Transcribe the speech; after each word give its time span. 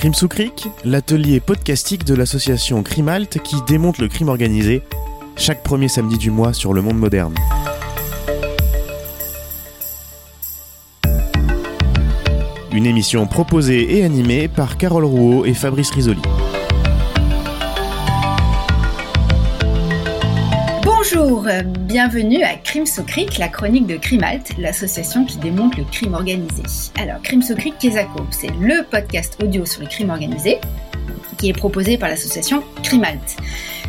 Crime 0.00 0.14
sous 0.14 0.28
Cric, 0.28 0.66
l'atelier 0.82 1.40
podcastique 1.40 2.04
de 2.04 2.14
l'association 2.14 2.82
Crimalt 2.82 3.38
qui 3.44 3.56
démonte 3.66 3.98
le 3.98 4.08
crime 4.08 4.30
organisé 4.30 4.80
chaque 5.36 5.62
premier 5.62 5.88
samedi 5.88 6.16
du 6.16 6.30
mois 6.30 6.54
sur 6.54 6.72
le 6.72 6.80
monde 6.80 6.96
moderne. 6.96 7.34
Une 12.72 12.86
émission 12.86 13.26
proposée 13.26 13.98
et 13.98 14.02
animée 14.02 14.48
par 14.48 14.78
Carole 14.78 15.04
Rouault 15.04 15.44
et 15.44 15.52
Fabrice 15.52 15.90
Risoli. 15.90 16.22
Bonjour, 21.22 21.46
bienvenue 21.80 22.42
à 22.44 22.54
Crime 22.54 22.86
sous 22.86 23.04
la 23.38 23.48
chronique 23.48 23.86
de 23.86 23.96
Crimalt, 23.96 24.56
l'association 24.56 25.26
qui 25.26 25.36
démonte 25.36 25.76
le 25.76 25.84
crime 25.84 26.14
organisé. 26.14 26.62
Alors, 26.98 27.20
Crime 27.20 27.42
sous 27.42 27.54
Cric 27.54 27.74
c'est 28.30 28.50
le 28.58 28.84
podcast 28.90 29.36
audio 29.42 29.66
sur 29.66 29.82
le 29.82 29.88
crime 29.88 30.08
organisé 30.08 30.56
qui 31.36 31.50
est 31.50 31.52
proposé 31.52 31.98
par 31.98 32.08
l'association 32.08 32.62
Crimalt. 32.82 33.36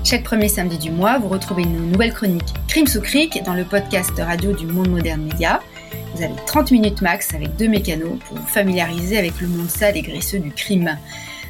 Chaque 0.03 0.25
premier 0.25 0.49
samedi 0.49 0.77
du 0.77 0.91
mois, 0.91 1.19
vous 1.19 1.29
retrouvez 1.29 1.63
une 1.63 1.91
nouvelle 1.91 2.13
chronique 2.13 2.53
Crime 2.67 2.87
sous 2.87 2.99
dans 3.45 3.53
le 3.53 3.63
podcast 3.63 4.11
radio 4.17 4.51
du 4.51 4.65
Monde 4.65 4.89
Moderne 4.89 5.21
Média. 5.21 5.61
Vous 6.13 6.23
avez 6.23 6.35
30 6.47 6.71
minutes 6.71 7.01
max 7.01 7.33
avec 7.33 7.55
deux 7.55 7.69
mécanos 7.69 8.19
pour 8.27 8.39
vous 8.39 8.47
familiariser 8.47 9.17
avec 9.17 9.39
le 9.39 9.47
monde 9.47 9.69
sale 9.69 9.95
et 9.95 10.01
graisseux 10.01 10.39
du 10.39 10.51
crime. 10.51 10.97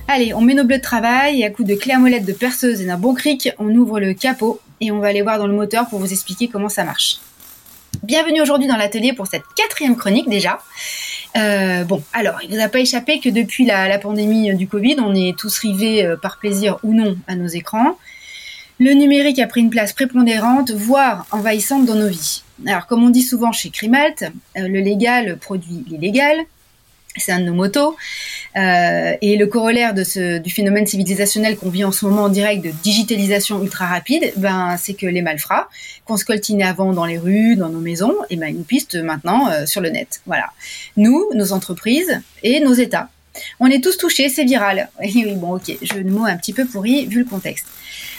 Allez, 0.08 0.36
on 0.36 0.42
met 0.42 0.54
nos 0.54 0.64
bleus 0.64 0.78
de 0.78 0.84
travail 0.84 1.42
et 1.42 1.46
à 1.46 1.50
coup 1.50 1.64
de 1.64 1.74
clé 1.74 1.94
à 1.94 1.98
molette 1.98 2.26
de 2.26 2.34
perceuse 2.34 2.82
et 2.82 2.86
d'un 2.86 3.00
bon 3.00 3.16
cric, 3.16 3.50
on 3.58 3.74
ouvre 3.74 4.00
le 4.00 4.14
capot 4.14 4.60
et 4.82 4.92
on 4.92 5.00
va 5.00 5.08
aller 5.08 5.22
voir 5.22 5.38
dans 5.38 5.48
le 5.48 5.54
moteur 5.54 5.88
pour 5.88 6.00
vous 6.00 6.12
expliquer 6.12 6.48
comment 6.48 6.68
ça 6.68 6.84
marche. 6.84 7.20
Bienvenue 8.04 8.42
aujourd'hui 8.42 8.68
dans 8.68 8.78
l'atelier 8.78 9.14
pour 9.14 9.28
cette 9.28 9.44
quatrième 9.56 9.96
chronique 9.96 10.28
déjà. 10.28 10.60
Euh, 11.38 11.84
bon, 11.84 12.04
alors, 12.14 12.40
il 12.42 12.50
ne 12.50 12.56
vous 12.56 12.62
a 12.62 12.68
pas 12.68 12.80
échappé 12.80 13.20
que 13.20 13.30
depuis 13.30 13.64
la, 13.64 13.98
pandémie 14.00 14.54
du 14.56 14.68
Covid, 14.68 14.96
on 15.00 15.14
est 15.14 15.38
tous 15.38 15.60
rivés 15.60 16.04
euh, 16.04 16.18
par 16.18 16.40
plaisir 16.40 16.80
ou 16.84 16.94
non 16.94 17.16
à 17.28 17.36
nos 17.36 17.48
écrans. 17.48 17.98
Le 18.80 18.94
numérique 18.94 19.38
a 19.38 19.46
pris 19.46 19.62
une 19.62 19.70
place 19.70 19.94
prépondérante, 19.94 20.72
voire 20.72 21.28
envahissante 21.30 21.86
dans 21.86 21.96
nos 21.96 22.08
vies. 22.08 22.42
Alors, 22.66 22.88
comme 22.88 23.04
on 23.04 23.12
dit 23.12 23.22
souvent 23.22 23.52
chez 23.52 23.70
Crimalt, 23.70 24.24
euh, 24.58 24.68
le 24.68 24.80
légal 24.80 25.38
produit 25.38 25.86
l'illégal, 25.88 26.38
c'est 27.18 27.32
un 27.32 27.40
de 27.40 27.46
nos 27.46 27.54
motos. 27.54 27.96
Euh, 28.58 29.14
et 29.22 29.38
le 29.38 29.48
corollaire 29.48 29.94
de 29.94 30.04
ce, 30.04 30.38
du 30.38 30.50
phénomène 30.50 30.86
civilisationnel 30.86 31.58
qu'on 31.58 31.70
vit 31.70 31.84
en 31.84 31.92
ce 31.92 32.06
moment 32.06 32.24
en 32.24 32.30
direct 32.30 32.64
de 32.64 32.72
digitalisation 32.84 33.62
ultra 33.64 33.86
rapide, 33.86 34.34
ben, 34.38 34.76
c'est 34.78 34.94
que 34.94 35.06
les 35.06 35.22
malfrats, 35.22 35.70
qu'on 36.06 36.18
se 36.18 36.26
coltinait 36.26 36.66
avant 36.66 36.94
dans 36.94 37.06
les 37.06 37.18
rues, 37.18 37.56
dans 37.56 37.70
nos 37.70 37.80
maisons, 37.80 38.16
et 38.30 38.36
ben, 38.36 38.48
ils 38.48 38.58
nous 38.58 38.64
pistent 38.64 38.96
maintenant 38.96 39.50
euh, 39.50 39.66
sur 39.66 39.82
le 39.82 39.90
net. 39.90 40.22
Voilà. 40.26 40.48
Nous, 40.98 41.30
nos 41.34 41.54
entreprises 41.54 42.22
et 42.44 42.60
nos 42.60 42.74
États. 42.74 43.10
On 43.62 43.68
est 43.68 43.82
tous 43.82 43.98
touchés, 43.98 44.30
c'est 44.30 44.44
viral. 44.44 44.90
Oui, 45.00 45.36
bon, 45.36 45.56
ok, 45.56 45.78
jeu 45.82 46.04
de 46.04 46.10
mots 46.10 46.26
un 46.26 46.36
petit 46.36 46.54
peu 46.54 46.66
pourri 46.66 47.06
vu 47.06 47.20
le 47.20 47.26
contexte. 47.26 47.66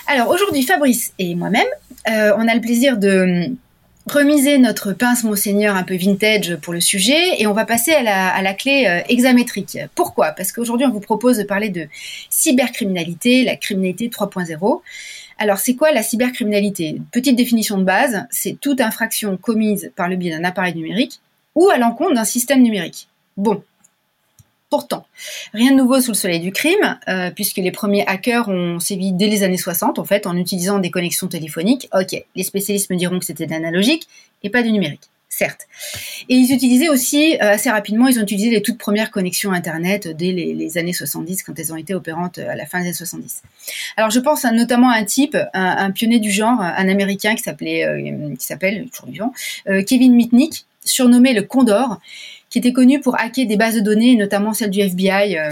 Alors 0.06 0.28
aujourd'hui, 0.28 0.62
Fabrice 0.62 1.12
et 1.18 1.34
moi-même, 1.34 1.66
euh, 2.08 2.32
on 2.36 2.48
a 2.48 2.54
le 2.54 2.60
plaisir 2.60 2.96
de 2.96 3.46
remiser 4.06 4.58
notre 4.58 4.92
pince 4.92 5.24
monseigneur 5.24 5.76
un 5.76 5.82
peu 5.82 5.96
vintage 5.96 6.56
pour 6.56 6.72
le 6.72 6.80
sujet 6.80 7.40
et 7.40 7.46
on 7.46 7.52
va 7.52 7.64
passer 7.64 7.92
à 7.92 8.02
la, 8.02 8.28
à 8.28 8.42
la 8.42 8.54
clé 8.54 8.86
euh, 8.86 9.00
hexamétrique. 9.08 9.78
Pourquoi? 9.94 10.32
Parce 10.32 10.52
qu'aujourd'hui 10.52 10.86
on 10.86 10.90
vous 10.90 11.00
propose 11.00 11.38
de 11.38 11.44
parler 11.44 11.68
de 11.68 11.86
cybercriminalité, 12.28 13.44
la 13.44 13.56
criminalité 13.56 14.08
3.0. 14.08 14.80
Alors 15.38 15.58
c'est 15.58 15.74
quoi 15.74 15.92
la 15.92 16.02
cybercriminalité? 16.02 17.00
Petite 17.12 17.36
définition 17.36 17.78
de 17.78 17.84
base, 17.84 18.26
c'est 18.30 18.58
toute 18.60 18.80
infraction 18.80 19.36
commise 19.36 19.92
par 19.96 20.08
le 20.08 20.16
biais 20.16 20.30
d'un 20.30 20.44
appareil 20.44 20.74
numérique 20.74 21.20
ou 21.54 21.68
à 21.70 21.78
l'encontre 21.78 22.14
d'un 22.14 22.24
système 22.24 22.62
numérique. 22.62 23.08
Bon, 23.36 23.62
Pourtant, 24.72 25.04
rien 25.52 25.72
de 25.72 25.76
nouveau 25.76 26.00
sous 26.00 26.12
le 26.12 26.16
soleil 26.16 26.40
du 26.40 26.50
crime, 26.50 26.98
euh, 27.06 27.30
puisque 27.30 27.58
les 27.58 27.70
premiers 27.70 28.06
hackers 28.06 28.48
ont 28.48 28.80
sévi 28.80 29.12
dès 29.12 29.26
les 29.26 29.42
années 29.42 29.58
60, 29.58 29.98
en 29.98 30.04
fait, 30.06 30.26
en 30.26 30.34
utilisant 30.34 30.78
des 30.78 30.90
connexions 30.90 31.28
téléphoniques. 31.28 31.90
Ok, 31.92 32.16
les 32.34 32.42
spécialistes 32.42 32.88
me 32.88 32.96
diront 32.96 33.18
que 33.18 33.26
c'était 33.26 33.44
de 33.44 33.52
et 34.42 34.48
pas 34.48 34.62
du 34.62 34.72
numérique, 34.72 35.10
certes. 35.28 35.66
Et 36.30 36.36
ils 36.36 36.54
utilisaient 36.54 36.88
aussi, 36.88 37.34
euh, 37.34 37.52
assez 37.52 37.68
rapidement, 37.68 38.08
ils 38.08 38.18
ont 38.18 38.22
utilisé 38.22 38.48
les 38.48 38.62
toutes 38.62 38.78
premières 38.78 39.10
connexions 39.10 39.52
Internet 39.52 40.08
dès 40.08 40.32
les, 40.32 40.78
années 40.78 40.94
70, 40.94 41.42
quand 41.42 41.58
elles 41.58 41.70
ont 41.74 41.76
été 41.76 41.92
opérantes 41.94 42.38
à 42.38 42.56
la 42.56 42.64
fin 42.64 42.78
des 42.78 42.86
années 42.86 42.94
70. 42.94 43.42
Alors, 43.98 44.08
je 44.08 44.20
pense 44.20 44.44
notamment 44.44 44.88
à 44.88 44.94
un 44.94 45.04
type, 45.04 45.36
un, 45.52 45.90
pionnier 45.90 46.18
du 46.18 46.30
genre, 46.30 46.62
un 46.62 46.88
Américain 46.88 47.34
qui 47.34 47.42
s'appelait, 47.42 47.84
euh, 47.84 48.34
s'appelle, 48.38 48.88
toujours 48.88 49.10
vivant, 49.10 49.34
Kevin 49.86 50.14
Mitnick, 50.14 50.64
surnommé 50.82 51.34
le 51.34 51.42
Condor, 51.42 52.00
qui 52.52 52.58
était 52.58 52.74
connu 52.74 53.00
pour 53.00 53.18
hacker 53.18 53.46
des 53.46 53.56
bases 53.56 53.76
de 53.76 53.80
données, 53.80 54.14
notamment 54.14 54.52
celles 54.52 54.70
du 54.70 54.80
FBI. 54.80 55.38
Euh, 55.38 55.48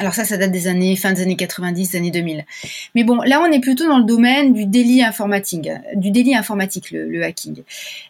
alors 0.00 0.12
ça, 0.12 0.24
ça 0.24 0.36
date 0.36 0.50
des 0.50 0.66
années 0.66 0.96
fin 0.96 1.12
des 1.12 1.22
années 1.22 1.36
90, 1.36 1.92
des 1.92 1.96
années 1.96 2.10
2000. 2.10 2.44
Mais 2.96 3.04
bon, 3.04 3.22
là, 3.22 3.40
on 3.40 3.50
est 3.52 3.60
plutôt 3.60 3.86
dans 3.86 3.98
le 3.98 4.04
domaine 4.04 4.52
du 4.52 4.66
délit 4.66 5.04
informatique, 5.04 5.70
du 5.94 6.10
délit 6.10 6.34
informatique, 6.34 6.90
le, 6.90 7.22
hacking. 7.22 7.62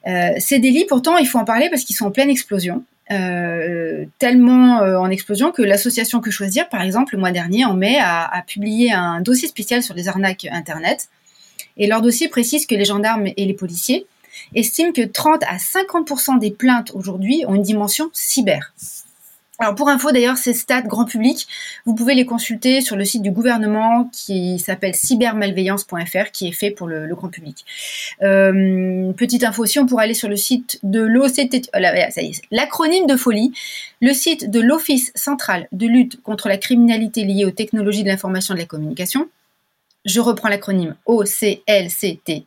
Euh, 0.07 0.31
ces 0.39 0.59
délits, 0.59 0.87
pourtant, 0.89 1.19
il 1.19 1.29
faut 1.29 1.39
en 1.39 1.45
parler 1.45 1.69
parce 1.69 1.85
qu'ils 1.85 1.95
sont 1.95 2.07
en 2.07 2.11
pleine 2.11 2.31
explosion. 2.31 2.83
Euh, 3.13 4.07
tellement 4.19 4.79
en 4.79 5.11
explosion 5.11 5.53
que 5.53 5.63
l'association 5.63 6.21
Que 6.21 6.31
Choisir, 6.31 6.71
par 6.71 6.81
exemple, 6.81 7.15
le 7.15 7.21
mois 7.21 7.33
dernier, 7.33 7.67
en 7.67 7.75
mai, 7.75 7.99
a, 8.01 8.25
a, 8.25 8.43
publié 8.43 8.93
un 8.93 9.21
dossier 9.21 9.47
spécial 9.47 9.83
sur 9.83 9.95
les 9.95 10.09
arnaques 10.09 10.49
Internet. 10.51 11.11
Et 11.77 11.87
leur 11.87 12.01
dossier 12.01 12.29
précise 12.29 12.65
que 12.67 12.75
les 12.75 12.87
gendarmes 12.87 13.27
et 13.27 13.45
les 13.45 13.53
policiers 13.53 14.07
estime 14.55 14.93
que 14.93 15.03
30 15.03 15.43
à 15.45 15.57
50% 15.57 16.39
des 16.39 16.51
plaintes 16.51 16.93
aujourd'hui 16.95 17.45
ont 17.47 17.55
une 17.55 17.63
dimension 17.63 18.11
cyber. 18.13 18.73
Alors 19.59 19.75
pour 19.75 19.89
info 19.89 20.13
d'ailleurs, 20.13 20.37
ces 20.37 20.53
stats 20.53 20.83
grand 20.83 21.07
public, 21.07 21.47
vous 21.87 21.95
pouvez 21.95 22.15
les 22.15 22.27
consulter 22.27 22.83
sur 22.83 22.95
le 22.95 23.07
site 23.07 23.23
du 23.23 23.31
gouvernement 23.31 24.11
qui 24.13 24.59
s'appelle 24.59 24.95
cybermalveillance.fr 24.95 26.31
qui 26.31 26.49
est 26.49 26.53
fait 26.53 26.71
pour 26.71 26.87
le, 26.87 27.07
grand 27.15 27.29
public. 27.29 27.65
Euh, 28.23 29.13
petite 29.15 29.45
info 29.45 29.63
aussi, 29.63 29.79
on 29.79 29.87
pourrait 29.87 30.05
aller 30.05 30.15
sur 30.15 30.29
le 30.29 30.37
site 30.37 30.79
de 30.83 31.01
l'OCT, 31.01 31.71
oh 31.75 31.79
l'acronyme 32.51 33.07
de 33.07 33.17
folie, 33.17 33.53
le 34.03 34.13
site 34.13 34.51
de 34.51 34.61
l'Office 34.61 35.11
central 35.15 35.69
de 35.73 35.87
lutte 35.87 36.21
contre 36.23 36.49
la 36.49 36.59
criminalité 36.59 37.25
liée 37.25 37.47
aux 37.47 37.51
technologies 37.51 38.03
de 38.03 38.09
l'information 38.09 38.55
et 38.55 38.59
de 38.59 38.63
la 38.63 38.67
communication, 38.67 39.27
je 40.07 40.21
reprends 40.21 40.49
l'acronyme 40.49 40.97
OCLCTIC, 41.05 42.47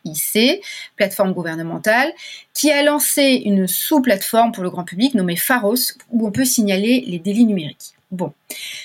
plateforme 0.96 1.34
gouvernementale, 1.34 2.12
qui 2.54 2.72
a 2.72 2.82
lancé 2.82 3.44
une 3.46 3.68
sous-plateforme 3.68 4.52
pour 4.52 4.64
le 4.64 4.72
grand 4.72 4.86
public 4.86 5.14
nommée 5.14 5.36
Pharos, 5.36 5.94
où 6.10 6.26
on 6.26 6.32
peut 6.32 6.46
signaler 6.46 7.04
les 7.06 7.20
délits 7.20 7.46
numériques. 7.46 7.94
Bon, 8.12 8.34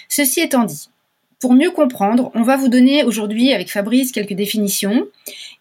ceci 0.08 0.40
étant 0.40 0.64
dit, 0.64 0.90
pour 1.40 1.54
mieux 1.54 1.70
comprendre, 1.70 2.30
on 2.34 2.42
va 2.42 2.56
vous 2.56 2.68
donner 2.68 3.04
aujourd'hui 3.04 3.52
avec 3.52 3.70
Fabrice 3.70 4.12
quelques 4.12 4.32
définitions 4.32 5.06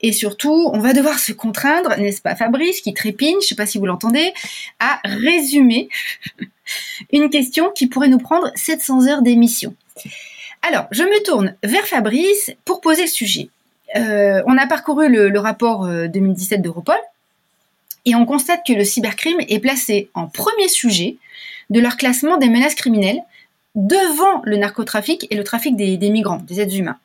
et 0.01 0.11
surtout, 0.11 0.69
on 0.73 0.79
va 0.79 0.93
devoir 0.93 1.19
se 1.19 1.33
contraindre, 1.33 1.97
n'est-ce 1.97 2.21
pas 2.21 2.35
Fabrice, 2.35 2.81
qui 2.81 2.93
trépigne, 2.93 3.33
je 3.33 3.37
ne 3.37 3.41
sais 3.41 3.55
pas 3.55 3.65
si 3.65 3.77
vous 3.77 3.85
l'entendez, 3.85 4.33
à 4.79 5.01
résumer 5.03 5.89
une 7.11 7.29
question 7.29 7.69
qui 7.69 7.87
pourrait 7.87 8.07
nous 8.07 8.17
prendre 8.17 8.49
700 8.55 9.07
heures 9.07 9.21
d'émission. 9.21 9.75
Alors, 10.65 10.87
je 10.91 11.03
me 11.03 11.23
tourne 11.23 11.55
vers 11.61 11.85
Fabrice 11.85 12.51
pour 12.63 12.79
poser 12.79 13.01
le 13.01 13.09
sujet. 13.09 13.49
Euh, 13.97 14.41
on 14.47 14.57
a 14.57 14.65
parcouru 14.65 15.09
le, 15.09 15.37
rapport 15.37 15.85
2017 15.85 16.59
euh, 16.59 16.63
d'Europol 16.63 16.95
et 18.05 18.15
on 18.15 18.25
constate 18.25 18.61
que 18.65 18.71
le 18.71 18.85
cybercrime 18.85 19.41
est 19.41 19.59
placé 19.59 20.09
en 20.13 20.27
premier 20.27 20.69
sujet 20.69 21.17
de 21.69 21.81
leur 21.81 21.97
classement 21.97 22.37
des 22.37 22.47
menaces 22.47 22.75
criminelles 22.75 23.19
devant 23.75 24.41
le 24.45 24.55
narcotrafic 24.55 25.27
et 25.29 25.35
le 25.35 25.43
trafic 25.43 25.75
des, 25.75 26.09
migrants, 26.09 26.37
des 26.37 26.61
êtres 26.61 26.77
humains. 26.77 26.97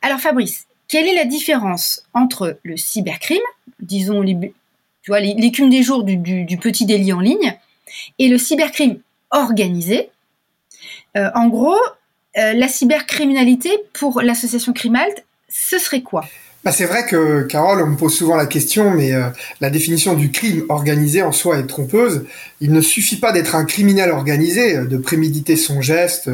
Alors 0.00 0.20
Fabrice, 0.20 0.66
quelle 0.86 1.08
est 1.08 1.14
la 1.14 1.24
différence 1.24 2.04
entre 2.14 2.60
le 2.62 2.76
cybercrime, 2.76 3.38
disons 3.80 4.22
l'écume 4.22 5.70
des 5.70 5.82
jours 5.82 6.04
du, 6.04 6.58
petit 6.60 6.86
délit 6.86 7.12
en 7.12 7.20
ligne, 7.20 7.58
et 8.20 8.28
le 8.28 8.38
cybercrime 8.38 9.00
organisé? 9.32 10.10
Euh, 11.16 11.30
En 11.34 11.48
gros, 11.48 11.78
euh, 12.38 12.52
la 12.52 12.68
cybercriminalité 12.68 13.70
pour 13.92 14.20
l'association 14.20 14.72
Crimalt, 14.72 15.24
ce 15.48 15.78
serait 15.78 16.02
quoi? 16.02 16.24
Bah 16.64 16.72
c'est 16.72 16.84
vrai 16.84 17.06
que, 17.06 17.42
Carole, 17.42 17.80
on 17.80 17.86
me 17.86 17.96
pose 17.96 18.14
souvent 18.14 18.34
la 18.34 18.46
question, 18.46 18.90
mais 18.90 19.12
euh, 19.12 19.28
la 19.60 19.70
définition 19.70 20.14
du 20.14 20.32
crime 20.32 20.64
organisé 20.68 21.22
en 21.22 21.30
soi 21.30 21.58
est 21.58 21.66
trompeuse. 21.66 22.24
Il 22.60 22.72
ne 22.72 22.80
suffit 22.80 23.16
pas 23.16 23.30
d'être 23.32 23.54
un 23.54 23.64
criminel 23.64 24.10
organisé, 24.10 24.76
euh, 24.76 24.84
de 24.84 24.96
préméditer 24.96 25.56
son 25.56 25.80
geste 25.80 26.30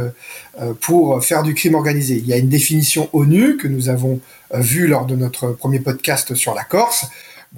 pour 0.80 1.24
faire 1.24 1.42
du 1.42 1.54
crime 1.54 1.74
organisé. 1.74 2.16
Il 2.16 2.26
y 2.26 2.32
a 2.32 2.36
une 2.36 2.48
définition 2.48 3.08
ONU 3.14 3.56
que 3.56 3.68
nous 3.68 3.88
avons 3.88 4.20
vue 4.52 4.86
lors 4.86 5.06
de 5.06 5.16
notre 5.16 5.48
premier 5.48 5.80
podcast 5.80 6.34
sur 6.34 6.54
la 6.54 6.62
Corse. 6.62 7.06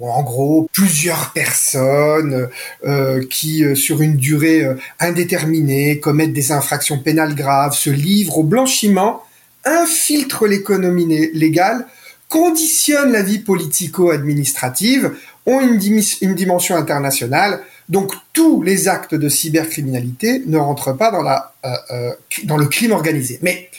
En 0.01 0.23
gros, 0.23 0.69
plusieurs 0.73 1.31
personnes 1.31 2.49
euh, 2.85 3.23
qui, 3.29 3.63
euh, 3.63 3.75
sur 3.75 4.01
une 4.01 4.17
durée 4.17 4.65
euh, 4.65 4.75
indéterminée, 4.99 6.01
commettent 6.01 6.33
des 6.33 6.51
infractions 6.51 6.99
pénales 6.99 7.33
graves, 7.33 7.73
se 7.73 7.89
livrent 7.89 8.39
au 8.39 8.43
blanchiment, 8.43 9.23
infiltrent 9.63 10.47
l'économie 10.47 11.29
légale, 11.33 11.87
conditionnent 12.27 13.13
la 13.13 13.21
vie 13.21 13.39
politico-administrative, 13.39 15.13
ont 15.45 15.61
une, 15.61 15.77
dimension 15.77 16.75
internationale, 16.75 17.61
Donc 17.87 18.11
tous 18.33 18.63
les 18.63 18.87
actes 18.89 19.15
de 19.15 19.29
cybercriminalité 19.29 20.43
ne 20.45 20.57
rentrent 20.57 20.91
pas 20.91 21.11
dans, 21.11 21.23
dans 22.43 22.57
le 22.57 22.65
crime 22.65 22.91
organisé. 22.91 23.39
Mais 23.43 23.69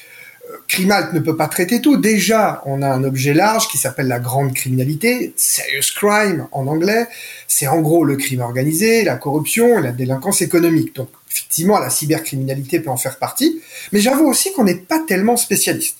Crimalt 0.68 1.12
ne 1.12 1.20
peut 1.20 1.36
pas 1.36 1.48
traiter 1.48 1.80
tout. 1.80 1.96
Déjà, 1.96 2.62
on 2.66 2.82
a 2.82 2.88
un 2.88 3.04
objet 3.04 3.34
large 3.34 3.68
qui 3.68 3.78
s'appelle 3.78 4.08
la 4.08 4.18
grande 4.18 4.52
criminalité, 4.52 5.32
serious 5.36 5.92
crime 5.94 6.46
en 6.52 6.66
anglais. 6.66 7.06
C'est 7.48 7.66
en 7.66 7.80
gros 7.80 8.04
le 8.04 8.16
crime 8.16 8.40
organisé, 8.40 9.04
la 9.04 9.16
corruption, 9.16 9.78
la 9.78 9.92
délinquance 9.92 10.42
économique. 10.42 10.94
Donc 10.94 11.08
effectivement, 11.30 11.78
la 11.78 11.90
cybercriminalité 11.90 12.80
peut 12.80 12.90
en 12.90 12.96
faire 12.96 13.18
partie. 13.18 13.60
Mais 13.92 14.00
j'avoue 14.00 14.26
aussi 14.26 14.52
qu'on 14.52 14.64
n'est 14.64 14.74
pas 14.74 15.02
tellement 15.06 15.36
spécialiste. 15.36 15.98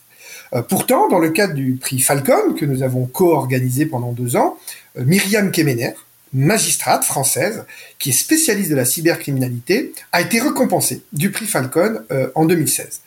pourtant, 0.69 1.09
dans 1.09 1.19
le 1.19 1.31
cadre 1.31 1.55
du 1.55 1.75
prix 1.81 1.99
Falcon 1.99 2.55
que 2.59 2.65
nous 2.65 2.83
avons 2.83 3.07
co-organisé 3.07 3.87
pendant 3.87 4.13
deux 4.13 4.37
ans, 4.37 4.59
Myriam 4.97 5.51
Kemener, 5.51 5.95
magistrate 6.37 7.03
française 7.03 7.65
qui 7.99 8.11
est 8.11 8.13
spécialiste 8.13 8.71
de 8.71 8.77
la 8.77 8.85
cybercriminalité, 8.85 9.93
a 10.13 10.21
été 10.21 10.39
récompensée 10.39 11.03
du 11.13 11.31
prix 11.31 11.47
Falcon 11.47 12.01
euh, 12.13 12.29
en 12.35 12.45
2016. 12.45 13.01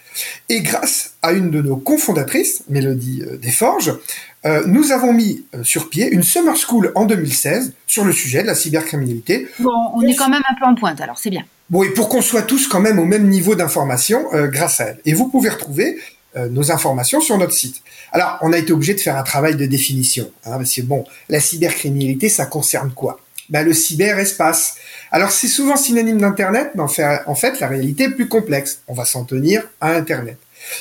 Et 0.50 0.62
grâce 0.62 1.14
à 1.22 1.32
une 1.32 1.52
de 1.52 1.62
nos 1.62 1.78
cofondatrices, 1.78 2.64
Mélodie 2.70 3.22
euh, 3.22 3.38
Desforges, 3.38 3.94
euh, 4.46 4.64
nous 4.66 4.92
avons 4.92 5.14
mis 5.14 5.44
sur 5.64 5.90
pied 5.90 6.10
une 6.10 6.24
summer 6.24 6.58
school 6.58 6.92
en 6.96 7.06
2016 7.06 7.74
sur 7.86 8.04
le 8.04 8.12
sujet 8.12 8.42
de 8.42 8.48
la 8.48 8.56
cybercriminalité. 8.56 9.48
Bon, 9.60 9.92
on 9.94 10.02
est 10.02 10.16
quand 10.16 10.30
même 10.30 10.42
un 10.50 10.56
peu 10.60 10.66
en 10.66 10.76
pointe, 10.76 11.00
alors 11.02 11.20
c'est 11.20 11.30
bien. 11.30 11.44
Bon, 11.70 11.84
et 11.84 11.90
pour 11.90 12.10
qu'on 12.10 12.22
soit 12.22 12.42
tous 12.42 12.68
quand 12.68 12.80
même 12.80 12.98
au 12.98 13.06
même 13.06 13.28
niveau 13.28 13.54
d'information 13.54 14.26
grâce 14.46 14.82
à 14.82 14.86
elle. 14.86 15.00
Et 15.06 15.14
vous 15.14 15.28
pouvez 15.28 15.50
retrouver 15.50 16.00
nos 16.36 16.72
informations 16.72 17.22
sur 17.22 17.38
notre 17.38 17.54
site. 17.54 17.82
Alors, 18.12 18.38
on 18.42 18.54
a 18.54 18.58
été 18.58 18.72
obligé 18.72 18.94
de 18.94 19.00
faire 19.00 19.18
un 19.18 19.24
travail 19.24 19.56
de 19.56 19.66
définition, 19.66 20.30
hein, 20.46 20.58
parce 20.58 20.74
que 20.74 20.82
bon, 20.82 21.04
la 21.28 21.40
cybercriminalité, 21.40 22.30
ça 22.30 22.46
concerne 22.46 22.92
quoi? 22.92 23.20
Ben, 23.50 23.64
le 23.66 23.74
cyberespace. 23.74 24.76
Alors, 25.12 25.32
c'est 25.32 25.48
souvent 25.48 25.76
synonyme 25.76 26.20
d'Internet, 26.20 26.70
mais 26.76 26.84
en 26.84 27.36
fait, 27.36 27.60
la 27.60 27.68
réalité 27.68 28.04
est 28.04 28.12
plus 28.12 28.28
complexe. 28.28 28.82
On 28.88 28.94
va 28.94 29.06
s'en 29.06 29.24
tenir 29.26 29.64
à 29.82 29.94
Internet. 29.94 30.38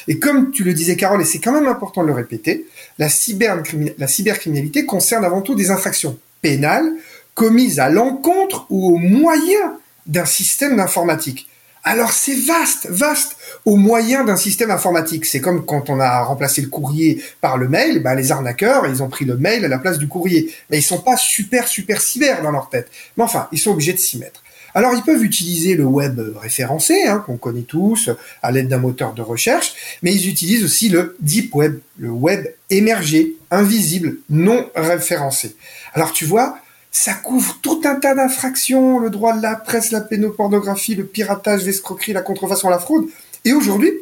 Et 0.06 0.19
comme 0.19 0.50
tu 0.50 0.65
le 0.65 0.75
disais, 0.75 0.97
Carole, 0.97 1.23
et 1.23 1.25
c'est 1.25 1.39
quand 1.39 1.53
même 1.53 1.67
important 1.67 2.03
de 2.03 2.09
le 2.09 2.12
répéter, 2.12 2.67
la 2.99 3.09
cybercriminalité 3.09 4.85
concerne 4.85 5.25
avant 5.25 5.41
tout 5.41 5.55
des 5.55 5.71
infractions 5.71 6.19
pénales 6.43 6.91
commises 7.35 7.79
à 7.81 7.89
l'encontre 7.89 8.67
ou 8.69 8.94
au 8.94 8.99
moyen 8.99 9.79
d'un 10.06 10.27
système 10.27 10.77
d'informatique. 10.77 11.49
Alors 11.85 12.12
c'est 12.12 12.35
vaste, 12.35 12.89
vaste, 12.91 13.38
au 13.69 13.76
moyen 13.76 14.25
d'un 14.25 14.37
système 14.37 14.70
informatique. 14.70 15.26
C'est 15.26 15.43
comme 15.43 15.67
quand 15.67 15.91
on 15.91 16.00
a 16.00 16.23
remplacé 16.23 16.62
le 16.62 16.69
courrier 16.69 17.23
par 17.43 17.59
le 17.59 17.69
mail, 17.69 18.03
ben 18.03 18.15
les 18.15 18.32
arnaqueurs, 18.32 18.87
ils 18.87 19.03
ont 19.03 19.09
pris 19.09 19.26
le 19.26 19.37
mail 19.37 19.62
à 19.62 19.69
la 19.69 19.79
place 19.79 19.99
du 19.99 20.09
courrier. 20.09 20.50
Mais 20.70 20.79
ils 20.79 20.82
sont 20.82 21.03
pas 21.03 21.19
super, 21.19 21.69
super 21.69 22.00
cyber 22.00 22.43
dans 22.43 22.50
leur 22.50 22.70
tête. 22.70 22.88
Mais 23.19 23.25
enfin, 23.25 23.47
ils 23.53 23.59
sont 23.59 23.73
obligés 23.73 23.93
de 23.93 23.99
s'y 23.99 24.17
mettre. 24.17 24.43
Alors 24.75 24.94
ils 24.94 25.03
peuvent 25.03 25.23
utiliser 25.23 25.75
le 25.75 25.85
web 25.85 26.19
référencé, 26.41 27.05
hein, 27.05 27.23
qu'on 27.26 27.37
connaît 27.37 27.61
tous, 27.61 28.09
à 28.43 28.53
l'aide 28.53 28.69
d'un 28.69 28.79
moteur 28.79 29.12
de 29.12 29.20
recherche, 29.20 29.99
mais 30.03 30.15
ils 30.15 30.31
utilisent 30.31 30.65
aussi 30.65 30.88
le 30.88 31.17
deep 31.20 31.55
web, 31.55 31.79
le 31.99 32.09
web 32.09 32.47
émergé, 32.70 33.37
invisible, 33.50 34.17
non 34.31 34.67
référencé. 34.76 35.56
Alors 35.93 36.12
tu 36.12 36.25
vois, 36.25 36.59
ça 36.91 37.12
couvre 37.12 37.59
tout 37.61 37.82
un 37.85 37.97
tas 37.97 38.15
d'infractions, 38.15 38.99
le 38.99 39.11
droit 39.11 39.37
de 39.37 39.43
la 39.43 39.56
presse, 39.56 39.91
la 39.91 40.00
pénopornographie, 40.00 40.94
le 40.94 41.05
piratage, 41.05 41.65
l'escroquerie, 41.65 42.15
la 42.15 42.23
contrefaçon, 42.23 42.70
la 42.70 42.79
fraude. 42.79 43.05
Et 43.49 43.55
aujourd'hui, 43.55 43.93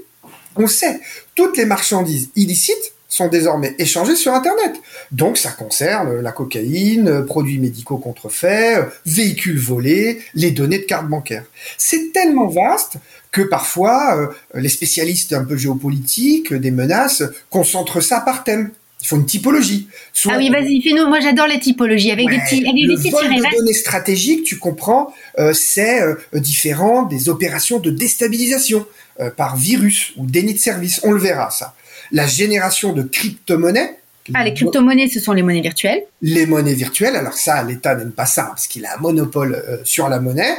on 0.56 0.66
sait, 0.66 0.98
toutes 1.36 1.56
les 1.56 1.66
marchandises 1.66 2.30
illicites 2.34 2.94
sont 3.08 3.28
désormais 3.28 3.76
échangées 3.78 4.16
sur 4.16 4.34
Internet. 4.34 4.74
Donc 5.12 5.38
ça 5.38 5.52
concerne 5.52 6.20
la 6.20 6.32
cocaïne, 6.32 7.24
produits 7.24 7.60
médicaux 7.60 7.98
contrefaits, 7.98 8.84
véhicules 9.06 9.60
volés, 9.60 10.20
les 10.34 10.50
données 10.50 10.80
de 10.80 10.84
cartes 10.84 11.06
bancaires. 11.06 11.44
C'est 11.78 12.12
tellement 12.12 12.48
vaste 12.48 12.96
que 13.30 13.42
parfois 13.42 14.18
euh, 14.18 14.26
les 14.54 14.68
spécialistes 14.68 15.32
un 15.32 15.44
peu 15.44 15.56
géopolitiques 15.56 16.52
des 16.52 16.72
menaces 16.72 17.22
concentrent 17.48 18.00
ça 18.00 18.20
par 18.20 18.42
thème. 18.42 18.72
Il 19.02 19.06
faut 19.06 19.16
une 19.16 19.26
typologie. 19.26 19.86
ah 20.26 20.36
oui, 20.38 20.50
vas-y, 20.50 20.82
fais-nous. 20.82 21.06
Moi, 21.06 21.20
j'adore 21.20 21.46
les 21.46 21.60
typologies 21.60 22.10
avec 22.10 22.28
des 22.28 22.38
petits, 22.38 22.66
avec 22.66 22.82
le 22.82 22.96
vol 22.96 23.28
de 23.28 23.56
données 23.56 23.74
stratégiques, 23.74 24.42
tu 24.42 24.58
comprends, 24.58 25.14
euh, 25.38 25.52
c'est 25.52 26.02
euh, 26.02 26.16
différent 26.32 27.04
des 27.04 27.28
opérations 27.28 27.78
de 27.78 27.90
déstabilisation 27.90 28.84
euh, 29.20 29.30
par 29.30 29.56
virus 29.56 30.12
ou 30.16 30.26
déni 30.26 30.54
de 30.54 30.58
service. 30.58 31.00
On 31.04 31.12
le 31.12 31.20
verra 31.20 31.50
ça. 31.50 31.74
La 32.12 32.26
génération 32.26 32.92
de 32.92 33.02
crypto-monnaies. 33.02 33.98
Ah, 34.34 34.44
les 34.44 34.54
crypto-monnaies, 34.54 35.08
ce 35.08 35.20
sont 35.20 35.32
les 35.32 35.42
monnaies 35.42 35.60
virtuelles. 35.60 36.02
Les 36.22 36.46
monnaies 36.46 36.74
virtuelles. 36.74 37.16
Alors 37.16 37.34
ça, 37.34 37.62
l'État 37.62 37.94
n'aime 37.94 38.12
pas 38.12 38.26
ça 38.26 38.44
parce 38.44 38.66
qu'il 38.66 38.84
a 38.84 38.96
un 38.96 39.00
monopole 39.00 39.80
sur 39.84 40.08
la 40.08 40.18
monnaie. 40.18 40.56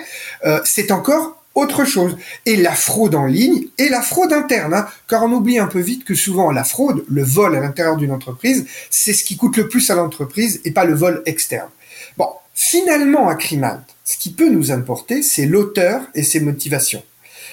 c'est 0.64 0.92
encore 0.92 1.38
autre 1.58 1.86
chose. 1.86 2.18
Et 2.46 2.56
la 2.56 2.76
fraude 2.76 3.16
en 3.16 3.26
ligne 3.26 3.66
et 3.78 3.90
la 3.90 4.02
fraude 4.02 4.32
interne, 4.32 4.74
hein. 4.74 4.88
car 5.08 5.24
on 5.24 5.32
oublie 5.32 5.58
un 5.58 5.68
peu 5.68 5.80
vite 5.80 6.06
que 6.06 6.16
souvent 6.16 6.52
la 6.52 6.64
fraude, 6.64 7.04
le 7.10 7.24
vol 7.24 7.56
à 7.56 7.60
l'intérieur 7.60 7.98
d'une 7.98 8.12
entreprise, 8.12 8.66
c'est 8.90 9.14
ce 9.14 9.24
qui 9.24 9.36
coûte 9.36 9.58
le 9.58 9.68
plus 9.68 9.90
à 9.90 9.96
l'entreprise 9.96 10.62
et 10.64 10.72
pas 10.72 10.86
le 10.86 10.94
vol 10.94 11.24
externe. 11.26 11.70
Bon, 12.16 12.30
finalement 12.54 13.28
à 13.28 13.36
Crimalt, 13.36 13.82
ce 14.06 14.18
qui 14.18 14.32
peut 14.32 14.50
nous 14.50 14.72
importer, 14.72 15.24
c'est 15.24 15.46
l'auteur 15.46 16.02
et 16.14 16.24
ses 16.24 16.40
motivations. 16.40 17.04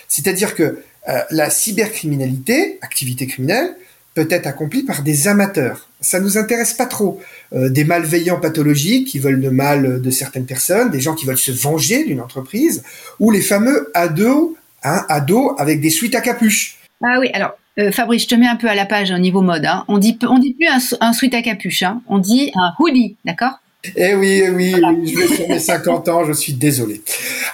C'est-à-dire 0.07 0.55
que 0.55 0.83
euh, 1.09 1.21
la 1.31 1.51
cybercriminalité, 1.51 2.79
activité 2.83 3.27
criminelle, 3.27 3.77
peut 4.15 4.29
être 4.31 4.47
accomplie 4.47 4.85
par 4.85 5.03
des 5.03 5.27
amateurs. 5.29 5.89
Ça 6.01 6.21
nous 6.21 6.39
intéresse 6.39 6.73
pas 6.73 6.87
trop. 6.87 7.21
Euh, 7.53 7.69
des 7.69 7.85
malveillants 7.85 8.39
pathologiques 8.41 9.09
qui 9.09 9.19
veulent 9.19 9.41
le 9.41 9.51
mal 9.51 10.01
de 10.01 10.11
certaines 10.11 10.47
personnes, 10.47 10.91
des 10.91 11.01
gens 11.01 11.15
qui 11.15 11.27
veulent 11.27 11.37
se 11.37 11.51
venger 11.51 12.05
d'une 12.05 12.21
entreprise, 12.21 12.83
ou 13.19 13.31
les 13.31 13.41
fameux 13.41 13.91
ados, 13.95 14.53
hein, 14.83 15.05
ados 15.09 15.53
avec 15.59 15.81
des 15.81 15.91
suites 15.91 16.15
à 16.15 16.21
capuche. 16.21 16.79
Ah 17.03 17.19
oui, 17.19 17.29
alors 17.35 17.59
euh, 17.79 17.91
Fabrice, 17.91 18.23
je 18.23 18.29
te 18.29 18.35
mets 18.37 18.47
un 18.47 18.57
peu 18.57 18.69
à 18.69 18.75
la 18.75 18.87
page 18.87 19.11
au 19.11 19.19
niveau 19.19 19.43
mode. 19.43 19.67
Hein. 19.67 19.85
On 19.89 19.99
dit 19.99 20.17
on 20.23 20.39
dit 20.39 20.55
plus 20.55 20.69
un, 20.69 20.79
un 21.01 21.13
sweat 21.13 21.35
à 21.35 21.43
capuche, 21.43 21.83
hein. 21.83 22.01
on 22.09 22.19
dit 22.19 22.53
un 22.55 22.73
hoodie, 22.79 23.17
d'accord? 23.25 23.59
Eh 23.97 24.15
oui, 24.15 24.43
eh 24.45 24.51
oui, 24.51 24.73
je 24.73 25.19
vais 25.19 25.35
sur 25.35 25.49
mes 25.49 25.59
50 25.59 26.09
ans, 26.09 26.25
je 26.25 26.33
suis 26.33 26.55
désolé. 26.55 27.03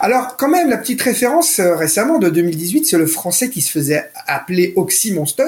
Alors, 0.00 0.36
quand 0.36 0.48
même, 0.48 0.70
la 0.70 0.78
petite 0.78 1.02
référence 1.02 1.58
euh, 1.58 1.74
récemment 1.74 2.18
de 2.18 2.28
2018, 2.28 2.86
c'est 2.86 2.98
le 2.98 3.06
français 3.06 3.50
qui 3.50 3.60
se 3.60 3.70
faisait 3.70 4.10
appeler 4.26 4.72
Oxy 4.76 5.12
Monster, 5.12 5.42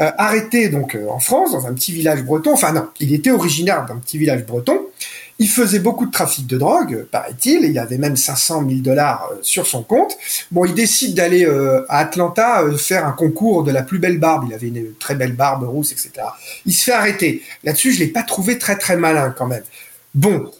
euh, 0.00 0.10
arrêté 0.18 0.68
donc 0.68 0.94
euh, 0.94 1.06
en 1.08 1.20
France, 1.20 1.52
dans 1.52 1.66
un 1.66 1.72
petit 1.72 1.92
village 1.92 2.22
breton. 2.22 2.52
Enfin 2.52 2.72
non, 2.72 2.88
il 2.98 3.14
était 3.14 3.30
originaire 3.30 3.86
d'un 3.86 3.96
petit 3.96 4.18
village 4.18 4.44
breton. 4.44 4.80
Il 5.38 5.48
faisait 5.48 5.78
beaucoup 5.78 6.06
de 6.06 6.10
trafic 6.10 6.46
de 6.46 6.58
drogue, 6.58 7.06
paraît-il. 7.10 7.64
Il 7.64 7.78
avait 7.78 7.98
même 7.98 8.16
500 8.16 8.64
000 8.68 8.80
dollars 8.80 9.28
sur 9.40 9.66
son 9.66 9.82
compte. 9.82 10.16
Bon, 10.50 10.64
il 10.64 10.74
décide 10.74 11.14
d'aller 11.14 11.44
à 11.88 11.98
Atlanta 11.98 12.62
faire 12.78 13.06
un 13.06 13.12
concours 13.12 13.64
de 13.64 13.72
la 13.72 13.82
plus 13.82 13.98
belle 13.98 14.18
barbe. 14.18 14.44
Il 14.46 14.54
avait 14.54 14.68
une 14.68 14.94
très 15.00 15.16
belle 15.16 15.32
barbe 15.32 15.64
rousse, 15.64 15.90
etc. 15.90 16.10
Il 16.64 16.72
se 16.72 16.84
fait 16.84 16.92
arrêter. 16.92 17.42
Là-dessus, 17.64 17.92
je 17.92 17.98
l'ai 18.00 18.06
pas 18.06 18.22
trouvé 18.22 18.56
très 18.56 18.76
très 18.76 18.96
malin 18.96 19.34
quand 19.36 19.46
même. 19.46 19.64
Bon, 20.14 20.50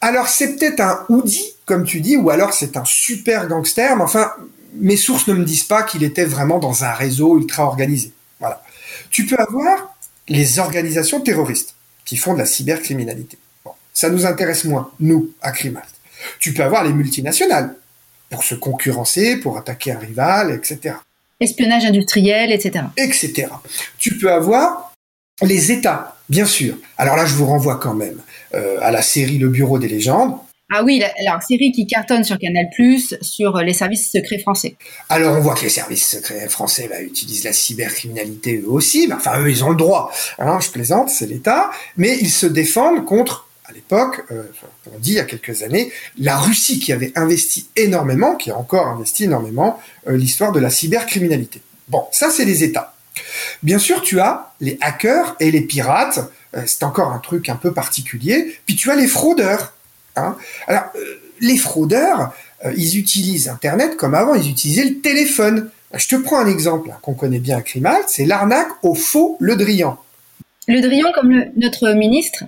alors 0.00 0.28
c'est 0.28 0.56
peut-être 0.56 0.80
un 0.80 1.04
hoodie, 1.08 1.54
comme 1.66 1.84
tu 1.84 2.00
dis, 2.00 2.16
ou 2.16 2.30
alors 2.30 2.52
c'est 2.52 2.76
un 2.76 2.84
super 2.84 3.48
gangster. 3.48 3.96
Mais 3.96 4.02
enfin, 4.02 4.32
mes 4.74 4.96
sources 4.96 5.28
ne 5.28 5.34
me 5.34 5.44
disent 5.44 5.64
pas 5.64 5.82
qu'il 5.82 6.02
était 6.04 6.24
vraiment 6.24 6.58
dans 6.58 6.84
un 6.84 6.92
réseau 6.92 7.38
ultra 7.38 7.64
organisé. 7.64 8.12
Voilà. 8.40 8.62
Tu 9.10 9.26
peux 9.26 9.38
avoir 9.38 9.94
les 10.28 10.58
organisations 10.58 11.20
terroristes 11.20 11.74
qui 12.04 12.16
font 12.16 12.34
de 12.34 12.38
la 12.38 12.46
cybercriminalité. 12.46 13.38
Bon, 13.64 13.72
ça 13.92 14.10
nous 14.10 14.26
intéresse 14.26 14.64
moins, 14.64 14.90
nous, 15.00 15.30
à 15.40 15.52
Crimalt. 15.52 15.88
Tu 16.38 16.54
peux 16.54 16.62
avoir 16.62 16.84
les 16.84 16.92
multinationales 16.92 17.76
pour 18.30 18.44
se 18.44 18.54
concurrencer, 18.54 19.36
pour 19.36 19.58
attaquer 19.58 19.92
un 19.92 19.98
rival, 19.98 20.50
etc. 20.52 20.96
Espionnage 21.40 21.84
industriel, 21.84 22.52
etc. 22.52 22.86
Etc. 22.96 23.48
Tu 23.98 24.18
peux 24.18 24.32
avoir 24.32 24.92
les 25.42 25.72
États, 25.72 26.16
bien 26.28 26.46
sûr. 26.46 26.76
Alors 26.96 27.16
là, 27.16 27.26
je 27.26 27.34
vous 27.34 27.46
renvoie 27.46 27.76
quand 27.76 27.94
même 27.94 28.20
à 28.80 28.90
la 28.90 29.02
série 29.02 29.38
Le 29.38 29.48
Bureau 29.48 29.78
des 29.78 29.88
légendes, 29.88 30.34
ah 30.72 30.82
oui, 30.82 31.02
alors 31.20 31.42
série 31.42 31.72
qui 31.72 31.86
cartonne 31.86 32.24
sur 32.24 32.38
Canal+, 32.38 32.66
sur 33.20 33.58
les 33.58 33.74
services 33.74 34.10
secrets 34.10 34.38
français. 34.38 34.76
Alors 35.10 35.36
on 35.36 35.40
voit 35.40 35.54
que 35.54 35.62
les 35.62 35.68
services 35.68 36.08
secrets 36.08 36.48
français 36.48 36.88
bah, 36.88 37.02
utilisent 37.02 37.44
la 37.44 37.52
cybercriminalité 37.52 38.62
eux 38.64 38.70
aussi, 38.70 39.08
enfin 39.14 39.38
eux 39.40 39.50
ils 39.50 39.62
ont 39.62 39.70
le 39.70 39.76
droit, 39.76 40.10
hein, 40.38 40.58
je 40.60 40.70
plaisante, 40.70 41.10
c'est 41.10 41.26
l'État, 41.26 41.70
mais 41.98 42.16
ils 42.18 42.30
se 42.30 42.46
défendent 42.46 43.04
contre, 43.04 43.46
à 43.66 43.72
l'époque, 43.72 44.22
euh, 44.30 44.42
on 44.92 44.98
dit 44.98 45.12
il 45.12 45.16
y 45.16 45.20
a 45.20 45.24
quelques 45.24 45.62
années, 45.62 45.92
la 46.18 46.38
Russie 46.38 46.80
qui 46.80 46.92
avait 46.92 47.12
investi 47.14 47.68
énormément, 47.76 48.34
qui 48.34 48.50
a 48.50 48.56
encore 48.56 48.86
investi 48.86 49.24
énormément, 49.24 49.78
euh, 50.08 50.16
l'histoire 50.16 50.50
de 50.50 50.60
la 50.60 50.70
cybercriminalité. 50.70 51.60
Bon, 51.88 52.04
ça 52.10 52.30
c'est 52.30 52.46
les 52.46 52.64
États. 52.64 52.94
Bien 53.62 53.78
sûr, 53.78 54.02
tu 54.02 54.18
as 54.18 54.52
les 54.60 54.78
hackers 54.80 55.36
et 55.40 55.50
les 55.50 55.60
pirates, 55.60 56.18
euh, 56.18 56.22
c'est 56.66 56.82
encore 56.82 57.12
un 57.12 57.18
truc 57.18 57.48
un 57.48 57.56
peu 57.56 57.72
particulier, 57.72 58.58
puis 58.66 58.76
tu 58.76 58.90
as 58.90 58.96
les 58.96 59.06
fraudeurs 59.06 59.74
Hein. 60.16 60.36
Alors, 60.66 60.84
euh, 60.96 61.20
les 61.40 61.56
fraudeurs, 61.56 62.32
euh, 62.64 62.72
ils 62.76 62.98
utilisent 62.98 63.48
Internet 63.48 63.96
comme 63.96 64.14
avant, 64.14 64.34
ils 64.34 64.50
utilisaient 64.50 64.84
le 64.84 65.00
téléphone. 65.00 65.70
Je 65.92 66.08
te 66.08 66.16
prends 66.16 66.38
un 66.38 66.48
exemple 66.48 66.90
hein, 66.90 66.98
qu'on 67.02 67.14
connaît 67.14 67.38
bien 67.38 67.58
à 67.58 67.62
Crimalt, 67.62 68.04
c'est 68.08 68.24
l'arnaque 68.24 68.68
au 68.82 68.94
faux 68.94 69.36
Le 69.40 69.56
Drian. 69.56 69.98
Le 70.68 70.80
Drian 70.80 71.08
comme 71.14 71.44
notre 71.56 71.92
ministre? 71.92 72.44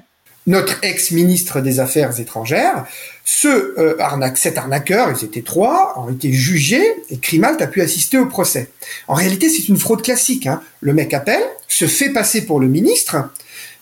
Notre 0.47 0.79
ex-ministre 0.85 1.61
des 1.61 1.81
Affaires 1.81 2.21
étrangères. 2.21 2.87
Ce 3.25 3.49
euh, 3.49 4.01
arnaque, 4.01 4.39
cet 4.39 4.59
arnaqueur, 4.59 5.11
ils 5.11 5.25
étaient 5.25 5.43
trois, 5.43 5.95
ont 5.99 6.13
été 6.13 6.33
jugés 6.33 6.87
et 7.11 7.19
Crimalt 7.19 7.61
a 7.61 7.67
pu 7.67 7.83
assister 7.83 8.17
au 8.17 8.27
procès. 8.27 8.71
En 9.09 9.15
réalité, 9.15 9.49
c'est 9.49 9.67
une 9.67 9.77
fraude 9.77 10.03
classique. 10.03 10.47
Hein. 10.47 10.63
Le 10.81 10.93
mec 10.93 11.15
appelle, 11.15 11.43
se 11.67 11.89
fait 11.89 12.11
passer 12.11 12.47
pour 12.47 12.61
le 12.61 12.69
ministre, 12.69 13.17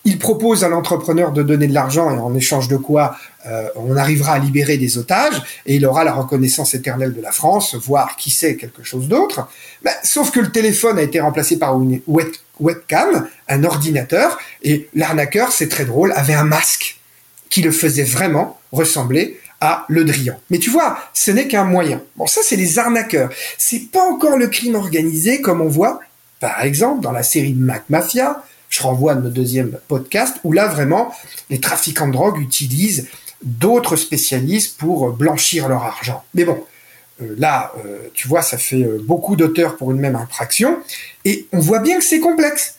il 0.05 0.19
propose 0.19 0.63
à 0.63 0.69
l'entrepreneur 0.69 1.31
de 1.31 1.41
donner 1.41 1.67
de 1.67 1.73
l'argent 1.73 2.15
et 2.15 2.19
en 2.19 2.33
échange 2.35 2.67
de 2.67 2.77
quoi 2.77 3.17
euh, 3.47 3.67
on 3.75 3.97
arrivera 3.97 4.33
à 4.33 4.39
libérer 4.39 4.77
des 4.77 4.97
otages 4.97 5.41
et 5.65 5.75
il 5.75 5.85
aura 5.85 6.03
la 6.03 6.13
reconnaissance 6.13 6.75
éternelle 6.75 7.13
de 7.13 7.21
la 7.21 7.31
France, 7.31 7.75
voire 7.75 8.15
qui 8.15 8.29
sait 8.29 8.55
quelque 8.55 8.83
chose 8.83 9.07
d'autre. 9.07 9.47
Ben, 9.83 9.93
sauf 10.03 10.31
que 10.31 10.39
le 10.39 10.51
téléphone 10.51 10.99
a 10.99 11.01
été 11.01 11.19
remplacé 11.19 11.57
par 11.57 11.81
une 11.81 11.99
webcam, 12.59 13.27
un 13.49 13.63
ordinateur, 13.63 14.37
et 14.63 14.87
l'arnaqueur, 14.93 15.51
c'est 15.51 15.69
très 15.69 15.85
drôle, 15.85 16.13
avait 16.15 16.33
un 16.33 16.43
masque 16.43 16.99
qui 17.49 17.61
le 17.61 17.71
faisait 17.71 18.03
vraiment 18.03 18.59
ressembler 18.71 19.39
à 19.59 19.85
Le 19.87 20.03
Drian. 20.03 20.39
Mais 20.51 20.59
tu 20.59 20.69
vois, 20.69 20.97
ce 21.13 21.31
n'est 21.31 21.47
qu'un 21.47 21.63
moyen. 21.63 22.01
Bon, 22.15 22.27
ça, 22.27 22.41
c'est 22.43 22.55
les 22.55 22.77
arnaqueurs. 22.77 23.29
C'est 23.57 23.91
pas 23.91 24.03
encore 24.03 24.37
le 24.37 24.47
crime 24.47 24.75
organisé 24.75 25.41
comme 25.41 25.61
on 25.61 25.67
voit, 25.67 25.99
par 26.39 26.63
exemple, 26.63 27.01
dans 27.01 27.11
la 27.11 27.23
série 27.23 27.53
Mac 27.53 27.83
Mafia, 27.89 28.43
je 28.75 28.83
renvoie 28.83 29.13
à 29.13 29.15
notre 29.15 29.33
deuxième 29.33 29.77
podcast, 29.87 30.37
où 30.43 30.51
là 30.51 30.67
vraiment, 30.67 31.13
les 31.49 31.59
trafiquants 31.59 32.07
de 32.07 32.13
drogue 32.13 32.39
utilisent 32.39 33.07
d'autres 33.41 33.95
spécialistes 33.95 34.77
pour 34.77 35.11
blanchir 35.11 35.69
leur 35.69 35.83
argent. 35.83 36.23
Mais 36.33 36.43
bon, 36.43 36.61
euh, 37.21 37.35
là, 37.37 37.71
euh, 37.85 38.09
tu 38.13 38.27
vois, 38.27 38.41
ça 38.41 38.57
fait 38.57 38.83
euh, 38.83 38.99
beaucoup 39.01 39.35
d'auteurs 39.37 39.77
pour 39.77 39.91
une 39.91 39.99
même 39.99 40.15
infraction, 40.15 40.79
et 41.23 41.47
on 41.53 41.59
voit 41.59 41.79
bien 41.79 41.97
que 41.99 42.03
c'est 42.03 42.19
complexe. 42.19 42.75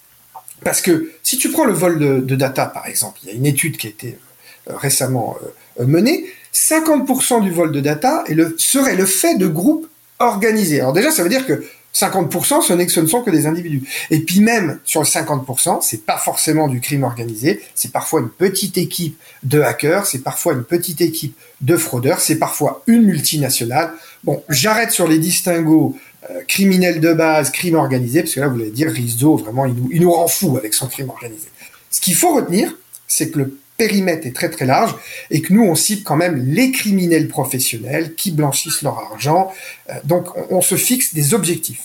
Parce 0.64 0.80
que 0.80 1.12
si 1.22 1.38
tu 1.38 1.50
prends 1.50 1.64
le 1.64 1.72
vol 1.72 1.98
de, 1.98 2.36
data, 2.36 2.66
par 2.66 2.86
exemple, 2.86 3.20
il 3.22 3.28
y 3.28 3.32
a 3.32 3.34
une 3.34 3.46
étude 3.46 3.76
qui 3.76 3.86
a 3.86 3.90
été 3.90 4.18
récemment 4.66 5.36
menée, 5.78 6.24
50% 6.52 7.42
du 7.42 7.50
vol 7.50 7.70
de 7.72 7.80
data 7.80 8.24
serait 8.56 8.96
le 8.96 9.04
fait 9.04 9.36
de 9.36 9.46
groupes 9.46 9.86
organisés. 10.18 10.80
Alors 10.80 10.94
déjà, 10.94 11.10
ça 11.10 11.22
veut 11.22 11.28
dire 11.28 11.46
que 11.46 11.62
50%, 11.96 12.60
ce 12.60 12.72
n'est 12.74 12.84
que 12.84 12.92
ce 12.92 13.00
ne 13.00 13.06
sont 13.06 13.22
que 13.22 13.30
des 13.30 13.46
individus. 13.46 13.88
Et 14.10 14.20
puis 14.20 14.40
même 14.40 14.78
sur 14.84 15.00
le 15.00 15.06
50%, 15.06 15.78
c'est 15.80 16.04
pas 16.04 16.18
forcément 16.18 16.68
du 16.68 16.80
crime 16.80 17.04
organisé, 17.04 17.62
c'est 17.74 17.90
parfois 17.90 18.20
une 18.20 18.28
petite 18.28 18.76
équipe 18.76 19.18
de 19.42 19.62
hackers, 19.62 20.04
c'est 20.04 20.22
parfois 20.22 20.52
une 20.52 20.64
petite 20.64 21.00
équipe 21.00 21.34
de 21.62 21.76
fraudeurs, 21.76 22.20
c'est 22.20 22.38
parfois 22.38 22.82
une 22.86 23.04
multinationale. 23.04 23.92
Bon, 24.24 24.42
j'arrête 24.50 24.90
sur 24.90 25.08
les 25.08 25.18
distinguos 25.18 25.96
euh, 26.30 26.42
criminels 26.46 27.00
de 27.00 27.14
base, 27.14 27.50
crime 27.50 27.76
organisé, 27.76 28.20
parce 28.20 28.34
que 28.34 28.40
là, 28.40 28.48
vous 28.48 28.60
allez 28.60 28.70
dire, 28.70 28.90
Rizzo, 28.90 29.36
vraiment, 29.36 29.66
nous, 29.66 29.88
il 29.90 30.02
nous 30.02 30.12
rend 30.12 30.28
fou 30.28 30.58
avec 30.58 30.74
son 30.74 30.88
crime 30.88 31.08
organisé. 31.08 31.48
Ce 31.90 32.00
qu'il 32.02 32.14
faut 32.14 32.34
retenir, 32.34 32.76
c'est 33.08 33.30
que 33.30 33.38
le 33.38 33.58
périmètre 33.76 34.26
est 34.26 34.34
très 34.34 34.48
très 34.48 34.66
large 34.66 34.94
et 35.30 35.42
que 35.42 35.52
nous 35.52 35.62
on 35.62 35.74
cible 35.74 36.02
quand 36.02 36.16
même 36.16 36.36
les 36.46 36.70
criminels 36.72 37.28
professionnels 37.28 38.14
qui 38.14 38.30
blanchissent 38.30 38.82
leur 38.82 38.98
argent. 38.98 39.52
Euh, 39.90 39.94
donc 40.04 40.28
on, 40.50 40.60
se 40.60 40.76
fixe 40.76 41.14
des 41.14 41.34
objectifs. 41.34 41.84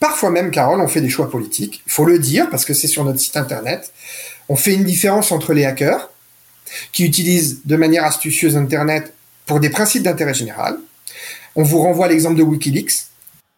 Parfois 0.00 0.30
même, 0.30 0.50
Carole, 0.50 0.80
on 0.80 0.88
fait 0.88 1.00
des 1.00 1.08
choix 1.08 1.30
politiques. 1.30 1.82
Il 1.86 1.92
faut 1.92 2.04
le 2.04 2.18
dire 2.18 2.48
parce 2.50 2.64
que 2.64 2.74
c'est 2.74 2.86
sur 2.86 3.04
notre 3.04 3.18
site 3.18 3.36
internet. 3.36 3.92
On 4.48 4.56
fait 4.56 4.74
une 4.74 4.84
différence 4.84 5.32
entre 5.32 5.52
les 5.52 5.64
hackers 5.64 6.10
qui 6.92 7.04
utilisent 7.04 7.60
de 7.64 7.76
manière 7.76 8.04
astucieuse 8.04 8.56
Internet 8.56 9.12
pour 9.46 9.60
des 9.60 9.70
principes 9.70 10.02
d'intérêt 10.02 10.34
général. 10.34 10.78
On 11.56 11.62
vous 11.62 11.80
renvoie 11.80 12.06
à 12.06 12.08
l'exemple 12.08 12.36
de 12.36 12.42
Wikileaks. 12.42 13.06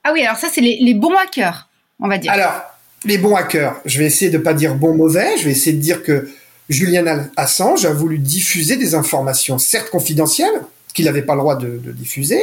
Ah 0.04 0.12
oui, 0.12 0.24
alors 0.24 0.38
ça 0.38 0.48
c'est 0.50 0.60
les, 0.60 0.78
les 0.80 0.94
bons 0.94 1.14
hackers, 1.16 1.68
on 1.98 2.08
va 2.08 2.16
dire. 2.16 2.32
Alors, 2.32 2.62
les 3.04 3.18
bons 3.18 3.34
hackers, 3.34 3.80
je 3.84 3.98
vais 3.98 4.06
essayer 4.06 4.30
de 4.30 4.38
pas 4.38 4.54
dire 4.54 4.74
bon 4.74 4.94
mauvais, 4.94 5.36
je 5.38 5.44
vais 5.44 5.50
essayer 5.50 5.72
de 5.72 5.80
dire 5.80 6.02
que 6.02 6.30
Julian 6.70 7.26
Assange 7.36 7.84
a 7.84 7.92
voulu 7.92 8.18
diffuser 8.18 8.76
des 8.76 8.94
informations, 8.94 9.58
certes 9.58 9.90
confidentielles, 9.90 10.62
qu'il 10.94 11.04
n'avait 11.04 11.22
pas 11.22 11.34
le 11.34 11.40
droit 11.40 11.56
de, 11.56 11.80
diffuser, 11.92 12.40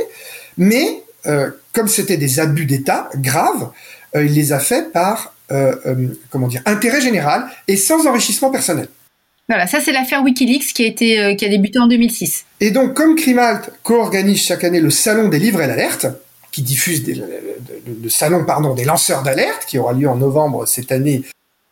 mais 0.58 1.02
euh, 1.26 1.50
comme 1.74 1.88
c'était 1.88 2.18
des 2.18 2.40
abus 2.40 2.66
d'État 2.66 3.10
graves, 3.16 3.72
euh, 4.16 4.26
il 4.26 4.34
les 4.34 4.52
a 4.52 4.60
faits 4.60 4.92
par 4.92 5.34
euh, 5.52 5.76
comment 6.30 6.48
dire 6.48 6.62
intérêt 6.66 7.02
général 7.02 7.48
et 7.68 7.78
sans 7.78 8.06
enrichissement 8.06 8.52
personnel. 8.52 8.90
Voilà, 9.48 9.66
ça 9.66 9.80
c'est 9.80 9.94
l'affaire 9.94 10.24
WikiLeaks 10.24 10.74
qui 10.74 10.84
a 10.84 10.88
été 10.88 11.36
qui 11.38 11.46
a 11.46 11.50
débuté 11.50 11.80
en 11.80 11.88
2006. 11.88 12.46
Et 12.60 12.72
donc, 12.72 12.94
comme 12.94 13.16
Crimalt 13.16 13.72
co-organise 13.82 14.42
chaque 14.42 14.66
année 14.66 14.82
le 14.82 14.90
salon 14.90 15.30
des 15.30 15.40
livres 15.40 15.62
et 15.62 15.68
l'alerte, 15.68 16.06
qui 16.52 16.64
diffuse 16.64 17.08
le, 17.08 17.24
le, 18.04 18.10
salon 18.10 18.44
pardon 18.44 18.74
des 18.74 18.84
lanceurs 18.84 19.24
d'alerte, 19.24 19.66
qui 19.66 19.78
aura 19.78 19.94
lieu 19.94 20.10
en 20.10 20.16
novembre 20.16 20.66
cette 20.66 20.92
année 20.92 21.24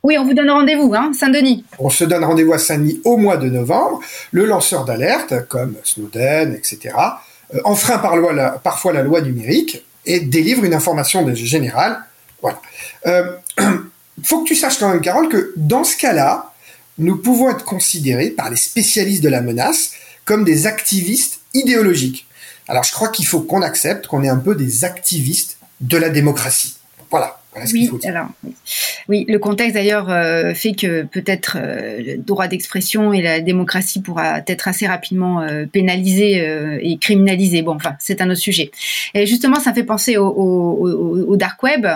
oui, 0.05 0.19
on 0.19 0.23
vous 0.23 0.35
donne 0.35 0.51
rendez-vous, 0.51 0.93
hein, 0.93 1.13
Saint-Denis. 1.19 1.65
On 1.79 1.89
se 1.89 2.03
donne 2.03 2.23
rendez-vous 2.23 2.53
à 2.53 2.59
Saint-Denis 2.59 3.01
au 3.05 3.17
mois 3.17 3.37
de 3.37 3.49
novembre. 3.49 4.01
Le 4.31 4.45
lanceur 4.45 4.85
d'alerte, 4.85 5.47
comme 5.47 5.73
Snowden, 5.83 6.53
etc., 6.53 6.95
euh, 7.55 7.59
enfreint 7.63 7.97
parfois 8.63 8.93
la 8.93 9.01
loi 9.01 9.21
numérique 9.21 9.83
et 10.05 10.19
délivre 10.19 10.63
une 10.63 10.75
information 10.75 11.25
générale. 11.33 12.03
Voilà. 12.39 12.61
Euh, 13.07 13.35
faut 14.23 14.43
que 14.43 14.47
tu 14.47 14.53
saches 14.53 14.77
quand 14.77 14.89
même, 14.89 15.01
Carole, 15.01 15.27
que 15.27 15.53
dans 15.55 15.83
ce 15.83 15.97
cas-là, 15.97 16.53
nous 16.99 17.17
pouvons 17.17 17.49
être 17.49 17.65
considérés 17.65 18.29
par 18.29 18.51
les 18.51 18.57
spécialistes 18.57 19.23
de 19.23 19.29
la 19.29 19.41
menace 19.41 19.93
comme 20.23 20.43
des 20.43 20.67
activistes 20.67 21.39
idéologiques. 21.55 22.27
Alors 22.67 22.83
je 22.83 22.91
crois 22.91 23.09
qu'il 23.09 23.25
faut 23.25 23.41
qu'on 23.41 23.63
accepte 23.63 24.05
qu'on 24.05 24.21
est 24.21 24.29
un 24.29 24.37
peu 24.37 24.53
des 24.53 24.85
activistes 24.85 25.57
de 25.81 25.97
la 25.97 26.09
démocratie. 26.09 26.77
Voilà 27.09 27.39
oui, 27.73 27.89
alors, 28.03 28.27
oui. 29.07 29.25
le 29.27 29.37
contexte 29.39 29.75
d'ailleurs 29.75 30.09
euh, 30.09 30.53
fait 30.53 30.73
que 30.73 31.03
peut-être 31.03 31.57
euh, 31.59 32.01
le 32.05 32.17
droit 32.17 32.47
d'expression 32.47 33.13
et 33.13 33.21
la 33.21 33.39
démocratie 33.39 34.01
pourra 34.01 34.41
être 34.45 34.67
assez 34.67 34.87
rapidement 34.87 35.41
euh, 35.41 35.65
pénalisé 35.65 36.43
et 36.81 36.97
criminalisé. 36.97 37.61
Bon, 37.61 37.75
enfin, 37.75 37.95
c'est 37.99 38.21
un 38.21 38.29
autre 38.29 38.39
sujet. 38.39 38.71
Et 39.13 39.25
justement, 39.25 39.59
ça 39.59 39.73
fait 39.73 39.83
penser 39.83 40.17
au, 40.17 40.27
au, 40.27 41.25
au 41.27 41.37
dark 41.37 41.61
web. 41.63 41.87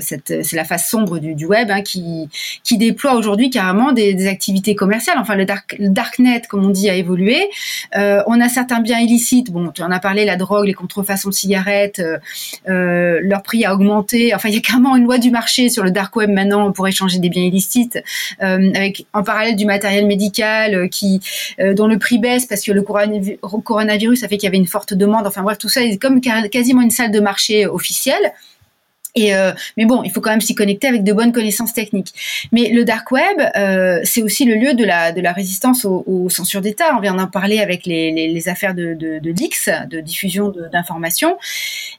c'est 0.00 0.52
la 0.52 0.64
face 0.64 0.88
sombre 0.88 1.18
du, 1.18 1.34
du 1.34 1.46
web 1.46 1.70
hein, 1.70 1.82
qui, 1.82 2.28
qui 2.62 2.78
déploie 2.78 3.14
aujourd'hui 3.14 3.50
carrément 3.50 3.92
des, 3.92 4.14
des, 4.14 4.28
activités 4.28 4.74
commerciales. 4.74 5.18
Enfin, 5.18 5.34
le, 5.34 5.44
dark, 5.44 5.76
le 5.78 5.88
darknet, 5.88 6.42
comme 6.48 6.64
on 6.64 6.70
dit, 6.70 6.88
a 6.88 6.94
évolué. 6.94 7.48
on 7.94 8.40
a 8.40 8.48
certains 8.48 8.80
biens 8.80 9.00
illicites. 9.00 9.50
Bon, 9.50 9.68
tu 9.70 9.82
en 9.82 9.90
as 9.90 10.00
parlé, 10.00 10.24
la 10.24 10.36
drogue, 10.36 10.66
les 10.66 10.74
contrefaçons 10.74 11.30
de 11.30 11.34
cigarettes, 11.34 12.02
leur 12.66 13.42
prix 13.42 13.64
a 13.64 13.74
augmenté. 13.74 14.34
Enfin, 14.34 14.48
il 14.48 14.54
y 14.54 14.58
a 14.58 14.60
carrément 14.60 14.99
loi 15.04 15.18
du 15.18 15.30
marché 15.30 15.68
sur 15.68 15.82
le 15.82 15.90
dark 15.90 16.14
web 16.16 16.30
maintenant 16.30 16.72
pour 16.72 16.86
échanger 16.88 17.18
des 17.18 17.28
biens 17.28 17.44
illicites, 17.44 17.98
euh, 18.42 18.70
avec 18.74 19.06
en 19.12 19.22
parallèle 19.22 19.56
du 19.56 19.64
matériel 19.64 20.06
médical 20.06 20.74
euh, 20.74 20.88
qui 20.88 21.20
euh, 21.60 21.74
dont 21.74 21.86
le 21.86 21.98
prix 21.98 22.18
baisse 22.18 22.46
parce 22.46 22.62
que 22.62 22.72
le 22.72 22.82
coronavirus 22.82 24.22
a 24.22 24.28
fait 24.28 24.36
qu'il 24.36 24.46
y 24.46 24.48
avait 24.48 24.56
une 24.56 24.66
forte 24.66 24.94
demande. 24.94 25.26
Enfin 25.26 25.42
bref, 25.42 25.58
tout 25.58 25.68
ça 25.68 25.82
est 25.82 25.98
comme 25.98 26.20
quasiment 26.20 26.82
une 26.82 26.90
salle 26.90 27.10
de 27.10 27.20
marché 27.20 27.66
officielle. 27.66 28.32
Euh, 29.18 29.52
mais 29.76 29.84
bon, 29.84 30.02
il 30.02 30.10
faut 30.10 30.20
quand 30.20 30.30
même 30.30 30.40
s'y 30.40 30.54
connecter 30.54 30.86
avec 30.86 31.04
de 31.04 31.12
bonnes 31.12 31.32
connaissances 31.32 31.72
techniques. 31.72 32.14
Mais 32.52 32.70
le 32.70 32.84
dark 32.84 33.10
web, 33.10 33.40
euh, 33.56 34.00
c'est 34.04 34.22
aussi 34.22 34.44
le 34.44 34.54
lieu 34.54 34.74
de 34.74 34.84
la 34.84 35.32
résistance 35.32 35.84
aux, 35.84 36.04
aux 36.06 36.30
censures 36.30 36.60
d'État. 36.60 36.96
On 36.96 37.00
vient 37.00 37.14
d'en 37.14 37.26
parler 37.26 37.60
avec 37.60 37.86
les, 37.86 38.48
affaires 38.48 38.74
de, 38.74 38.94
de, 38.94 39.18
de 39.18 40.00
diffusion 40.00 40.52
d'informations. 40.72 41.36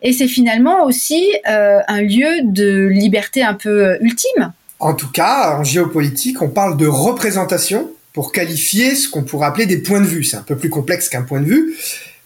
Et 0.02 0.14
c'est 0.14 0.28
finalement 0.28 0.84
aussi 0.84 1.24
euh, 1.48 1.80
un 1.88 2.02
lieu 2.02 2.42
de 2.44 2.88
liberté 2.88 3.44
un 3.44 3.54
peu 3.54 3.98
ultime. 4.02 4.54
En 4.80 4.94
tout 4.94 5.12
cas, 5.12 5.58
en 5.60 5.64
géopolitique, 5.64 6.42
on 6.42 6.50
parle 6.50 6.78
de 6.78 6.88
représentation 6.88 7.92
pour 8.14 8.32
qualifier 8.32 8.96
ce 8.96 9.08
qu'on 9.08 9.24
pourrait 9.24 9.48
appeler 9.48 9.66
des 9.66 9.78
points 9.78 10.02
de 10.02 10.06
vue. 10.06 10.24
C'est 10.24 10.38
un 10.38 10.42
peu 10.42 10.58
plus 10.58 10.70
complexe 10.70 11.08
qu'un 11.08 11.22
point 11.22 11.40
de 11.40 11.46
vue. 11.46 11.76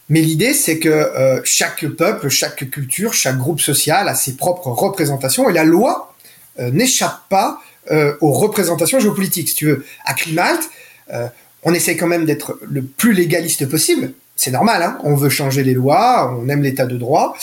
Mais 0.09 0.21
l'idée, 0.21 0.53
c'est 0.53 0.79
que 0.79 0.89
euh, 0.89 1.41
chaque 1.43 1.85
peuple, 1.87 2.29
chaque 2.29 2.69
culture, 2.69 3.13
chaque 3.13 3.37
groupe 3.37 3.59
social 3.59 4.07
a 4.07 4.15
ses 4.15 4.35
propres 4.35 4.67
représentations 4.67 5.49
et 5.49 5.53
la 5.53 5.63
loi 5.63 6.13
euh, 6.59 6.69
n'échappe 6.71 7.21
pas 7.29 7.59
euh, 7.91 8.15
aux 8.21 8.31
représentations 8.31 8.99
géopolitiques. 8.99 9.49
Si 9.49 9.55
tu 9.55 9.65
veux, 9.65 9.85
à 10.05 10.13
Crimalt, 10.13 10.69
on 11.63 11.73
essaie 11.73 11.97
quand 11.97 12.07
même 12.07 12.25
d'être 12.25 12.59
le 12.61 12.83
plus 12.83 13.13
légaliste 13.13 13.67
possible. 13.67 14.13
C'est 14.35 14.51
normal, 14.51 14.83
hein 14.83 14.97
on 15.03 15.15
veut 15.15 15.29
changer 15.29 15.63
les 15.63 15.73
lois, 15.73 16.35
on 16.39 16.49
aime 16.49 16.61
l'état 16.61 16.85
de 16.85 16.97
droit. 16.97 17.35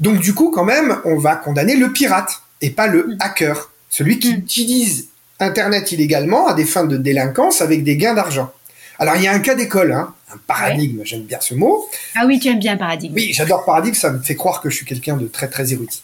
Donc 0.00 0.18
du 0.18 0.34
coup, 0.34 0.50
quand 0.50 0.64
même, 0.64 0.98
on 1.04 1.16
va 1.16 1.36
condamner 1.36 1.76
le 1.76 1.92
pirate 1.92 2.42
et 2.60 2.70
pas 2.70 2.86
le 2.86 3.04
mm. 3.04 3.16
hacker, 3.20 3.70
celui 3.88 4.18
qui 4.18 4.34
mm. 4.34 4.38
utilise 4.38 5.06
Internet 5.40 5.92
illégalement 5.92 6.46
à 6.46 6.54
des 6.54 6.64
fins 6.64 6.84
de 6.84 6.96
délinquance 6.96 7.60
avec 7.60 7.84
des 7.84 7.96
gains 7.96 8.14
d'argent. 8.14 8.52
Alors 8.98 9.16
il 9.16 9.22
y 9.22 9.26
a 9.28 9.32
un 9.32 9.40
cas 9.40 9.54
d'école, 9.54 9.92
hein, 9.92 10.14
un 10.32 10.38
paradigme, 10.46 11.02
j'aime 11.04 11.22
bien 11.22 11.38
ce 11.40 11.54
mot. 11.54 11.88
Ah 12.14 12.24
oui, 12.26 12.38
tu 12.38 12.48
aimes 12.48 12.58
bien 12.58 12.76
paradigme. 12.76 13.14
Oui, 13.14 13.32
j'adore 13.32 13.64
paradigme, 13.64 13.94
ça 13.94 14.10
me 14.10 14.20
fait 14.20 14.34
croire 14.34 14.60
que 14.60 14.70
je 14.70 14.76
suis 14.76 14.86
quelqu'un 14.86 15.16
de 15.16 15.26
très 15.26 15.48
très 15.48 15.72
érudit. 15.72 16.02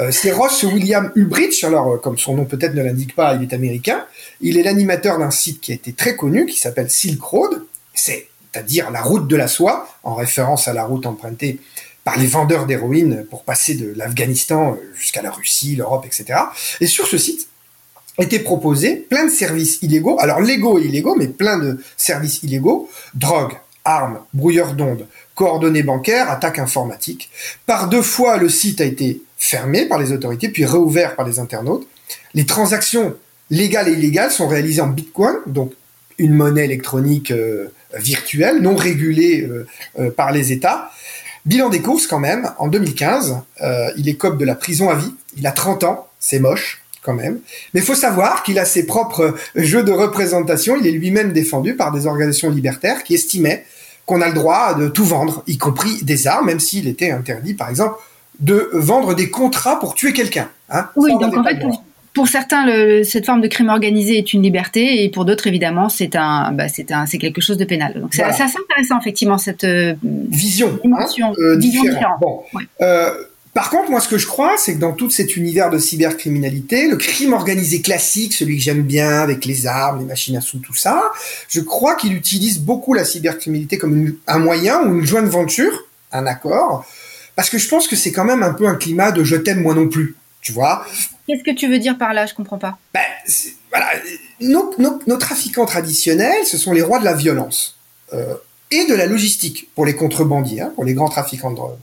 Euh, 0.00 0.10
c'est 0.10 0.32
Ross 0.32 0.62
William 0.62 1.10
Ulbricht, 1.14 1.64
alors 1.64 1.94
euh, 1.94 1.96
comme 1.96 2.18
son 2.18 2.34
nom 2.36 2.44
peut-être 2.44 2.74
ne 2.74 2.82
l'indique 2.82 3.14
pas, 3.14 3.34
il 3.34 3.42
est 3.42 3.54
américain. 3.54 4.06
Il 4.40 4.58
est 4.58 4.62
l'animateur 4.62 5.18
d'un 5.18 5.30
site 5.30 5.60
qui 5.60 5.72
a 5.72 5.74
été 5.74 5.92
très 5.92 6.16
connu, 6.16 6.46
qui 6.46 6.58
s'appelle 6.58 6.90
Silk 6.90 7.22
Road, 7.22 7.62
c'est-à-dire 7.94 8.90
la 8.90 9.02
route 9.02 9.28
de 9.28 9.36
la 9.36 9.48
soie, 9.48 9.88
en 10.02 10.14
référence 10.14 10.68
à 10.68 10.72
la 10.72 10.84
route 10.84 11.06
empruntée 11.06 11.60
par 12.04 12.18
les 12.18 12.26
vendeurs 12.26 12.66
d'héroïne 12.66 13.26
pour 13.30 13.44
passer 13.44 13.74
de 13.74 13.92
l'Afghanistan 13.94 14.72
euh, 14.72 14.92
jusqu'à 14.98 15.22
la 15.22 15.30
Russie, 15.30 15.76
l'Europe, 15.76 16.04
etc. 16.06 16.38
Et 16.80 16.86
sur 16.86 17.06
ce 17.06 17.18
site, 17.18 17.50
étaient 18.18 18.40
proposés 18.40 18.96
plein 18.96 19.26
de 19.26 19.30
services 19.30 19.78
illégaux, 19.82 20.18
alors 20.20 20.40
légaux 20.40 20.78
et 20.78 20.84
illégaux, 20.84 21.16
mais 21.16 21.28
plein 21.28 21.58
de 21.58 21.78
services 21.96 22.42
illégaux, 22.42 22.90
drogue, 23.14 23.54
armes, 23.90 24.20
brouilleurs 24.32 24.74
d'ondes, 24.74 25.06
coordonnées 25.34 25.82
bancaires, 25.82 26.30
attaques 26.30 26.58
informatiques. 26.58 27.30
Par 27.66 27.88
deux 27.88 28.02
fois, 28.02 28.36
le 28.36 28.48
site 28.48 28.80
a 28.80 28.84
été 28.84 29.22
fermé 29.36 29.86
par 29.86 29.98
les 29.98 30.12
autorités, 30.12 30.48
puis 30.48 30.64
réouvert 30.64 31.16
par 31.16 31.26
les 31.26 31.38
internautes. 31.38 31.86
Les 32.34 32.46
transactions 32.46 33.14
légales 33.50 33.88
et 33.88 33.92
illégales 33.92 34.30
sont 34.30 34.46
réalisées 34.46 34.82
en 34.82 34.88
Bitcoin, 34.88 35.36
donc 35.46 35.72
une 36.18 36.34
monnaie 36.34 36.64
électronique 36.64 37.30
euh, 37.30 37.72
virtuelle, 37.94 38.60
non 38.60 38.76
régulée 38.76 39.42
euh, 39.42 39.66
euh, 39.98 40.10
par 40.10 40.30
les 40.32 40.52
États. 40.52 40.90
Bilan 41.46 41.70
des 41.70 41.80
courses 41.80 42.06
quand 42.06 42.18
même, 42.18 42.50
en 42.58 42.68
2015, 42.68 43.38
il 43.96 44.18
cop 44.18 44.36
de 44.36 44.44
la 44.44 44.54
prison 44.54 44.90
à 44.90 44.94
vie, 44.94 45.14
il 45.38 45.46
a 45.46 45.52
30 45.52 45.84
ans, 45.84 46.06
c'est 46.18 46.38
moche 46.38 46.82
quand 47.02 47.14
même. 47.14 47.40
Mais 47.72 47.80
faut 47.80 47.94
savoir 47.94 48.42
qu'il 48.42 48.58
a 48.58 48.66
ses 48.66 48.84
propres 48.84 49.34
jeux 49.54 49.82
de 49.82 49.90
représentation, 49.90 50.76
il 50.78 50.86
est 50.86 50.90
lui-même 50.90 51.32
défendu 51.32 51.76
par 51.76 51.92
des 51.92 52.06
organisations 52.06 52.50
libertaires 52.50 53.02
qui 53.04 53.14
estimaient 53.14 53.64
qu'on 54.10 54.20
a 54.20 54.28
le 54.28 54.34
droit 54.34 54.74
de 54.74 54.88
tout 54.88 55.04
vendre, 55.04 55.44
y 55.46 55.56
compris 55.56 56.02
des 56.02 56.26
armes, 56.26 56.46
même 56.46 56.58
s'il 56.58 56.88
était 56.88 57.12
interdit, 57.12 57.54
par 57.54 57.68
exemple, 57.68 57.94
de 58.40 58.68
vendre 58.72 59.14
des 59.14 59.30
contrats 59.30 59.78
pour 59.78 59.94
tuer 59.94 60.12
quelqu'un. 60.12 60.48
Hein. 60.68 60.88
oui, 60.96 61.12
donc 61.12 61.36
en 61.36 61.44
fait, 61.44 61.58
pour 62.12 62.26
certains, 62.26 62.66
le, 62.66 63.04
cette 63.04 63.24
forme 63.24 63.40
de 63.40 63.46
crime 63.46 63.68
organisé 63.68 64.18
est 64.18 64.32
une 64.32 64.42
liberté, 64.42 65.04
et 65.04 65.10
pour 65.10 65.24
d'autres, 65.24 65.46
évidemment, 65.46 65.88
c'est 65.88 66.16
un, 66.16 66.50
bah, 66.50 66.66
c'est 66.66 66.90
un, 66.90 67.06
c'est 67.06 67.18
quelque 67.18 67.40
chose 67.40 67.56
de 67.56 67.64
pénal. 67.64 68.00
Donc 68.00 68.12
c'est 68.12 68.24
assez 68.24 68.42
intéressant, 68.42 68.98
effectivement, 68.98 69.38
cette 69.38 69.62
euh, 69.62 69.94
vision, 70.02 70.76
hein, 70.84 71.32
euh, 71.38 71.56
différente. 71.56 72.20
Bon. 72.20 72.42
Euh, 72.82 73.10
par 73.52 73.70
contre, 73.70 73.90
moi, 73.90 74.00
ce 74.00 74.08
que 74.08 74.18
je 74.18 74.28
crois, 74.28 74.56
c'est 74.58 74.74
que 74.74 74.78
dans 74.78 74.92
tout 74.92 75.10
cet 75.10 75.36
univers 75.36 75.70
de 75.70 75.78
cybercriminalité, 75.78 76.86
le 76.86 76.96
crime 76.96 77.32
organisé 77.32 77.80
classique, 77.80 78.32
celui 78.32 78.58
que 78.58 78.62
j'aime 78.62 78.82
bien, 78.82 79.20
avec 79.20 79.44
les 79.44 79.66
armes, 79.66 79.98
les 79.98 80.04
machines 80.04 80.36
à 80.36 80.40
sous, 80.40 80.58
tout 80.58 80.74
ça, 80.74 81.02
je 81.48 81.60
crois 81.60 81.96
qu'il 81.96 82.14
utilise 82.14 82.60
beaucoup 82.60 82.94
la 82.94 83.04
cybercriminalité 83.04 83.76
comme 83.76 84.14
un 84.28 84.38
moyen 84.38 84.82
ou 84.82 85.00
une 85.00 85.06
jointe 85.06 85.26
venture, 85.26 85.84
un 86.12 86.26
accord, 86.26 86.84
parce 87.34 87.50
que 87.50 87.58
je 87.58 87.68
pense 87.68 87.88
que 87.88 87.96
c'est 87.96 88.12
quand 88.12 88.24
même 88.24 88.44
un 88.44 88.52
peu 88.52 88.68
un 88.68 88.76
climat 88.76 89.10
de 89.10 89.24
je 89.24 89.34
t'aime 89.34 89.62
moi 89.62 89.74
non 89.74 89.88
plus, 89.88 90.14
tu 90.40 90.52
vois. 90.52 90.86
Qu'est-ce 91.26 91.42
que 91.42 91.54
tu 91.54 91.68
veux 91.68 91.78
dire 91.80 91.98
par 91.98 92.14
là? 92.14 92.26
Je 92.26 92.34
comprends 92.34 92.58
pas. 92.58 92.78
Ben, 92.94 93.00
voilà, 93.70 93.88
nos, 94.40 94.74
nos, 94.78 95.16
trafiquants 95.16 95.66
traditionnels, 95.66 96.44
ce 96.44 96.56
sont 96.56 96.72
les 96.72 96.82
rois 96.82 97.00
de 97.00 97.04
la 97.04 97.14
violence. 97.14 97.78
Euh, 98.12 98.34
et 98.70 98.86
de 98.86 98.94
la 98.94 99.06
logistique 99.06 99.68
pour 99.74 99.84
les 99.84 99.94
contrebandiers, 99.94 100.60
hein, 100.60 100.72
pour 100.74 100.84
les 100.84 100.94
grands 100.94 101.08
trafiquants 101.08 101.50
de 101.50 101.56
drogue. 101.56 101.76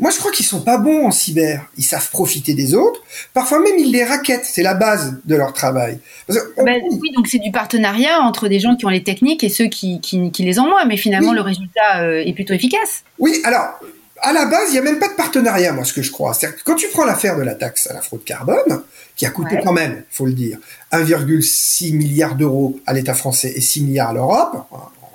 Moi, 0.00 0.10
je 0.10 0.18
crois 0.18 0.32
qu'ils 0.32 0.46
sont 0.46 0.62
pas 0.62 0.78
bons 0.78 1.06
en 1.06 1.10
cyber. 1.10 1.68
Ils 1.76 1.84
savent 1.84 2.08
profiter 2.10 2.54
des 2.54 2.74
autres. 2.74 3.02
Parfois 3.34 3.60
même, 3.60 3.78
ils 3.78 3.92
les 3.92 4.04
raquettent. 4.04 4.44
C'est 4.44 4.62
la 4.62 4.74
base 4.74 5.18
de 5.24 5.36
leur 5.36 5.52
travail. 5.52 5.98
Ben, 6.28 6.80
oui, 6.90 7.10
donc 7.14 7.26
c'est 7.28 7.38
du 7.38 7.52
partenariat 7.52 8.20
entre 8.20 8.48
des 8.48 8.60
gens 8.60 8.76
qui 8.76 8.86
ont 8.86 8.90
les 8.90 9.02
techniques 9.02 9.44
et 9.44 9.50
ceux 9.50 9.66
qui, 9.66 10.00
qui, 10.00 10.30
qui 10.30 10.42
les 10.42 10.58
ont 10.58 10.68
moins. 10.68 10.86
Mais 10.86 10.96
finalement, 10.96 11.32
le 11.32 11.42
résultat 11.42 12.00
euh, 12.00 12.22
est 12.24 12.32
plutôt 12.32 12.54
efficace. 12.54 13.04
Oui, 13.18 13.40
alors 13.44 13.78
à 14.22 14.32
la 14.32 14.46
base, 14.46 14.68
il 14.68 14.72
n'y 14.72 14.78
a 14.78 14.82
même 14.82 15.00
pas 15.00 15.08
de 15.08 15.14
partenariat, 15.14 15.72
moi, 15.72 15.84
ce 15.84 15.92
que 15.92 16.00
je 16.00 16.12
crois. 16.12 16.32
C'est 16.32 16.48
quand 16.64 16.76
tu 16.76 16.86
prends 16.88 17.04
l'affaire 17.04 17.36
de 17.36 17.42
la 17.42 17.54
taxe 17.54 17.88
à 17.88 17.92
la 17.92 18.00
fraude 18.00 18.24
carbone, 18.24 18.82
qui 19.16 19.26
a 19.26 19.30
coûté 19.30 19.58
quand 19.62 19.72
même, 19.72 20.04
il 20.10 20.14
faut 20.14 20.26
le 20.26 20.32
dire, 20.32 20.58
1,6 20.92 21.94
milliard 21.94 22.36
d'euros 22.36 22.80
à 22.86 22.92
l'État 22.92 23.14
français 23.14 23.52
et 23.54 23.60
6 23.60 23.82
milliards 23.82 24.10
à 24.10 24.12
l'Europe, 24.14 24.66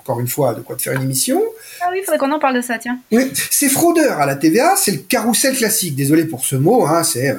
encore 0.08 0.22
une 0.22 0.28
fois, 0.28 0.54
de 0.54 0.62
quoi 0.62 0.78
te 0.78 0.84
faire 0.84 0.94
une 0.94 1.02
émission. 1.02 1.44
Ah 1.82 1.90
oui, 1.92 1.98
il 2.00 2.06
faudrait 2.06 2.18
qu'on 2.18 2.32
en 2.32 2.40
parle 2.40 2.56
de 2.56 2.62
ça, 2.62 2.78
tiens. 2.78 2.98
Oui, 3.12 3.30
ces 3.52 3.68
fraudeurs 3.68 4.22
à 4.22 4.26
la 4.26 4.36
TVA, 4.36 4.76
c'est 4.78 4.92
le 4.92 5.00
carrousel 5.00 5.56
classique. 5.56 5.96
Désolé 5.96 6.24
pour 6.24 6.46
ce 6.46 6.56
mot, 6.56 6.86
hein, 6.86 7.04
c'est 7.04 7.32
euh, 7.32 7.36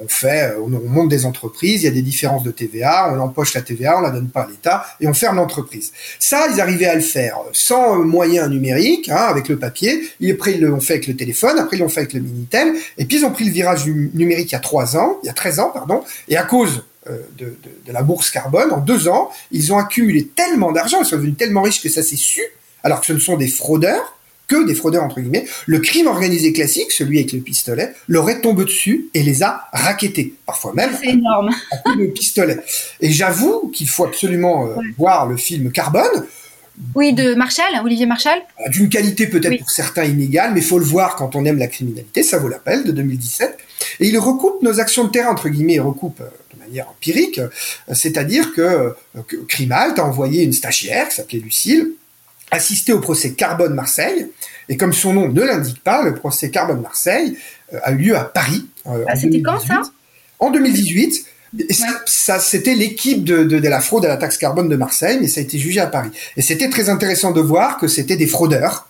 on 0.00 0.06
fait, 0.06 0.52
euh, 0.52 0.60
on, 0.60 0.68
monte 0.68 1.08
des 1.08 1.26
entreprises, 1.26 1.82
il 1.82 1.86
y 1.86 1.88
a 1.88 1.90
des 1.90 2.02
différences 2.02 2.44
de 2.44 2.52
TVA, 2.52 3.12
on 3.12 3.18
empoche 3.18 3.54
la 3.54 3.62
TVA, 3.62 3.98
on 3.98 4.00
la 4.00 4.10
donne 4.10 4.28
pas 4.28 4.42
à 4.42 4.46
l'État 4.46 4.86
et 5.00 5.08
on 5.08 5.12
ferme 5.14 5.36
l'entreprise. 5.36 5.92
Ça, 6.20 6.46
ils 6.52 6.60
arrivaient 6.60 6.86
à 6.86 6.94
le 6.94 7.00
faire 7.00 7.38
sans 7.52 7.96
moyens 7.96 8.48
numériques, 8.48 9.08
hein, 9.08 9.26
avec 9.28 9.48
le 9.48 9.58
papier. 9.58 10.08
Et 10.20 10.30
après, 10.30 10.52
ils 10.52 10.60
l'ont 10.60 10.80
fait 10.80 10.94
avec 10.94 11.08
le 11.08 11.16
téléphone, 11.16 11.58
après 11.58 11.76
ils 11.76 11.80
l'ont 11.80 11.88
fait 11.88 12.00
avec 12.00 12.12
le 12.12 12.20
Minitel, 12.20 12.74
et 12.96 13.04
puis 13.06 13.18
ils 13.18 13.24
ont 13.24 13.32
pris 13.32 13.44
le 13.44 13.50
virage 13.50 13.86
numérique 13.86 14.52
il 14.52 14.54
y 14.54 14.56
a 14.56 14.60
trois 14.60 14.96
ans, 14.96 15.18
il 15.24 15.26
y 15.26 15.30
a 15.30 15.34
13 15.34 15.58
ans, 15.58 15.70
pardon, 15.70 16.04
et 16.28 16.36
à 16.36 16.44
cause 16.44 16.78
euh, 16.78 16.93
de, 17.06 17.44
de, 17.44 17.56
de, 17.86 17.92
la 17.92 18.02
bourse 18.02 18.30
carbone, 18.30 18.70
en 18.72 18.80
deux 18.80 19.08
ans, 19.08 19.30
ils 19.50 19.72
ont 19.72 19.78
accumulé 19.78 20.26
tellement 20.26 20.72
d'argent, 20.72 20.98
ils 21.00 21.06
sont 21.06 21.16
devenus 21.16 21.36
tellement 21.36 21.62
riches 21.62 21.82
que 21.82 21.88
ça 21.88 22.02
s'est 22.02 22.16
su, 22.16 22.40
alors 22.82 23.00
que 23.00 23.06
ce 23.06 23.12
ne 23.12 23.18
sont 23.18 23.36
des 23.36 23.48
fraudeurs, 23.48 24.14
que 24.46 24.66
des 24.66 24.74
fraudeurs 24.74 25.02
entre 25.02 25.20
guillemets, 25.20 25.46
le 25.66 25.78
crime 25.78 26.06
organisé 26.06 26.52
classique, 26.52 26.92
celui 26.92 27.18
avec 27.18 27.32
le 27.32 27.40
pistolet, 27.40 27.94
leur 28.08 28.28
est 28.28 28.40
tombé 28.40 28.64
dessus 28.64 29.08
et 29.14 29.22
les 29.22 29.42
a 29.42 29.64
raquettés, 29.72 30.34
parfois 30.46 30.72
même 30.74 30.90
C'est 31.00 31.10
énorme. 31.10 31.50
de 31.98 32.06
pistolet. 32.06 32.58
Et 33.00 33.10
j'avoue 33.10 33.70
qu'il 33.72 33.88
faut 33.88 34.04
absolument 34.04 34.66
euh, 34.66 34.74
voir 34.98 35.26
le 35.26 35.36
film 35.36 35.70
Carbone. 35.72 36.26
Oui, 36.96 37.12
de 37.12 37.34
Marshall, 37.34 37.80
Olivier 37.84 38.06
Marshall. 38.06 38.38
Euh, 38.66 38.68
d'une 38.68 38.88
qualité 38.88 39.28
peut-être 39.28 39.58
pour 39.58 39.70
certains 39.70 40.04
inégale, 40.04 40.52
mais 40.54 40.60
faut 40.60 40.78
le 40.78 40.84
voir 40.84 41.14
quand 41.16 41.36
on 41.36 41.44
aime 41.44 41.58
la 41.58 41.68
criminalité, 41.68 42.22
ça 42.22 42.38
vaut 42.38 42.48
la 42.48 42.58
peine, 42.58 42.82
de 42.84 42.90
2017. 42.92 43.56
Et 44.00 44.08
il 44.08 44.18
recoupe 44.18 44.60
nos 44.62 44.80
actions 44.80 45.04
de 45.04 45.10
terrain, 45.10 45.30
entre 45.30 45.48
guillemets, 45.48 45.74
il 45.74 45.80
recoupe 45.80 46.20
euh, 46.20 46.28
manière 46.66 46.88
empirique, 46.88 47.40
c'est-à-dire 47.92 48.52
que, 48.52 48.94
que 49.26 49.36
Crimalt 49.48 49.98
a 49.98 50.04
envoyé 50.04 50.42
une 50.42 50.52
stagiaire 50.52 51.08
qui 51.08 51.16
s'appelait 51.16 51.38
Lucille, 51.38 51.92
assisté 52.54 52.92
au 52.92 53.00
procès 53.00 53.32
Carbone 53.32 53.74
Marseille. 53.74 54.28
Et 54.68 54.76
comme 54.76 54.92
son 54.92 55.12
nom 55.12 55.28
ne 55.28 55.42
l'indique 55.42 55.82
pas, 55.82 56.02
le 56.02 56.14
procès 56.14 56.50
Carbone 56.50 56.80
Marseille 56.80 57.36
euh, 57.72 57.78
a 57.82 57.92
eu 57.92 57.96
lieu 57.96 58.16
à 58.16 58.24
Paris. 58.24 58.66
Euh, 58.86 59.04
ah, 59.08 59.16
c'était 59.16 59.42
quand 59.42 59.60
ça? 59.60 59.82
En 60.38 60.50
2018. 60.50 61.26
Ça, 62.04 62.40
c'était 62.40 62.74
l'équipe 62.74 63.22
de, 63.22 63.44
de, 63.44 63.68
la 63.68 63.80
fraude 63.80 64.04
à 64.04 64.08
la 64.08 64.16
taxe 64.16 64.38
carbone 64.38 64.68
de 64.68 64.74
Marseille, 64.74 65.18
mais 65.20 65.28
ça 65.28 65.38
a 65.38 65.44
été 65.44 65.56
jugé 65.56 65.78
à 65.78 65.86
Paris. 65.86 66.10
Et 66.36 66.42
c'était 66.42 66.68
très 66.68 66.88
intéressant 66.88 67.30
de 67.30 67.40
voir 67.40 67.78
que 67.78 67.86
c'était 67.86 68.16
des 68.16 68.26
fraudeurs 68.26 68.88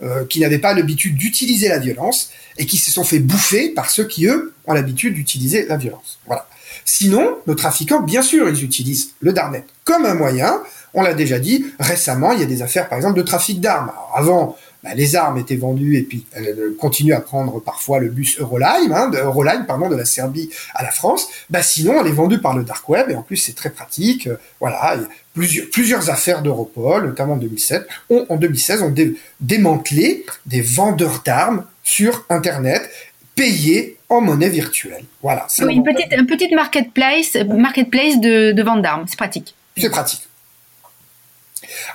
euh, 0.00 0.24
qui 0.24 0.40
n'avaient 0.40 0.58
pas 0.58 0.72
l'habitude 0.72 1.14
d'utiliser 1.14 1.68
la 1.68 1.78
violence 1.78 2.30
et 2.56 2.64
qui 2.64 2.78
se 2.78 2.90
sont 2.90 3.04
fait 3.04 3.18
bouffer 3.18 3.68
par 3.68 3.90
ceux 3.90 4.04
qui, 4.04 4.24
eux, 4.26 4.54
ont 4.66 4.72
l'habitude 4.72 5.12
d'utiliser 5.12 5.66
la 5.66 5.76
violence. 5.76 6.18
Voilà. 6.26 6.48
Sinon, 6.86 7.36
nos 7.46 7.54
trafiquants, 7.54 8.00
bien 8.00 8.22
sûr, 8.22 8.48
ils 8.48 8.64
utilisent 8.64 9.10
le 9.20 9.34
darnet 9.34 9.64
comme 9.84 10.06
un 10.06 10.14
moyen 10.14 10.62
on 10.96 11.02
l'a 11.02 11.12
déjà 11.12 11.38
dit, 11.38 11.66
récemment, 11.78 12.32
il 12.32 12.40
y 12.40 12.42
a 12.42 12.46
des 12.46 12.62
affaires, 12.62 12.88
par 12.88 12.96
exemple, 12.96 13.18
de 13.18 13.22
trafic 13.22 13.60
d'armes. 13.60 13.92
Avant, 14.14 14.56
bah, 14.82 14.94
les 14.94 15.14
armes 15.14 15.36
étaient 15.36 15.56
vendues 15.56 15.98
et 15.98 16.02
puis 16.02 16.24
elles 16.32 16.74
continuent 16.80 17.12
à 17.12 17.20
prendre 17.20 17.60
parfois 17.60 18.00
le 18.00 18.08
bus 18.08 18.40
Euroline, 18.40 18.92
hein, 18.92 19.10
de, 19.10 19.18
Euroline 19.18 19.66
pardon, 19.66 19.90
de 19.90 19.94
la 19.94 20.06
Serbie 20.06 20.48
à 20.74 20.82
la 20.82 20.90
France. 20.90 21.28
Bah, 21.50 21.62
sinon, 21.62 22.00
elle 22.00 22.06
est 22.06 22.14
vendue 22.14 22.40
par 22.40 22.56
le 22.56 22.64
dark 22.64 22.88
web 22.88 23.10
et 23.10 23.14
en 23.14 23.20
plus 23.22 23.36
c'est 23.36 23.54
très 23.54 23.68
pratique. 23.68 24.26
Euh, 24.26 24.36
voilà, 24.58 24.96
plusieurs, 25.34 25.68
plusieurs 25.68 26.08
affaires 26.08 26.40
d'Europol, 26.40 27.04
notamment 27.04 27.34
en 27.34 27.38
2007, 27.38 27.86
ont, 28.08 28.24
en 28.30 28.36
2016 28.36 28.82
ont 28.82 28.94
démantelé 29.40 30.24
des 30.46 30.62
vendeurs 30.62 31.22
d'armes 31.26 31.64
sur 31.84 32.24
Internet 32.30 32.88
payés 33.34 33.95
en 34.08 34.20
monnaie 34.20 34.48
virtuelle. 34.48 35.04
Voilà. 35.22 35.46
Oui, 35.60 35.74
une 35.74 36.26
petite, 36.26 36.52
marketplace, 36.52 37.36
marketplace 37.46 38.20
de, 38.20 38.52
de 38.52 38.62
vente 38.62 38.82
d'armes. 38.82 39.04
C'est 39.08 39.16
pratique. 39.16 39.54
C'est 39.76 39.90
pratique. 39.90 40.22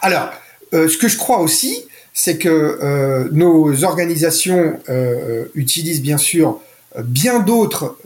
Alors, 0.02 0.32
euh, 0.74 0.88
ce 0.88 0.98
que 0.98 1.08
je 1.08 1.18
crois 1.18 1.40
aussi, 1.40 1.84
c'est 2.14 2.38
que 2.38 2.50
euh, 2.50 3.30
nos 3.32 3.84
organisations 3.84 4.80
euh, 4.90 5.46
utilisent 5.56 6.02
bien 6.02 6.18
sûr 6.18 6.60
bien 7.06 7.40
d'autres, 7.40 7.98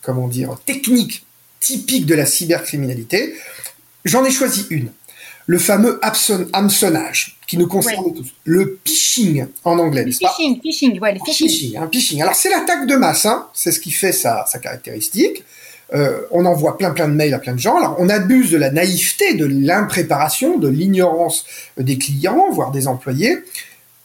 comment 0.00 0.26
dire, 0.26 0.56
techniques 0.64 1.26
typiques 1.60 2.06
de 2.06 2.14
la 2.14 2.24
cybercriminalité. 2.24 3.34
J'en 4.06 4.24
ai 4.24 4.30
choisi 4.30 4.66
une. 4.70 4.90
Le 5.46 5.58
fameux 5.58 6.00
hameçonnage, 6.52 7.38
qui 7.46 7.58
nous 7.58 7.66
concerne 7.66 8.14
tous. 8.14 8.32
Le 8.44 8.78
phishing 8.84 9.46
en 9.64 9.78
anglais. 9.78 10.04
Le 10.04 10.12
phishing, 10.12 10.60
phishing, 10.62 11.00
ouais, 11.00 11.14
le 11.14 11.20
phishing. 11.24 11.48
phishing, 11.48 11.76
hein, 11.76 11.88
phishing. 11.92 12.22
Alors 12.22 12.34
c'est 12.34 12.50
l'attaque 12.50 12.86
de 12.86 12.96
masse, 12.96 13.26
hein, 13.26 13.48
c'est 13.52 13.72
ce 13.72 13.80
qui 13.80 13.90
fait 13.90 14.12
sa, 14.12 14.44
sa 14.46 14.58
caractéristique. 14.58 15.44
Euh, 15.94 16.22
on 16.30 16.46
envoie 16.46 16.78
plein 16.78 16.90
plein 16.92 17.08
de 17.08 17.14
mails 17.14 17.34
à 17.34 17.38
plein 17.38 17.52
de 17.52 17.58
gens. 17.58 17.76
Alors 17.76 17.96
on 17.98 18.08
abuse 18.08 18.50
de 18.50 18.56
la 18.56 18.70
naïveté, 18.70 19.34
de 19.34 19.46
l'impréparation, 19.46 20.58
de 20.58 20.68
l'ignorance 20.68 21.44
des 21.76 21.98
clients, 21.98 22.50
voire 22.50 22.70
des 22.70 22.88
employés. 22.88 23.38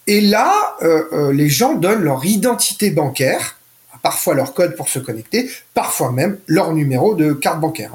Et 0.08 0.22
là, 0.22 0.54
euh, 0.82 1.04
euh, 1.14 1.34
les 1.34 1.50
gens 1.50 1.76
donnent 1.76 2.04
leur 2.04 2.26
identité 2.26 2.90
bancaire, 2.90 3.60
parfois 4.02 4.34
leur 4.34 4.54
code 4.54 4.76
pour 4.76 4.90
se 4.90 5.00
connecter, 5.00 5.50
parfois 5.74 6.12
même 6.12 6.38
leur 6.48 6.74
numéro 6.74 7.14
de 7.16 7.34
carte 7.34 7.60
bancaire. 7.60 7.92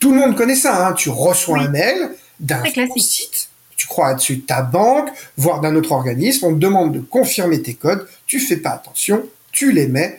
tout 0.00 0.12
le 0.12 0.18
monde 0.18 0.36
connaît 0.36 0.56
ça. 0.56 0.86
Hein. 0.86 0.92
Tu 0.92 1.10
reçois 1.10 1.60
un 1.60 1.68
mail 1.68 2.10
d'un 2.40 2.62
site, 2.96 3.48
tu 3.76 3.86
crois 3.86 4.14
dessus 4.14 4.40
ta 4.40 4.62
banque, 4.62 5.08
voire 5.36 5.60
d'un 5.60 5.76
autre 5.76 5.92
organisme. 5.92 6.46
On 6.46 6.54
te 6.54 6.58
demande 6.58 6.92
de 6.92 7.00
confirmer 7.00 7.62
tes 7.62 7.74
codes. 7.74 8.06
Tu 8.26 8.40
fais 8.40 8.56
pas 8.56 8.70
attention, 8.70 9.24
tu 9.52 9.72
les 9.72 9.86
mets 9.86 10.18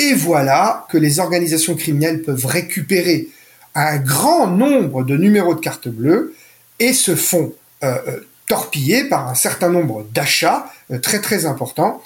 et 0.00 0.14
voilà 0.14 0.86
que 0.88 0.96
les 0.96 1.20
organisations 1.20 1.76
criminelles 1.76 2.22
peuvent 2.22 2.46
récupérer 2.46 3.28
un 3.74 3.98
grand 3.98 4.46
nombre 4.46 5.04
de 5.04 5.16
numéros 5.16 5.54
de 5.54 5.60
carte 5.60 5.88
bleue 5.88 6.34
et 6.78 6.94
se 6.94 7.14
font 7.14 7.52
euh, 7.84 7.98
euh, 8.08 8.20
torpiller 8.46 9.04
par 9.04 9.28
un 9.28 9.34
certain 9.34 9.68
nombre 9.68 10.06
d'achats 10.14 10.66
euh, 10.90 10.98
très 10.98 11.20
très 11.20 11.44
importants. 11.44 12.02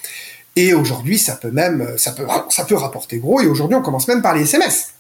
Et 0.57 0.75
aujourd'hui, 0.75 1.19
ça 1.19 1.37
peut 1.37 1.53
même, 1.53 1.97
ça 1.97 2.13
peut, 2.13 2.27
ça 2.51 2.65
peut 2.65 2.75
rapporter 2.75 3.19
gros. 3.19 3.41
Et 3.41 3.47
aujourd'hui, 3.47 3.77
on 3.77 3.83
commence 3.83 4.09
même 4.09 4.23
par 4.23 4.35
les 4.35 4.43
SMS. 4.43 4.94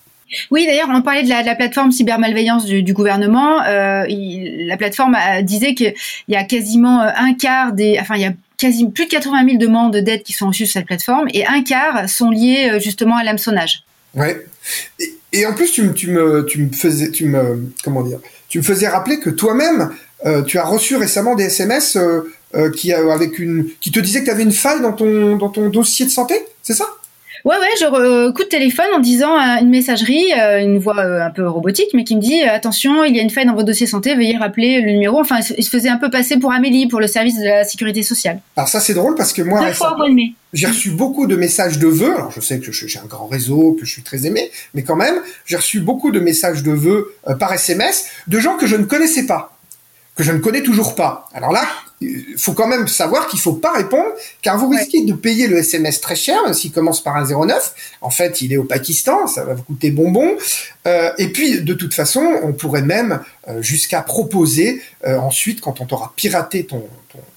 Oui, 0.50 0.66
d'ailleurs, 0.66 0.88
on 0.90 1.02
parlait 1.02 1.22
de 1.22 1.28
la, 1.28 1.54
plateforme 1.54 1.92
cybermalveillance 1.92 2.64
du, 2.64 2.92
gouvernement. 2.92 3.62
Euh, 3.62 4.04
la 4.08 4.76
plateforme 4.76 5.16
disait 5.42 5.74
qu'il 5.74 5.94
y 6.28 6.37
a 6.37 6.44
quasiment 6.44 7.00
un 7.00 7.34
quart 7.34 7.72
des, 7.72 7.98
enfin, 8.00 8.16
il 8.16 8.22
y 8.22 8.26
a 8.26 8.32
quasi 8.58 8.88
plus 8.88 9.04
de 9.04 9.10
80 9.10 9.44
000 9.46 9.58
demandes 9.58 9.96
d'aide 9.96 10.22
qui 10.22 10.32
sont 10.32 10.48
reçues 10.48 10.66
sur 10.66 10.74
cette 10.74 10.87
plateforme 10.87 11.28
et 11.32 11.46
un 11.46 11.62
quart 11.62 12.08
sont 12.08 12.30
liées 12.30 12.78
justement 12.80 13.16
à 13.16 13.24
l'hameçonnage. 13.24 13.84
Ouais. 14.14 14.46
Et, 15.32 15.46
en 15.46 15.54
plus, 15.54 15.70
tu, 15.72 15.92
tu, 15.94 16.10
me, 16.10 16.44
tu 16.46 16.62
me 16.62 16.72
faisais, 16.72 17.10
tu 17.10 17.26
me, 17.26 17.70
comment 17.82 18.02
dire, 18.02 18.20
tu 18.48 18.58
me 18.58 18.62
faisais 18.62 18.88
rappeler 18.88 19.18
que 19.18 19.30
toi-même, 19.30 19.90
euh, 20.26 20.42
tu 20.42 20.58
as 20.58 20.64
reçu 20.64 20.96
récemment 20.96 21.34
des 21.34 21.44
SMS 21.44 21.96
euh, 21.96 22.20
euh, 22.54 22.70
qui, 22.70 22.92
avec 22.92 23.38
une, 23.38 23.68
qui 23.80 23.90
te 23.90 24.00
disaient 24.00 24.20
que 24.20 24.26
tu 24.26 24.30
avais 24.30 24.44
une 24.44 24.52
faille 24.52 24.80
dans 24.80 24.92
ton, 24.92 25.37
dans 25.37 25.48
ton 25.48 25.68
dossier 25.68 26.06
de 26.06 26.10
santé, 26.10 26.37
c'est 26.62 26.74
ça? 26.74 26.87
Ouais, 27.44 27.57
ouais, 27.57 27.68
je 27.78 27.85
euh, 27.85 28.33
coup 28.33 28.42
de 28.42 28.48
téléphone 28.48 28.87
en 28.96 29.00
disant 29.00 29.37
euh, 29.37 29.61
une 29.61 29.68
messagerie, 29.68 30.33
euh, 30.33 30.62
une 30.62 30.78
voix 30.78 30.98
un 30.98 31.28
peu 31.28 31.46
robotique, 31.46 31.90
mais 31.92 32.02
qui 32.02 32.16
me 32.16 32.20
dit 32.22 32.42
attention, 32.42 33.04
il 33.04 33.14
y 33.14 33.20
a 33.20 33.22
une 33.22 33.28
faille 33.28 33.44
dans 33.44 33.52
votre 33.52 33.66
dossier 33.66 33.87
santé, 33.87 34.14
veuillez 34.14 34.38
rappeler 34.38 34.80
le 34.80 34.92
numéro. 34.92 35.20
Enfin, 35.20 35.40
il 35.59 35.62
se 35.62 35.68
faisait 35.68 35.90
un 35.90 35.98
peu 35.98 36.09
passer 36.09 36.38
pour 36.38 36.52
Amélie, 36.52 36.88
pour 36.88 37.00
le 37.00 37.07
service 37.07 37.38
de 37.38 37.44
la 37.44 37.64
sécurité 37.64 38.02
sociale. 38.02 38.40
Alors 38.57 38.70
ça, 38.70 38.80
c'est 38.80 38.94
drôle 38.94 39.14
parce 39.14 39.35
que 39.35 39.42
moi, 39.42 39.61
j'ai 40.54 40.66
reçu 40.66 40.92
beaucoup 40.92 41.26
de 41.26 41.37
messages 41.37 41.78
de 41.78 41.87
vœux. 41.87 42.14
Alors 42.14 42.30
je 42.30 42.40
sais 42.40 42.61
que 42.61 42.72
j'ai 42.72 42.98
un 42.98 43.04
grand 43.07 43.26
réseau, 43.26 43.76
que 43.78 43.85
je 43.85 43.92
suis 43.92 44.02
très 44.02 44.24
aimé, 44.24 44.50
mais 44.72 44.83
quand 44.83 44.96
même, 44.96 45.16
j'ai 45.44 45.57
reçu 45.57 45.80
beaucoup 45.80 46.12
de 46.12 46.20
messages 46.20 46.62
de 46.62 46.72
vœux 46.72 47.14
par 47.38 47.52
SMS 47.52 48.07
de 48.26 48.38
gens 48.38 48.57
que 48.57 48.66
je 48.66 48.76
ne 48.76 48.85
connaissais 48.85 49.26
pas 49.26 49.54
que 50.16 50.22
je 50.22 50.33
ne 50.33 50.38
connais 50.38 50.62
toujours 50.62 50.94
pas. 50.94 51.28
Alors 51.35 51.52
là, 51.52 51.66
faut 52.37 52.52
quand 52.52 52.66
même 52.66 52.88
savoir 52.88 53.28
qu'il 53.28 53.40
faut 53.40 53.54
pas 53.54 53.72
répondre, 53.72 54.11
car 54.42 54.59
vous 54.59 54.68
risquez 54.68 55.04
de 55.04 55.12
payer 55.12 55.46
le 55.46 55.59
SMS 55.59 56.00
très 56.00 56.16
cher, 56.16 56.42
même 56.44 56.54
s'il 56.54 56.72
commence 56.72 57.02
par 57.02 57.16
un 57.16 57.24
09. 57.24 57.74
En 58.00 58.11
fait, 58.11 58.42
il 58.42 58.52
est 58.52 58.57
au 58.57 58.64
Pakistan, 58.64 59.26
ça 59.26 59.44
va 59.44 59.54
vous 59.54 59.62
coûter 59.62 59.90
bonbon. 59.90 60.37
Euh, 60.87 61.11
et 61.18 61.28
puis, 61.28 61.62
de 61.62 61.74
toute 61.74 61.94
façon, 61.94 62.26
on 62.42 62.52
pourrait 62.52 62.83
même 62.83 63.20
euh, 63.48 63.62
jusqu'à 63.62 64.02
proposer, 64.02 64.83
euh, 65.07 65.16
ensuite, 65.18 65.61
quand 65.61 65.80
on 65.80 65.87
t'aura 65.87 66.12
piraté 66.16 66.64
ton, 66.64 66.85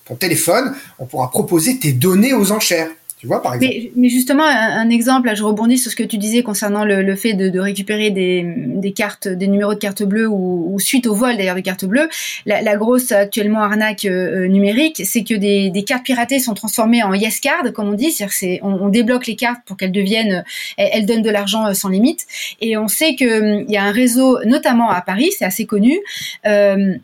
ton 0.06 0.15
téléphone, 0.15 0.76
on 1.00 1.06
pourra 1.06 1.30
proposer 1.30 1.80
tes 1.80 1.93
données 1.93 2.34
aux 2.34 2.52
enchères. 2.52 2.89
Tu 3.18 3.26
vois, 3.26 3.42
par 3.42 3.56
exemple. 3.56 3.90
Mais, 3.96 4.10
justement, 4.10 4.44
un, 4.46 4.90
exemple, 4.92 5.26
là, 5.26 5.34
je 5.34 5.44
rebondis 5.44 5.80
sur 5.80 5.90
ce 5.90 5.96
que 5.96 6.04
tu 6.04 6.20
disais 6.20 6.44
concernant 6.44 6.86
le, 6.86 7.16
fait 7.16 7.34
de, 7.34 7.60
récupérer 7.60 8.12
des, 8.12 8.94
cartes, 8.96 9.28
des 9.28 9.48
numéros 9.48 9.74
de 9.74 9.80
cartes 9.80 10.04
bleues 10.04 10.28
ou, 10.28 10.78
suite 10.80 11.08
au 11.08 11.16
vol 11.16 11.36
d'ailleurs 11.36 11.56
de 11.56 11.62
cartes 11.62 11.86
bleues. 11.86 12.10
La, 12.46 12.76
grosse 12.76 13.12
actuellement 13.12 13.62
arnaque 13.62 14.06
euh, 14.06 14.44
euh, 14.44 14.48
numérique, 14.48 15.02
c'est 15.04 15.24
que 15.24 15.34
des, 15.34 15.84
cartes 15.84 16.04
piratées 16.04 16.38
sont 16.38 16.54
transformées 16.54 17.02
en 17.02 17.12
yes 17.16 17.40
card, 17.40 17.74
comme 17.74 17.90
on 17.90 17.94
dit, 17.94 18.12
c'est-à-dire 18.12 18.60
on, 18.62 18.74
on, 18.74 18.90
débloque 18.90 19.26
les 19.26 19.36
cartes 19.36 19.62
pour 19.66 19.78
qu'elles 19.78 19.92
deviennent, 19.92 20.44
elles, 20.78 21.08
donnent 21.08 21.24
de 21.24 21.32
l'argent 21.32 21.66
euh, 21.66 21.74
sans 21.74 21.90
limite. 21.90 22.28
Et 22.62 22.78
on 22.78 22.88
sait 22.88 23.16
que 23.16 23.62
hum, 23.62 23.66
il 23.68 23.74
y 23.74 23.78
a 23.78 23.84
un 23.84 23.92
réseau, 23.92 24.38
notamment 24.46 24.92
à 24.92 25.02
Paris, 25.02 25.32
c'est 25.36 25.46
assez 25.46 25.66
connu. 25.66 26.00
Euh, 26.46 26.96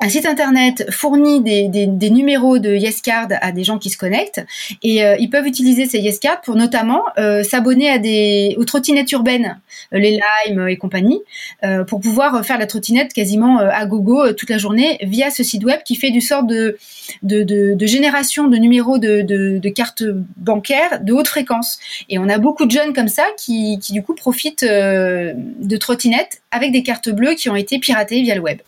un 0.00 0.08
site 0.08 0.26
internet 0.26 0.86
fournit 0.92 1.40
des, 1.40 2.10
numéros 2.10 2.58
de 2.58 2.72
YesCard 2.72 3.28
à 3.40 3.50
des 3.50 3.64
gens 3.64 3.78
qui 3.78 3.90
se 3.90 3.98
connectent 3.98 4.44
et 4.82 5.04
euh, 5.04 5.16
ils 5.18 5.28
peuvent 5.28 5.46
utiliser 5.46 5.86
ces 5.86 5.98
YesCard 5.98 6.40
pour 6.40 6.54
notamment 6.54 7.02
euh, 7.18 7.42
s'abonner 7.42 7.90
à 7.90 7.98
des 7.98 8.54
aux 8.58 8.64
trottinettes 8.64 9.10
urbaines, 9.10 9.60
euh, 9.92 9.98
les 9.98 10.18
Lime 10.46 10.68
et 10.68 10.76
compagnie, 10.76 11.20
pour 11.88 12.00
pouvoir 12.00 12.44
faire 12.44 12.58
la 12.58 12.66
trottinette 12.66 13.12
quasiment 13.12 13.58
à 13.58 13.84
gogo 13.86 14.32
toute 14.32 14.50
la 14.50 14.58
journée 14.58 14.98
via 15.02 15.30
ce 15.30 15.42
site 15.42 15.64
web 15.64 15.80
qui 15.84 15.96
fait 15.96 16.10
du 16.10 16.20
sort 16.20 16.44
de 16.44 16.76
génération 17.80 18.48
de 18.48 18.56
numéros 18.56 18.98
de, 18.98 19.22
de, 19.22 19.68
cartes 19.68 20.04
bancaires 20.36 21.00
de 21.02 21.12
haute 21.12 21.28
fréquence. 21.28 21.78
Et 22.08 22.18
on 22.18 22.28
a 22.28 22.38
beaucoup 22.38 22.66
de 22.66 22.70
jeunes 22.70 22.92
comme 22.92 23.08
ça 23.08 23.24
qui, 23.36 23.78
qui 23.80 23.92
du 23.92 24.02
coup 24.02 24.14
profitent 24.14 24.64
de 24.64 25.76
trottinettes 25.76 26.42
avec 26.50 26.72
des 26.72 26.82
cartes 26.82 27.10
bleues 27.10 27.34
qui 27.34 27.50
ont 27.50 27.56
été 27.56 27.78
piratées 27.78 28.22
via 28.22 28.34
le 28.34 28.40
web. 28.40 28.58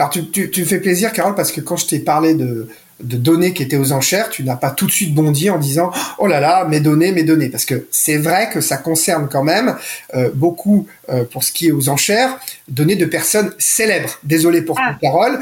Alors 0.00 0.08
tu, 0.08 0.50
tu, 0.50 0.64
fais 0.64 0.80
plaisir, 0.80 1.12
Carole, 1.12 1.34
parce 1.34 1.52
que 1.52 1.60
quand 1.60 1.76
je 1.76 1.86
t'ai 1.86 1.98
parlé 1.98 2.32
de, 2.32 2.68
de 3.02 3.16
données 3.18 3.52
qui 3.52 3.62
étaient 3.62 3.76
aux 3.76 3.92
enchères, 3.92 4.30
tu 4.30 4.42
n'as 4.44 4.56
pas 4.56 4.70
tout 4.70 4.86
de 4.86 4.90
suite 4.90 5.14
bondi 5.14 5.50
en 5.50 5.58
disant 5.58 5.90
oh 6.16 6.26
là 6.26 6.40
là 6.40 6.64
mes 6.64 6.80
données 6.80 7.12
mes 7.12 7.22
données 7.22 7.50
parce 7.50 7.66
que 7.66 7.86
c'est 7.90 8.16
vrai 8.16 8.48
que 8.50 8.62
ça 8.62 8.78
concerne 8.78 9.28
quand 9.30 9.42
même 9.42 9.76
euh, 10.14 10.30
beaucoup 10.32 10.86
euh, 11.10 11.24
pour 11.24 11.44
ce 11.44 11.52
qui 11.52 11.68
est 11.68 11.70
aux 11.70 11.90
enchères 11.90 12.38
données 12.66 12.96
de 12.96 13.04
personnes 13.04 13.52
célèbres. 13.58 14.18
Désolé 14.24 14.62
pour 14.62 14.78
ah. 14.80 14.96
Carole, 15.02 15.38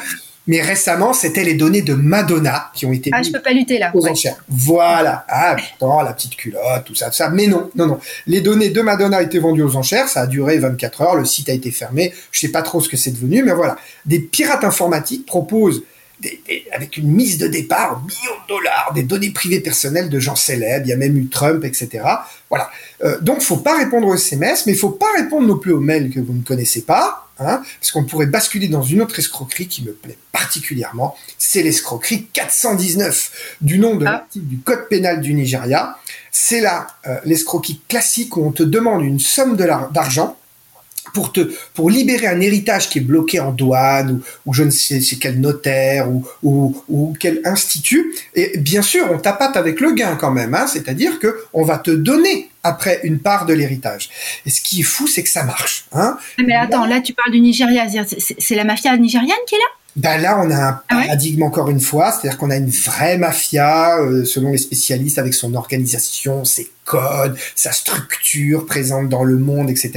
mais 0.48 0.62
récemment, 0.62 1.12
c'était 1.12 1.44
les 1.44 1.54
données 1.54 1.82
de 1.82 1.92
Madonna 1.92 2.70
qui 2.74 2.86
ont 2.86 2.92
été 2.92 3.10
ah, 3.12 3.22
je 3.22 3.30
peux 3.30 3.42
pas 3.42 3.52
lutter 3.52 3.78
là. 3.78 3.90
aux 3.94 4.08
enchères. 4.08 4.42
Voilà. 4.48 5.26
Ah, 5.28 5.54
putain, 5.54 6.02
la 6.02 6.14
petite 6.14 6.36
culotte, 6.36 6.84
tout 6.86 6.94
ça, 6.94 7.10
tout 7.10 7.16
ça. 7.16 7.28
Mais 7.28 7.46
non, 7.46 7.70
non, 7.76 7.86
non. 7.86 8.00
Les 8.26 8.40
données 8.40 8.70
de 8.70 8.80
Madonna 8.80 9.20
étaient 9.20 9.38
vendues 9.38 9.62
aux 9.62 9.76
enchères. 9.76 10.08
Ça 10.08 10.22
a 10.22 10.26
duré 10.26 10.56
24 10.56 11.02
heures. 11.02 11.16
Le 11.16 11.26
site 11.26 11.50
a 11.50 11.52
été 11.52 11.70
fermé. 11.70 12.14
Je 12.32 12.40
sais 12.40 12.48
pas 12.48 12.62
trop 12.62 12.80
ce 12.80 12.88
que 12.88 12.96
c'est 12.96 13.10
devenu, 13.10 13.42
mais 13.42 13.52
voilà. 13.52 13.76
Des 14.06 14.20
pirates 14.20 14.64
informatiques 14.64 15.26
proposent 15.26 15.82
avec 16.72 16.96
une 16.96 17.12
mise 17.12 17.38
de 17.38 17.46
départ, 17.46 18.02
millions 18.02 18.42
de 18.42 18.48
dollars, 18.48 18.92
des 18.94 19.04
données 19.04 19.30
privées 19.30 19.60
personnelles 19.60 20.08
de 20.08 20.18
gens 20.18 20.34
célèbres, 20.34 20.84
il 20.86 20.88
y 20.88 20.92
a 20.92 20.96
même 20.96 21.16
eu 21.16 21.28
Trump, 21.28 21.64
etc. 21.64 22.04
Voilà. 22.48 22.70
Euh, 23.04 23.20
donc, 23.20 23.40
faut 23.40 23.58
pas 23.58 23.76
répondre 23.76 24.08
aux 24.08 24.14
SMS, 24.14 24.66
mais 24.66 24.72
il 24.72 24.78
faut 24.78 24.90
pas 24.90 25.12
répondre 25.16 25.46
non 25.46 25.58
plus 25.58 25.72
aux 25.72 25.80
mails 25.80 26.10
que 26.10 26.18
vous 26.18 26.32
ne 26.32 26.42
connaissez 26.42 26.82
pas. 26.82 27.27
Hein, 27.40 27.62
parce 27.78 27.92
qu'on 27.92 28.04
pourrait 28.04 28.26
basculer 28.26 28.66
dans 28.66 28.82
une 28.82 29.00
autre 29.00 29.16
escroquerie 29.20 29.68
qui 29.68 29.84
me 29.84 29.92
plaît 29.92 30.18
particulièrement, 30.32 31.16
c'est 31.38 31.62
l'escroquerie 31.62 32.26
419 32.32 33.56
du 33.60 33.78
nom 33.78 33.94
de 33.94 34.04
ah. 34.06 34.10
l'article 34.10 34.46
du 34.46 34.58
code 34.58 34.88
pénal 34.88 35.20
du 35.20 35.34
Nigeria. 35.34 35.96
C'est 36.32 36.60
là 36.60 36.88
euh, 37.06 37.20
l'escroquerie 37.24 37.80
classique 37.88 38.36
où 38.36 38.44
on 38.44 38.50
te 38.50 38.64
demande 38.64 39.04
une 39.04 39.20
somme 39.20 39.56
d'argent 39.56 40.36
pour 41.12 41.32
te 41.32 41.52
pour 41.74 41.90
libérer 41.90 42.26
un 42.26 42.40
héritage 42.40 42.88
qui 42.88 42.98
est 42.98 43.02
bloqué 43.02 43.40
en 43.40 43.52
douane 43.52 44.20
ou, 44.46 44.52
je 44.52 44.64
ne 44.64 44.70
sais 44.70 45.00
quel 45.20 45.40
notaire 45.40 46.10
ou, 46.10 46.26
ou, 46.42 46.82
ou, 46.88 47.14
quel 47.18 47.40
institut. 47.44 48.14
Et 48.34 48.58
bien 48.58 48.82
sûr 48.82 49.06
on 49.10 49.18
tapate 49.18 49.56
avec 49.56 49.80
le 49.80 49.92
gain 49.92 50.16
quand 50.16 50.32
même 50.32 50.54
hein, 50.54 50.66
c'est-à-dire 50.66 51.18
que 51.18 51.44
on 51.52 51.64
va 51.64 51.78
te 51.78 51.90
donner 51.90 52.50
après 52.62 53.00
une 53.04 53.18
part 53.18 53.46
de 53.46 53.54
l'héritage. 53.54 54.10
Et 54.46 54.50
ce 54.50 54.60
qui 54.60 54.80
est 54.80 54.84
fou 54.84 55.06
c'est 55.06 55.22
que 55.22 55.30
ça 55.30 55.44
marche 55.44 55.86
hein. 55.92 56.16
Mais 56.38 56.54
attends 56.54 56.86
là 56.86 57.00
tu 57.00 57.12
parles 57.14 57.32
du 57.32 57.40
Nigeria 57.40 57.86
c'est 58.38 58.54
la 58.54 58.64
mafia 58.64 58.96
nigériane 58.96 59.36
qui 59.46 59.54
est 59.54 59.58
là? 59.58 59.64
Ben 59.98 60.16
là, 60.18 60.40
on 60.40 60.48
a 60.52 60.54
un 60.54 60.80
ah 60.90 61.02
paradigme 61.06 61.42
encore 61.42 61.70
une 61.70 61.80
fois, 61.80 62.12
c'est-à-dire 62.12 62.38
qu'on 62.38 62.50
a 62.50 62.56
une 62.56 62.70
vraie 62.70 63.18
mafia, 63.18 63.98
euh, 63.98 64.24
selon 64.24 64.52
les 64.52 64.58
spécialistes, 64.58 65.18
avec 65.18 65.34
son 65.34 65.54
organisation, 65.54 66.44
ses 66.44 66.70
codes, 66.88 67.36
sa 67.54 67.72
structure 67.72 68.66
présente 68.66 69.08
dans 69.08 69.24
le 69.24 69.36
monde, 69.36 69.70
etc. 69.70 69.92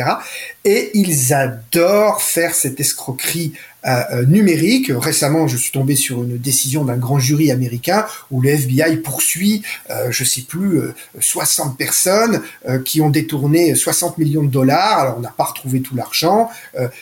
Et 0.65 0.91
ils 0.93 1.33
adorent 1.33 2.21
faire 2.21 2.53
cette 2.53 2.79
escroquerie 2.79 3.53
euh, 3.83 4.01
euh, 4.11 4.25
numérique. 4.25 4.91
Récemment, 4.95 5.47
je 5.47 5.57
suis 5.57 5.71
tombé 5.71 5.95
sur 5.95 6.21
une 6.21 6.37
décision 6.37 6.85
d'un 6.85 6.97
grand 6.97 7.17
jury 7.17 7.49
américain 7.49 8.05
où 8.29 8.39
le 8.39 8.49
FBI 8.49 8.97
poursuit, 8.97 9.63
euh, 9.89 10.11
je 10.11 10.23
sais 10.23 10.41
plus, 10.41 10.81
60 11.19 11.77
personnes 11.77 12.41
qui 12.85 13.01
ont 13.01 13.09
détourné 13.09 13.73
60 13.73 14.19
millions 14.19 14.43
de 14.43 14.51
dollars. 14.51 14.99
Alors, 14.99 15.17
on 15.17 15.21
n'a 15.21 15.33
pas 15.35 15.45
retrouvé 15.45 15.81
tout 15.81 15.95
l'argent, 15.95 16.49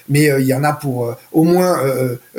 mais 0.08 0.30
il 0.39 0.45
y 0.45 0.54
en 0.54 0.63
a 0.63 0.71
pour 0.71 1.15
au 1.32 1.43
moins 1.43 1.82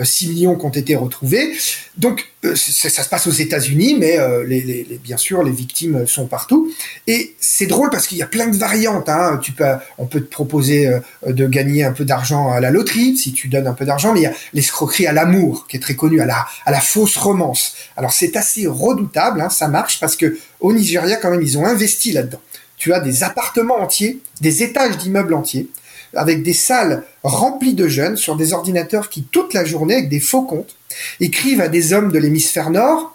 6 0.02 0.28
millions 0.28 0.56
qui 0.56 0.64
ont 0.64 0.70
été 0.70 0.96
retrouvés. 0.96 1.52
Donc, 1.98 2.29
ça, 2.42 3.02
se 3.02 3.08
passe 3.08 3.26
aux 3.26 3.32
États-Unis, 3.32 3.96
mais 3.98 4.18
les, 4.46 4.60
les, 4.62 5.00
bien 5.02 5.16
sûr, 5.16 5.42
les 5.42 5.50
victimes 5.50 6.06
sont 6.06 6.26
partout. 6.26 6.72
Et 7.06 7.34
c'est 7.38 7.66
drôle 7.66 7.90
parce 7.90 8.06
qu'il 8.06 8.18
y 8.18 8.22
a 8.22 8.26
plein 8.26 8.46
de 8.46 8.56
variantes. 8.56 9.08
Hein. 9.08 9.38
Tu 9.42 9.52
peux, 9.52 9.64
on 9.98 10.06
peut 10.06 10.20
te 10.20 10.30
proposer 10.30 10.90
de 11.26 11.46
gagner 11.46 11.84
un 11.84 11.92
peu 11.92 12.04
d'argent 12.04 12.50
à 12.50 12.60
la 12.60 12.70
loterie 12.70 13.16
si 13.16 13.32
tu 13.32 13.48
donnes 13.48 13.66
un 13.66 13.74
peu 13.74 13.84
d'argent, 13.84 14.12
mais 14.12 14.20
il 14.20 14.24
y 14.24 14.26
a 14.26 14.32
l'escroquerie 14.54 15.06
à 15.06 15.12
l'amour, 15.12 15.66
qui 15.68 15.76
est 15.76 15.80
très 15.80 15.96
connue, 15.96 16.20
à 16.20 16.26
la, 16.26 16.46
à 16.64 16.70
la 16.70 16.80
fausse 16.80 17.16
romance. 17.16 17.74
Alors 17.96 18.12
c'est 18.12 18.36
assez 18.36 18.66
redoutable, 18.66 19.40
hein, 19.40 19.50
ça 19.50 19.68
marche, 19.68 20.00
parce 20.00 20.16
que 20.16 20.38
au 20.60 20.72
Nigeria, 20.72 21.16
quand 21.16 21.30
même, 21.30 21.42
ils 21.42 21.58
ont 21.58 21.66
investi 21.66 22.12
là-dedans. 22.12 22.40
Tu 22.76 22.92
as 22.94 23.00
des 23.00 23.22
appartements 23.22 23.78
entiers, 23.78 24.20
des 24.40 24.62
étages 24.62 24.96
d'immeubles 24.96 25.34
entiers, 25.34 25.68
avec 26.14 26.42
des 26.42 26.54
salles 26.54 27.04
remplies 27.22 27.74
de 27.74 27.88
jeunes 27.88 28.16
sur 28.16 28.36
des 28.36 28.52
ordinateurs 28.52 29.10
qui, 29.10 29.22
toute 29.22 29.54
la 29.54 29.64
journée, 29.64 29.94
avec 29.94 30.08
des 30.08 30.20
faux 30.20 30.42
comptes, 30.42 30.76
écrivent 31.20 31.60
à 31.60 31.68
des 31.68 31.92
hommes 31.92 32.12
de 32.12 32.18
l'hémisphère 32.18 32.70
nord 32.70 33.14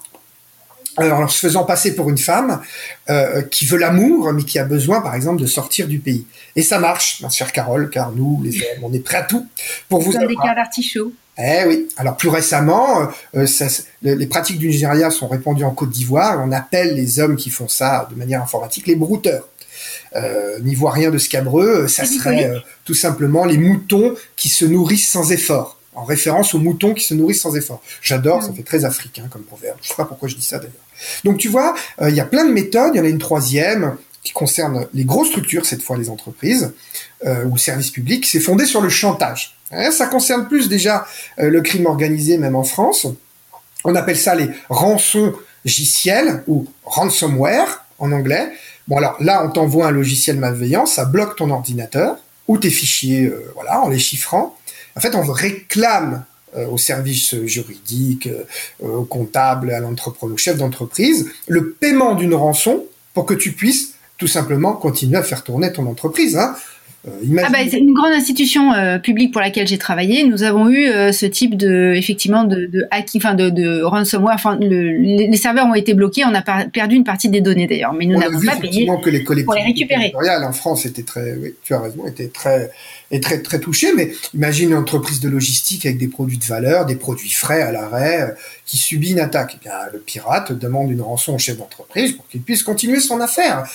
en 0.98 1.28
se 1.28 1.40
faisant 1.40 1.64
passer 1.64 1.96
pour 1.96 2.10
une 2.10 2.18
femme 2.18 2.62
euh, 3.10 3.42
qui 3.42 3.66
veut 3.66 3.78
l'amour, 3.78 4.32
mais 4.34 4.44
qui 4.44 4.60
a 4.60 4.64
besoin, 4.64 5.02
par 5.02 5.16
exemple, 5.16 5.42
de 5.42 5.48
sortir 5.48 5.88
du 5.88 6.00
pays. 6.00 6.26
Et 6.56 6.62
ça 6.62 6.80
marche, 6.80 7.22
ma 7.22 7.30
chère 7.30 7.52
Carole, 7.52 7.90
car 7.90 8.12
nous, 8.12 8.42
les 8.44 8.58
hommes, 8.58 8.84
on 8.84 8.94
est 8.94 9.00
prêts 9.00 9.18
à 9.18 9.24
tout 9.24 9.46
pour 9.90 10.02
vous. 10.02 10.14
Dans 10.14 10.26
des 10.26 10.36
cas 10.36 10.56
d'artichaut? 10.56 11.12
Eh 11.38 11.66
oui. 11.68 11.88
Alors 11.98 12.16
plus 12.16 12.30
récemment, 12.30 13.02
euh, 13.02 13.06
euh, 13.36 13.46
ça, 13.46 13.68
les 14.02 14.28
pratiques 14.28 14.58
du 14.58 14.68
Nigeria 14.68 15.12
sont 15.12 15.28
répandues 15.28 15.66
en 15.66 15.72
Côte 15.72 15.90
d'Ivoire. 15.90 16.42
On 16.46 16.52
appelle 16.54 16.96
les 16.96 17.20
hommes 17.20 17.36
qui 17.36 17.50
font 17.50 17.68
ça 17.68 18.08
de 18.10 18.16
manière 18.16 18.42
informatique 18.42 18.88
les 18.88 18.96
brouteurs. 18.96 19.50
Euh, 20.16 20.60
N'y 20.62 20.76
voit 20.76 20.92
rien 20.92 21.12
de 21.12 21.18
scabreux. 21.18 21.90
Ça 21.90 22.06
serait 22.06 22.54
tout 22.86 22.94
simplement 22.94 23.44
les 23.44 23.58
moutons 23.58 24.16
qui 24.38 24.48
se 24.48 24.64
nourrissent 24.64 25.10
sans 25.10 25.34
effort 25.34 25.78
en 25.96 26.04
référence 26.04 26.54
aux 26.54 26.60
moutons 26.60 26.94
qui 26.94 27.04
se 27.04 27.14
nourrissent 27.14 27.42
sans 27.42 27.56
effort. 27.56 27.82
J'adore, 28.02 28.44
ça 28.44 28.50
mm. 28.50 28.56
fait 28.56 28.64
très 28.64 28.86
africain 28.86 29.28
comme 29.30 29.44
proverbe. 29.44 29.78
Je 29.82 29.90
sais 29.90 29.96
pas 29.96 30.06
pourquoi 30.06 30.28
je 30.28 30.36
dis 30.36 30.46
ça 30.46 30.58
d'ailleurs. 30.58 30.74
Donc 31.24 31.38
tu 31.38 31.50
vois, 31.50 31.76
euh, 32.02 32.10
il 32.10 32.16
y 32.16 32.20
a 32.20 32.26
plein 32.26 32.46
de 32.46 32.52
méthodes. 32.52 32.92
Il 32.94 32.98
y 32.98 33.02
en 33.02 33.06
a 33.06 33.10
une 33.10 33.20
troisième 33.20 33.96
qui 34.24 34.34
concerne 34.34 34.88
les 34.94 35.06
grosses 35.06 35.30
structures, 35.30 35.66
cette 35.66 35.84
fois 35.84 35.98
les 35.98 36.10
entreprises 36.10 36.74
euh, 37.26 37.46
ou 37.46 37.58
services 37.58 37.92
publics, 37.92 38.26
c'est 38.26 38.40
fondé 38.40 38.66
sur 38.66 38.82
le 38.82 38.90
chantage. 38.90 39.56
Hein, 39.72 39.92
ça 39.92 40.08
concerne 40.08 40.48
plus 40.48 40.68
déjà 40.68 41.06
euh, 41.40 41.50
le 41.50 41.62
crime 41.62 41.86
organisé, 41.86 42.38
même 42.38 42.56
en 42.56 42.64
France. 42.64 43.06
On 43.84 43.94
appelle 43.94 44.18
ça 44.18 44.34
les 44.34 44.50
rançons 44.70 45.34
logiciels 45.64 46.44
ou 46.48 46.66
ransomware 46.86 47.86
en 48.00 48.12
anglais. 48.12 48.52
Bon 48.88 48.98
alors 48.98 49.16
là, 49.20 49.44
on 49.46 49.52
t'envoie 49.52 49.88
un 49.88 49.92
logiciel 49.92 50.38
malveillant, 50.38 50.88
ça 50.88 51.06
bloque 51.06 51.36
ton 51.36 51.52
ordinateur 51.52 52.18
ou 52.48 52.58
tes 52.58 52.70
fichiers, 52.70 53.32
voilà, 53.56 53.82
en 53.82 53.90
les 53.90 53.98
chiffrant. 54.00 54.56
En 54.96 55.02
fait, 55.02 55.16
on 55.16 55.22
réclame 55.24 56.24
euh, 56.56 56.68
au 56.68 56.78
service 56.78 57.36
juridique, 57.46 58.28
euh, 58.28 58.88
au 58.88 59.04
comptable, 59.04 59.72
à 59.72 59.80
l'entrepreneur, 59.80 60.36
au 60.36 60.38
chef 60.38 60.58
d'entreprise, 60.58 61.30
le 61.48 61.72
paiement 61.72 62.16
d'une 62.16 62.34
rançon 62.34 62.86
pour 63.14 63.26
que 63.26 63.34
tu 63.34 63.52
puisses 63.52 63.96
tout 64.18 64.28
simplement 64.28 64.74
continuer 64.74 65.18
à 65.18 65.24
faire 65.24 65.44
tourner 65.44 65.74
ton 65.74 65.86
entreprise. 65.88 66.38
Hein. 66.38 66.56
Euh, 67.08 67.12
ah 67.44 67.50
bah, 67.52 67.60
c'est 67.70 67.78
une 67.78 67.94
grande 67.94 68.14
institution 68.14 68.74
euh, 68.74 68.98
publique 68.98 69.32
pour 69.32 69.42
laquelle 69.42 69.68
j'ai 69.68 69.78
travaillé. 69.78 70.24
Nous 70.24 70.44
avons 70.44 70.70
eu 70.70 70.88
euh, 70.88 71.12
ce 71.12 71.26
type 71.26 71.56
de 71.56 71.94
effectivement 71.96 72.44
de, 72.46 72.66
de 72.66 72.86
hacking, 72.90 73.22
enfin 73.22 73.36
de, 73.36 73.50
de 73.50 73.84
ransomware. 73.84 74.36
Enfin, 74.36 74.58
les, 74.60 75.38
serveurs 75.38 75.68
ont 75.68 75.76
été 75.76 75.94
bloqués. 75.94 76.24
On 76.26 76.34
a 76.34 76.42
perdu 76.42 76.96
une 76.96 77.04
partie 77.04 77.30
des 77.30 77.42
données 77.42 77.68
d'ailleurs, 77.68 77.94
mais 77.94 78.06
nous 78.06 78.18
n'avons 78.18 78.40
pas 78.42 78.56
payé 78.56 78.90
que 79.04 79.10
les 79.10 79.44
pour 79.44 79.54
les 79.54 79.64
récupérer. 79.64 80.14
En 80.16 80.52
France, 80.52 80.86
était 80.86 81.04
très, 81.04 81.36
oui, 81.36 81.54
tu 81.64 81.74
as 81.74 81.82
raison, 81.82 82.06
était 82.08 82.28
très 82.28 82.72
est 83.12 83.22
très 83.22 83.42
très 83.42 83.60
touché. 83.60 83.94
Mais 83.96 84.12
imagine 84.34 84.70
une 84.70 84.78
entreprise 84.78 85.20
de 85.20 85.30
logistique 85.30 85.86
avec 85.86 85.98
des 85.98 86.08
produits 86.08 86.38
de 86.38 86.44
valeur, 86.44 86.86
des 86.86 86.96
produits 86.96 87.30
frais 87.30 87.62
à 87.62 87.72
l'arrêt, 87.72 88.34
qui 88.66 88.78
subit 88.78 89.12
une 89.12 89.20
attaque. 89.20 89.58
Eh 89.60 89.64
bien, 89.64 89.74
le 89.94 90.00
pirate 90.00 90.52
demande 90.52 90.92
une 90.92 91.02
rançon 91.02 91.36
au 91.36 91.38
chef 91.38 91.58
d'entreprise 91.58 92.14
pour 92.14 92.28
qu'il 92.28 92.42
puisse 92.42 92.64
continuer 92.64 93.00
son 93.00 93.22
affaire. 93.22 93.66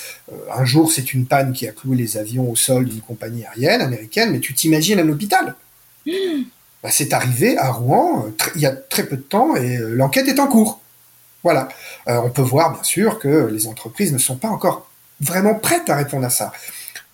un 0.53 0.65
jour, 0.65 0.91
c'est 0.91 1.15
une 1.15 1.27
panne 1.27 1.53
qui 1.53 1.69
a 1.69 1.73
cloué 1.73 1.97
les 1.97 2.17
avions 2.17 2.51
au 2.51 2.57
sol 2.57 2.87
d'une 2.87 3.01
compagnie 3.01 3.20
compagnie 3.21 3.45
aérienne 3.45 3.83
américaine, 3.83 4.33
mais 4.33 4.41
tu 4.41 4.55
t'imagines 4.55 4.99
un 4.99 5.09
hôpital? 5.09 5.55
Bah, 6.83 6.89
c'est 6.91 7.13
arrivé 7.13 7.59
à 7.59 7.73
Rouen 7.73 8.25
euh, 8.25 8.31
il 8.55 8.63
y 8.63 8.67
a 8.67 8.71
très 8.71 9.03
peu 9.03 9.17
de 9.17 9.21
temps 9.21 9.55
et 9.55 9.77
euh, 9.77 9.95
l'enquête 9.95 10.27
est 10.29 10.41
en 10.41 10.47
cours. 10.47 10.81
Voilà. 11.43 11.69
Euh, 12.09 12.23
on 12.25 12.31
peut 12.31 12.41
voir 12.41 12.73
bien 12.73 12.83
sûr 12.83 13.19
que 13.19 13.51
les 13.53 13.67
entreprises 13.67 14.15
ne 14.15 14.19
sont 14.19 14.37
pas 14.37 14.49
encore 14.49 14.91
vraiment 15.21 15.55
prêtes 15.55 15.91
à 15.91 15.97
répondre 15.97 16.25
à 16.25 16.31
ça. 16.31 16.53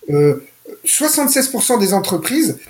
76% 0.09 1.81
des 1.81 1.95
entreprises 1.95 2.61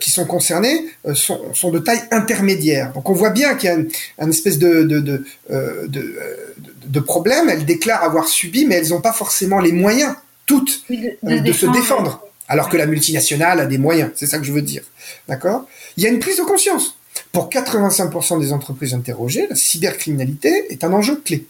qui 0.00 0.12
sont 0.12 0.26
concernées 0.26 0.86
sont, 1.14 1.72
de 1.72 1.80
taille 1.80 2.04
intermédiaire. 2.12 2.92
Donc 2.92 3.10
on 3.10 3.14
voit 3.14 3.30
bien 3.30 3.56
qu'il 3.56 3.68
y 3.68 3.72
a 3.72 3.74
une, 3.74 4.30
espèce 4.30 4.60
de, 4.60 4.84
de, 4.84 5.24
de, 5.48 7.00
problème. 7.00 7.48
Elles 7.48 7.64
déclarent 7.64 8.04
avoir 8.04 8.28
subi, 8.28 8.64
mais 8.64 8.76
elles 8.76 8.90
n'ont 8.90 9.00
pas 9.00 9.12
forcément 9.12 9.58
les 9.58 9.72
moyens, 9.72 10.14
toutes, 10.46 10.84
de, 10.88 11.52
se 11.52 11.66
défendre 11.66 12.27
alors 12.48 12.68
que 12.68 12.76
la 12.76 12.86
multinationale 12.86 13.60
a 13.60 13.66
des 13.66 13.78
moyens. 13.78 14.10
C'est 14.14 14.26
ça 14.26 14.38
que 14.38 14.44
je 14.44 14.52
veux 14.52 14.62
dire. 14.62 14.82
D'accord? 15.28 15.66
Il 15.96 16.02
y 16.02 16.06
a 16.06 16.10
une 16.10 16.18
prise 16.18 16.38
de 16.38 16.42
conscience. 16.42 16.98
Pour 17.32 17.48
85% 17.50 18.40
des 18.40 18.52
entreprises 18.52 18.94
interrogées, 18.94 19.46
la 19.48 19.56
cybercriminalité 19.56 20.72
est 20.72 20.82
un 20.84 20.92
enjeu 20.92 21.16
clé. 21.16 21.46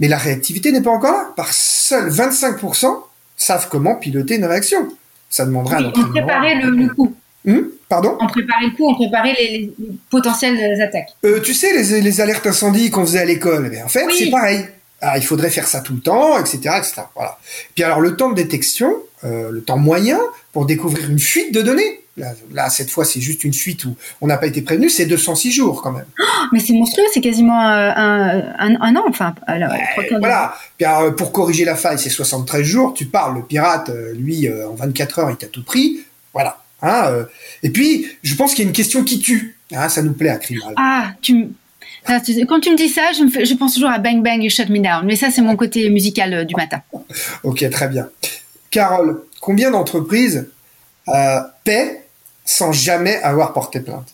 Mais 0.00 0.08
la 0.08 0.18
réactivité 0.18 0.72
n'est 0.72 0.82
pas 0.82 0.90
encore 0.90 1.12
là, 1.12 1.32
par 1.36 1.52
seuls 1.52 2.10
25% 2.10 3.02
savent 3.36 3.68
comment 3.70 3.96
piloter 3.96 4.36
une 4.36 4.44
réaction. 4.44 4.88
Ça 5.28 5.44
demanderait 5.44 5.76
oui, 5.78 5.84
un 5.84 6.00
On 6.00 6.10
préparait 6.10 6.54
le, 6.54 6.88
coup. 6.94 7.14
Hum? 7.46 7.68
Pardon? 7.88 8.16
On 8.20 8.26
préparait 8.26 8.66
le 8.66 8.76
coup, 8.76 8.88
on 8.88 8.94
préparait 8.94 9.34
les, 9.38 9.72
potentielles 10.10 10.80
attaques. 10.80 11.10
Euh, 11.24 11.40
tu 11.40 11.54
sais, 11.54 11.72
les, 11.72 12.20
alertes 12.20 12.46
incendies 12.46 12.90
qu'on 12.90 13.04
faisait 13.04 13.20
à 13.20 13.24
l'école, 13.24 13.70
en 13.84 13.88
fait, 13.88 14.06
c'est 14.16 14.30
pareil. 14.30 14.66
Ah, 15.00 15.18
il 15.18 15.24
faudrait 15.24 15.50
faire 15.50 15.68
ça 15.68 15.80
tout 15.80 15.94
le 15.94 16.00
temps, 16.00 16.38
etc., 16.38 16.58
etc. 16.78 17.02
Voilà. 17.14 17.38
Puis 17.74 17.84
alors, 17.84 18.00
le 18.00 18.16
temps 18.16 18.30
de 18.30 18.34
détection, 18.34 18.94
euh, 19.26 19.50
le 19.50 19.60
temps 19.62 19.76
moyen 19.76 20.18
pour 20.52 20.66
découvrir 20.66 21.10
une 21.10 21.18
fuite 21.18 21.52
de 21.52 21.62
données. 21.62 22.00
Là, 22.16 22.70
cette 22.70 22.88
fois, 22.88 23.04
c'est 23.04 23.20
juste 23.20 23.44
une 23.44 23.52
fuite 23.52 23.84
où 23.84 23.94
on 24.22 24.26
n'a 24.26 24.38
pas 24.38 24.46
été 24.46 24.62
prévenu, 24.62 24.88
c'est 24.88 25.04
206 25.04 25.52
jours 25.52 25.82
quand 25.82 25.92
même. 25.92 26.06
Oh, 26.18 26.24
mais 26.50 26.60
c'est 26.60 26.72
monstrueux, 26.72 27.04
c'est 27.12 27.20
quasiment 27.20 27.60
euh, 27.60 27.90
un, 28.58 28.96
an, 28.96 29.04
enfin. 29.06 29.34
voilà. 30.18 30.54
Euh, 30.82 31.10
pour 31.10 31.32
corriger 31.32 31.66
la 31.66 31.76
faille, 31.76 31.98
c'est 31.98 32.08
73 32.08 32.62
jours. 32.62 32.94
Tu 32.94 33.04
parles, 33.04 33.36
le 33.36 33.42
pirate, 33.42 33.90
lui, 34.14 34.48
en 34.50 34.74
24 34.74 35.18
heures, 35.18 35.30
il 35.30 35.36
t'a 35.36 35.46
tout 35.46 35.62
pris. 35.62 36.00
Voilà. 36.32 36.62
Hein, 36.80 37.26
et 37.62 37.68
puis, 37.68 38.06
je 38.22 38.34
pense 38.34 38.54
qu'il 38.54 38.64
y 38.64 38.66
a 38.66 38.68
une 38.68 38.76
question 38.76 39.04
qui 39.04 39.18
tue. 39.18 39.58
Hein, 39.74 39.90
ça 39.90 40.00
nous 40.00 40.14
plaît 40.14 40.30
à 40.30 40.36
Crimal. 40.36 40.72
Ah, 40.76 41.08
tu 41.20 41.48
quand 42.06 42.60
tu 42.60 42.70
me 42.70 42.76
dis 42.76 42.88
ça, 42.88 43.10
je, 43.12 43.44
je 43.44 43.54
pense 43.54 43.74
toujours 43.74 43.90
à 43.90 43.98
Bang 43.98 44.22
Bang 44.22 44.42
You 44.42 44.48
Shut 44.48 44.68
Me 44.68 44.78
Down. 44.78 45.04
Mais 45.04 45.16
ça, 45.16 45.30
c'est 45.30 45.42
mon 45.42 45.56
côté 45.56 45.90
musical 45.90 46.46
du 46.46 46.54
matin. 46.54 46.80
ok, 47.42 47.68
très 47.70 47.88
bien. 47.88 48.08
Carole, 48.76 49.22
combien 49.40 49.70
d'entreprises 49.70 50.50
euh, 51.08 51.38
paient 51.64 52.04
sans 52.44 52.72
jamais 52.72 53.16
avoir 53.22 53.54
porté 53.54 53.80
plainte? 53.80 54.08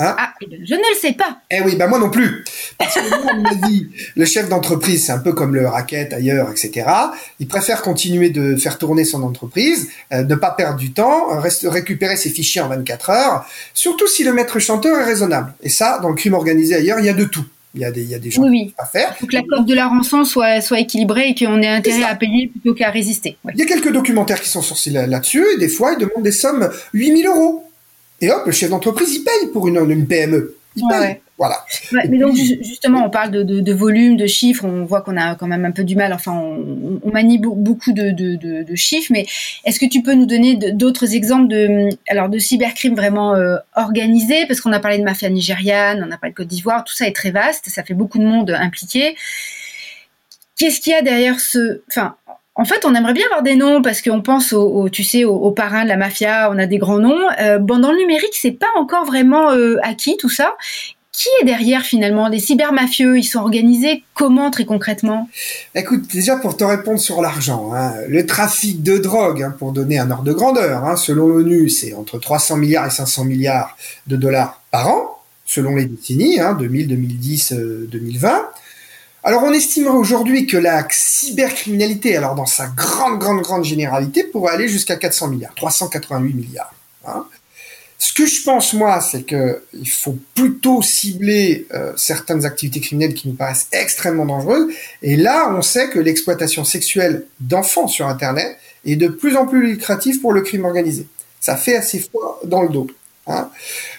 Hein? 0.00 0.16
Ah, 0.18 0.32
eh 0.40 0.46
ben, 0.46 0.58
je 0.66 0.74
ne 0.74 0.80
le 0.80 0.98
sais 1.00 1.12
pas. 1.12 1.36
Eh 1.52 1.60
oui, 1.60 1.76
bah 1.76 1.86
moi 1.86 2.00
non 2.00 2.10
plus. 2.10 2.44
Parce 2.76 2.96
que 2.96 3.08
moi, 3.08 3.32
on 3.32 3.36
me 3.36 3.68
dit, 3.68 3.88
le 4.16 4.24
chef 4.24 4.48
d'entreprise, 4.48 5.06
c'est 5.06 5.12
un 5.12 5.20
peu 5.20 5.34
comme 5.34 5.54
le 5.54 5.68
racket 5.68 6.12
ailleurs, 6.12 6.50
etc. 6.50 6.90
Il 7.38 7.46
préfère 7.46 7.82
continuer 7.82 8.30
de 8.30 8.56
faire 8.56 8.76
tourner 8.76 9.04
son 9.04 9.22
entreprise, 9.22 9.88
euh, 10.12 10.24
ne 10.24 10.34
pas 10.34 10.50
perdre 10.50 10.76
du 10.76 10.92
temps, 10.92 11.28
récupérer 11.62 12.16
ses 12.16 12.30
fichiers 12.30 12.62
en 12.62 12.68
24 12.70 13.10
heures, 13.10 13.46
surtout 13.72 14.08
si 14.08 14.24
le 14.24 14.32
maître 14.32 14.58
chanteur 14.58 14.98
est 14.98 15.04
raisonnable. 15.04 15.54
Et 15.62 15.68
ça, 15.68 16.00
dans 16.02 16.08
le 16.08 16.16
crime 16.16 16.34
organisé 16.34 16.74
ailleurs, 16.74 16.98
il 16.98 17.06
y 17.06 17.08
a 17.08 17.14
de 17.14 17.24
tout. 17.24 17.46
Il 17.74 17.80
y 17.80 17.84
a 17.84 17.92
des, 17.92 18.02
il 18.02 18.08
y 18.08 18.14
a 18.14 18.18
des 18.18 18.30
gens 18.30 18.42
à 18.78 18.84
faire. 18.84 19.14
Il 19.16 19.20
faut 19.20 19.26
que 19.26 19.34
la 19.34 19.42
cote 19.42 19.66
de 19.66 19.74
la 19.74 19.86
rançon 19.86 20.24
soit, 20.24 20.60
soit 20.60 20.80
équilibrée 20.80 21.28
et 21.28 21.34
qu'on 21.34 21.62
ait 21.62 21.68
intérêt 21.68 22.02
à 22.02 22.16
payer 22.16 22.48
plutôt 22.48 22.74
qu'à 22.74 22.90
résister. 22.90 23.36
Il 23.54 23.60
y 23.60 23.62
a 23.62 23.66
quelques 23.66 23.92
documentaires 23.92 24.40
qui 24.40 24.48
sont 24.48 24.62
sortis 24.62 24.90
là-dessus 24.90 25.44
et 25.54 25.58
des 25.58 25.68
fois, 25.68 25.92
ils 25.92 25.98
demandent 25.98 26.24
des 26.24 26.32
sommes 26.32 26.68
8000 26.92 27.26
euros. 27.26 27.64
Et 28.20 28.30
hop, 28.30 28.42
le 28.44 28.52
chef 28.52 28.70
d'entreprise, 28.70 29.14
il 29.14 29.24
paye 29.24 29.52
pour 29.52 29.68
une, 29.68 29.78
une 29.90 30.06
PME. 30.06 30.56
Il 30.76 30.82
paye. 30.88 31.20
Voilà. 31.40 31.64
mais 32.10 32.18
donc 32.18 32.36
justement, 32.36 33.02
on 33.02 33.08
parle 33.08 33.30
de, 33.30 33.42
de, 33.42 33.60
de, 33.60 33.72
volume, 33.72 34.18
de 34.18 34.26
chiffres. 34.26 34.66
On 34.66 34.84
voit 34.84 35.00
qu'on 35.00 35.16
a 35.16 35.36
quand 35.36 35.46
même 35.46 35.64
un 35.64 35.70
peu 35.70 35.84
du 35.84 35.96
mal. 35.96 36.12
Enfin, 36.12 36.32
on, 36.32 37.00
on 37.02 37.10
manie 37.10 37.38
beaucoup 37.38 37.92
de, 37.92 38.74
chiffres. 38.74 39.10
Mais 39.10 39.24
est-ce 39.64 39.80
que 39.80 39.86
tu 39.86 40.02
peux 40.02 40.12
nous 40.12 40.26
donner 40.26 40.56
d'autres 40.56 41.14
exemples 41.14 41.48
de 41.48 41.88
alors 42.08 42.28
de 42.28 42.38
cybercrime 42.38 42.94
vraiment 42.94 43.34
euh, 43.34 43.56
organisé 43.74 44.44
Parce 44.48 44.60
qu'on 44.60 44.72
a 44.74 44.80
parlé 44.80 44.98
de 44.98 45.02
mafia 45.02 45.30
nigériane, 45.30 46.04
on 46.06 46.12
a 46.12 46.18
parlé 46.18 46.32
de 46.32 46.36
Côte 46.36 46.46
d'Ivoire. 46.48 46.84
Tout 46.84 46.92
ça 46.92 47.06
est 47.06 47.16
très 47.16 47.30
vaste. 47.30 47.70
Ça 47.70 47.84
fait 47.84 47.94
beaucoup 47.94 48.18
de 48.18 48.24
monde 48.24 48.50
impliqué. 48.50 49.16
Qu'est-ce 50.58 50.82
qu'il 50.82 50.92
y 50.92 50.94
a 50.94 51.00
derrière 51.00 51.40
ce 51.40 51.80
Enfin, 51.88 52.16
en 52.54 52.66
fait, 52.66 52.84
on 52.84 52.94
aimerait 52.94 53.14
bien 53.14 53.24
avoir 53.24 53.42
des 53.42 53.56
noms 53.56 53.80
parce 53.80 54.02
qu'on 54.02 54.20
pense 54.20 54.52
au, 54.52 54.90
tu 54.90 55.04
sais, 55.04 55.24
aux, 55.24 55.52
parrains 55.52 55.84
de 55.84 55.88
la 55.88 55.96
mafia, 55.96 56.50
on 56.52 56.58
a 56.58 56.66
des 56.66 56.76
grands 56.76 56.98
noms. 56.98 57.30
Euh, 57.40 57.56
bon, 57.56 57.78
dans 57.78 57.92
le 57.92 57.96
numérique, 57.96 58.34
c'est 58.34 58.50
pas 58.50 58.66
encore 58.76 59.06
vraiment 59.06 59.52
euh, 59.52 59.78
acquis 59.82 60.18
tout 60.18 60.28
ça 60.28 60.54
qui 61.12 61.28
est 61.40 61.44
derrière 61.44 61.82
finalement? 61.82 62.28
Les 62.28 62.40
cybermafieux, 62.40 63.18
ils 63.18 63.24
sont 63.24 63.40
organisés 63.40 64.04
comment 64.14 64.50
très 64.50 64.64
concrètement? 64.64 65.28
Écoute, 65.74 66.10
déjà 66.12 66.36
pour 66.36 66.56
te 66.56 66.64
répondre 66.64 67.00
sur 67.00 67.20
l'argent, 67.20 67.72
hein, 67.74 67.92
le 68.08 68.24
trafic 68.26 68.82
de 68.82 68.98
drogue, 68.98 69.42
hein, 69.42 69.54
pour 69.58 69.72
donner 69.72 69.98
un 69.98 70.10
ordre 70.10 70.24
de 70.24 70.32
grandeur, 70.32 70.84
hein, 70.84 70.96
selon 70.96 71.26
l'ONU, 71.26 71.68
c'est 71.68 71.94
entre 71.94 72.18
300 72.18 72.56
milliards 72.56 72.86
et 72.86 72.90
500 72.90 73.24
milliards 73.24 73.76
de 74.06 74.16
dollars 74.16 74.62
par 74.70 74.88
an, 74.88 75.18
selon 75.44 75.74
les 75.76 75.86
décennies, 75.86 76.38
2000, 76.58 76.88
2010, 76.88 77.52
2020. 77.52 78.48
Alors 79.22 79.42
on 79.42 79.52
estimerait 79.52 79.96
aujourd'hui 79.96 80.46
que 80.46 80.56
la 80.56 80.86
cybercriminalité, 80.88 82.16
alors 82.16 82.34
dans 82.34 82.46
sa 82.46 82.68
grande, 82.68 83.18
grande, 83.18 83.42
grande 83.42 83.64
généralité, 83.64 84.24
pourrait 84.24 84.54
aller 84.54 84.68
jusqu'à 84.68 84.96
400 84.96 85.28
milliards, 85.28 85.54
388 85.56 86.34
milliards. 86.34 86.72
Ce 88.02 88.14
que 88.14 88.24
je 88.24 88.42
pense 88.42 88.72
moi, 88.72 89.02
c'est 89.02 89.24
que 89.24 89.62
il 89.74 89.88
faut 89.88 90.16
plutôt 90.34 90.80
cibler 90.80 91.66
euh, 91.74 91.92
certaines 91.96 92.46
activités 92.46 92.80
criminelles 92.80 93.12
qui 93.12 93.28
nous 93.28 93.34
paraissent 93.34 93.68
extrêmement 93.72 94.24
dangereuses. 94.24 94.72
Et 95.02 95.16
là, 95.16 95.54
on 95.54 95.60
sait 95.60 95.90
que 95.90 95.98
l'exploitation 95.98 96.64
sexuelle 96.64 97.26
d'enfants 97.40 97.88
sur 97.88 98.06
Internet 98.06 98.56
est 98.86 98.96
de 98.96 99.08
plus 99.08 99.36
en 99.36 99.46
plus 99.46 99.66
lucrative 99.66 100.18
pour 100.22 100.32
le 100.32 100.40
crime 100.40 100.64
organisé. 100.64 101.06
Ça 101.40 101.56
fait 101.56 101.76
assez 101.76 101.98
froid 101.98 102.40
dans 102.44 102.62
le 102.62 102.70
dos. 102.70 102.86
Hein. 103.26 103.50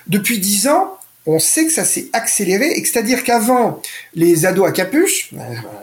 Depuis 0.07 0.39
dix 0.39 0.67
ans, 0.67 0.97
on 1.27 1.37
sait 1.37 1.67
que 1.67 1.71
ça 1.71 1.85
s'est 1.85 2.07
accéléré, 2.11 2.73
c'est-à-dire 2.83 3.23
qu'avant, 3.23 3.83
les 4.15 4.47
ados 4.47 4.67
à 4.67 4.71
capuche, 4.71 5.29
euh, 5.33 5.37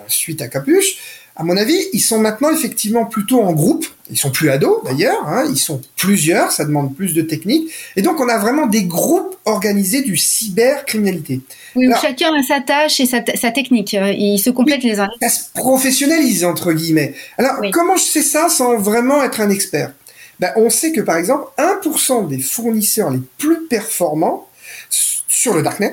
suite 0.09 0.42
à 0.42 0.48
capuche, 0.48 0.96
à 1.38 1.44
mon 1.44 1.57
avis, 1.57 1.79
ils 1.92 2.01
sont 2.01 2.18
maintenant 2.18 2.51
effectivement 2.51 3.05
plutôt 3.05 3.40
en 3.40 3.53
groupe. 3.53 3.87
Ils 4.11 4.18
sont 4.18 4.31
plus 4.31 4.51
ados 4.51 4.83
d'ailleurs, 4.85 5.24
hein, 5.29 5.44
ils 5.48 5.59
sont 5.59 5.81
plusieurs, 5.96 6.51
ça 6.51 6.64
demande 6.64 6.96
plus 6.96 7.14
de 7.14 7.22
technique. 7.22 7.70
Et 7.94 8.03
donc 8.03 8.18
on 8.20 8.29
a 8.29 8.38
vraiment 8.38 8.66
des 8.66 8.85
groupes 8.85 9.37
organisés 9.44 10.03
du 10.03 10.16
cybercriminalité. 10.16 11.40
Oui, 11.77 11.87
où 11.87 11.92
chacun 12.01 12.35
a 12.35 12.42
sa 12.42 12.61
tâche 12.61 12.98
et 12.98 13.07
sa, 13.07 13.20
technique. 13.20 13.94
Euh, 13.94 14.11
ils 14.11 14.40
se 14.40 14.51
complètent 14.51 14.83
les 14.83 14.98
uns. 14.98 15.11
Ça 15.22 15.29
se 15.29 15.42
professionnalise 15.55 16.44
entre 16.44 16.72
guillemets. 16.72 17.14
Alors 17.37 17.61
comment 17.72 17.96
je 17.96 18.05
sais 18.05 18.22
ça 18.22 18.48
sans 18.48 18.77
vraiment 18.77 19.22
être 19.22 19.40
un 19.40 19.51
expert? 19.51 19.92
Ben, 20.40 20.51
On 20.57 20.70
sait 20.70 20.90
que 20.90 21.01
par 21.01 21.18
exemple 21.18 21.46
1% 21.57 22.27
des 22.27 22.40
fournisseurs 22.40 23.11
les 23.11 23.20
plus 23.37 23.66
performants 23.66 24.48
sur 24.90 25.55
le 25.55 25.62
darknet 25.62 25.92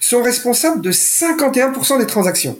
sont 0.00 0.22
responsables 0.22 0.80
de 0.80 0.90
51% 0.90 1.98
des 1.98 2.06
transactions. 2.06 2.58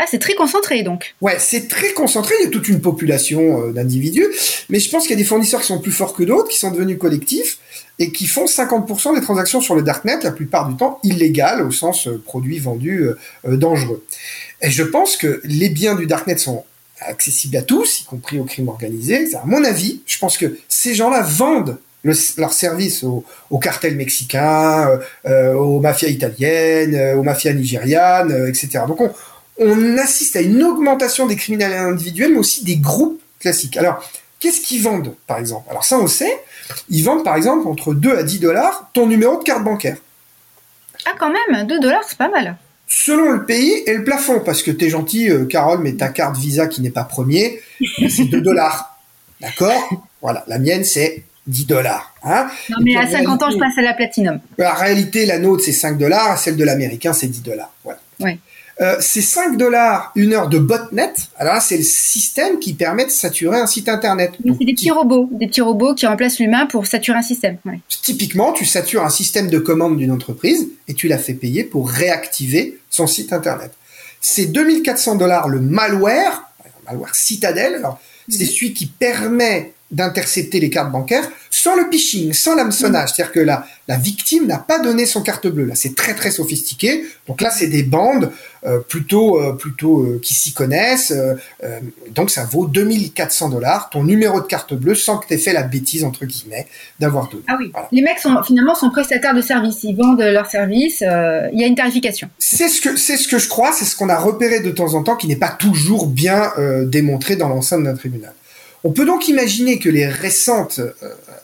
Ah, 0.00 0.04
c'est 0.08 0.20
très 0.20 0.34
concentré 0.34 0.84
donc. 0.84 1.16
Ouais, 1.20 1.36
c'est 1.40 1.66
très 1.66 1.92
concentré. 1.92 2.34
Il 2.40 2.44
y 2.44 2.46
a 2.46 2.50
toute 2.50 2.68
une 2.68 2.80
population 2.80 3.62
euh, 3.62 3.72
d'individus, 3.72 4.28
mais 4.68 4.78
je 4.78 4.88
pense 4.90 5.02
qu'il 5.02 5.10
y 5.10 5.14
a 5.14 5.16
des 5.16 5.24
fournisseurs 5.24 5.60
qui 5.60 5.66
sont 5.66 5.80
plus 5.80 5.90
forts 5.90 6.14
que 6.14 6.22
d'autres, 6.22 6.48
qui 6.48 6.58
sont 6.58 6.70
devenus 6.70 6.98
collectifs 6.98 7.58
et 7.98 8.12
qui 8.12 8.28
font 8.28 8.44
50% 8.44 9.16
des 9.16 9.20
transactions 9.20 9.60
sur 9.60 9.74
le 9.74 9.82
darknet, 9.82 10.20
la 10.22 10.30
plupart 10.30 10.68
du 10.68 10.76
temps 10.76 11.00
illégales 11.02 11.62
au 11.62 11.72
sens 11.72 12.06
euh, 12.06 12.22
produits 12.24 12.60
vendus 12.60 13.08
euh, 13.44 13.56
dangereux. 13.56 14.04
Et 14.62 14.70
je 14.70 14.84
pense 14.84 15.16
que 15.16 15.40
les 15.42 15.68
biens 15.68 15.96
du 15.96 16.06
darknet 16.06 16.38
sont 16.38 16.64
accessibles 17.00 17.56
à 17.56 17.62
tous, 17.62 18.02
y 18.02 18.04
compris 18.04 18.38
au 18.38 18.44
crime 18.44 18.68
organisé. 18.68 19.34
À 19.34 19.42
mon 19.46 19.64
avis, 19.64 20.02
je 20.06 20.18
pense 20.18 20.38
que 20.38 20.58
ces 20.68 20.94
gens-là 20.94 21.22
vendent 21.22 21.78
leurs 22.04 22.52
services 22.52 23.02
aux, 23.02 23.24
au 23.50 23.58
cartels 23.58 23.96
mexicains, 23.96 24.98
aux 25.24 25.80
mafias 25.80 26.08
italiennes, 26.08 27.16
aux 27.16 27.22
mafias 27.22 27.52
nigérianes, 27.52 28.46
etc. 28.48 28.84
Donc 28.86 29.00
on, 29.00 29.10
on 29.58 29.98
assiste 29.98 30.36
à 30.36 30.40
une 30.40 30.62
augmentation 30.62 31.26
des 31.26 31.36
criminels 31.36 31.72
individuels, 31.72 32.32
mais 32.32 32.38
aussi 32.38 32.64
des 32.64 32.76
groupes 32.76 33.20
classiques. 33.40 33.76
Alors, 33.76 34.02
qu'est-ce 34.40 34.60
qu'ils 34.60 34.82
vendent, 34.82 35.14
par 35.26 35.38
exemple? 35.38 35.66
Alors 35.70 35.84
ça, 35.84 35.98
on 35.98 36.06
sait. 36.06 36.40
Ils 36.90 37.02
vendent, 37.02 37.24
par 37.24 37.36
exemple, 37.36 37.66
entre 37.66 37.94
2 37.94 38.16
à 38.16 38.22
10 38.22 38.40
dollars 38.40 38.90
ton 38.92 39.06
numéro 39.06 39.38
de 39.38 39.42
carte 39.42 39.64
bancaire. 39.64 39.96
Ah, 41.06 41.14
quand 41.18 41.32
même, 41.32 41.66
2 41.66 41.80
dollars, 41.80 42.04
c'est 42.06 42.18
pas 42.18 42.28
mal. 42.28 42.56
Selon 42.86 43.30
le 43.30 43.44
pays 43.44 43.82
et 43.86 43.94
le 43.94 44.04
plafond, 44.04 44.40
parce 44.40 44.62
que 44.62 44.70
t'es 44.70 44.88
gentil, 44.88 45.30
euh, 45.30 45.44
Carole, 45.44 45.80
mais 45.80 45.92
ta 45.94 46.08
carte 46.08 46.36
Visa 46.36 46.66
qui 46.66 46.80
n'est 46.80 46.90
pas 46.90 47.04
premier, 47.04 47.60
c'est 48.08 48.24
2 48.24 48.40
dollars. 48.40 48.98
D'accord? 49.40 49.90
Voilà, 50.20 50.44
la 50.48 50.58
mienne, 50.58 50.84
c'est 50.84 51.22
10 51.46 51.66
dollars. 51.66 52.14
Hein 52.24 52.48
non, 52.70 52.78
mais 52.82 52.96
à 52.96 53.06
50 53.06 53.42
ans, 53.42 53.50
je 53.50 53.58
passe 53.58 53.76
à 53.78 53.82
la 53.82 53.94
platinum. 53.94 54.40
En 54.60 54.74
réalité, 54.74 55.26
la 55.26 55.38
nôtre, 55.38 55.64
c'est 55.64 55.72
5 55.72 55.98
dollars, 55.98 56.38
celle 56.38 56.56
de 56.56 56.64
l'américain, 56.64 57.12
c'est 57.12 57.28
10 57.28 57.42
dollars. 57.42 57.72
Voilà. 57.84 58.00
Ouais. 58.20 58.38
Euh, 58.80 58.96
c'est 59.00 59.22
5 59.22 59.56
dollars 59.56 60.12
une 60.14 60.32
heure 60.32 60.48
de 60.48 60.58
botnet. 60.58 61.12
Alors 61.36 61.54
là, 61.54 61.60
c'est 61.60 61.78
le 61.78 61.82
système 61.82 62.60
qui 62.60 62.74
permet 62.74 63.06
de 63.06 63.10
saturer 63.10 63.58
un 63.58 63.66
site 63.66 63.88
internet. 63.88 64.32
C'est 64.36 64.64
des 64.64 64.72
petits 64.72 64.90
robots, 64.92 65.28
des 65.32 65.48
petits 65.48 65.60
robots 65.60 65.94
qui 65.94 66.06
remplacent 66.06 66.38
l'humain 66.38 66.66
pour 66.66 66.86
saturer 66.86 67.18
un 67.18 67.22
système. 67.22 67.58
Typiquement, 68.02 68.52
tu 68.52 68.64
satures 68.64 69.04
un 69.04 69.10
système 69.10 69.50
de 69.50 69.58
commande 69.58 69.96
d'une 69.96 70.12
entreprise 70.12 70.68
et 70.86 70.94
tu 70.94 71.08
la 71.08 71.18
fais 71.18 71.34
payer 71.34 71.64
pour 71.64 71.90
réactiver 71.90 72.78
son 72.88 73.08
site 73.08 73.32
internet. 73.32 73.72
C'est 74.20 74.46
2400 74.46 75.16
dollars 75.16 75.48
le 75.48 75.60
malware, 75.60 76.44
malware 76.86 77.14
Citadel. 77.14 77.76
Alors, 77.76 78.00
c'est 78.28 78.44
mhm. 78.44 78.50
celui 78.50 78.74
qui 78.74 78.86
permet 78.86 79.72
d'intercepter 79.90 80.60
les 80.60 80.70
cartes 80.70 80.92
bancaires 80.92 81.28
sans 81.50 81.76
le 81.76 81.90
phishing, 81.90 82.32
sans 82.32 82.54
l'hameçonnage. 82.54 83.10
C'est-à-dire 83.10 83.32
que 83.32 83.40
la, 83.40 83.66
la 83.88 83.96
victime 83.96 84.46
n'a 84.46 84.58
pas 84.58 84.78
donné 84.78 85.06
son 85.06 85.22
carte 85.22 85.46
bleue. 85.46 85.64
Là, 85.64 85.74
c'est 85.74 85.94
très 85.94 86.14
très 86.14 86.30
sophistiqué. 86.30 87.04
Donc 87.26 87.40
là, 87.40 87.50
c'est 87.50 87.68
des 87.68 87.82
bandes 87.82 88.30
euh, 88.64 88.80
plutôt 88.80 89.40
euh, 89.40 89.52
plutôt 89.52 90.02
euh, 90.02 90.20
qui 90.20 90.34
s'y 90.34 90.52
connaissent. 90.52 91.14
donc 92.10 92.30
ça 92.30 92.44
vaut 92.44 92.66
2400 92.66 93.50
dollars 93.50 93.88
ton 93.88 94.02
numéro 94.02 94.40
de 94.40 94.46
carte 94.46 94.74
bleue 94.74 94.96
sans 94.96 95.18
que 95.18 95.28
tu 95.28 95.34
aies 95.34 95.38
fait 95.38 95.52
la 95.52 95.62
bêtise 95.62 96.02
entre 96.02 96.26
guillemets 96.26 96.66
d'avoir 96.98 97.28
donné. 97.28 97.44
Ah 97.46 97.56
oui. 97.58 97.72
Les 97.92 98.02
mecs 98.02 98.18
sont 98.18 98.42
finalement 98.42 98.74
sont 98.74 98.90
prestataires 98.90 99.34
de 99.34 99.40
services. 99.40 99.84
Ils 99.84 99.94
vendent 99.94 100.20
leurs 100.20 100.50
services. 100.50 101.00
Il 101.00 101.58
y 101.58 101.64
a 101.64 101.66
une 101.66 101.76
tarification. 101.76 102.28
C'est 102.38 102.68
ce 102.68 102.80
que 102.80 102.96
c'est 102.96 103.16
ce 103.16 103.28
que 103.28 103.38
je 103.38 103.48
crois. 103.48 103.72
C'est 103.72 103.84
ce 103.84 103.96
qu'on 103.96 104.08
a 104.08 104.18
repéré 104.18 104.60
de 104.60 104.70
temps 104.70 104.94
en 104.94 105.02
temps 105.02 105.16
qui 105.16 105.28
n'est 105.28 105.36
pas 105.36 105.50
toujours 105.50 106.06
bien 106.08 106.52
démontré 106.84 107.36
dans 107.36 107.48
l'enceinte 107.48 107.84
d'un 107.84 107.94
tribunal. 107.94 108.32
On 108.84 108.92
peut 108.92 109.04
donc 109.04 109.28
imaginer 109.28 109.78
que 109.78 109.88
les 109.88 110.06
récentes 110.06 110.78
euh, 110.78 110.92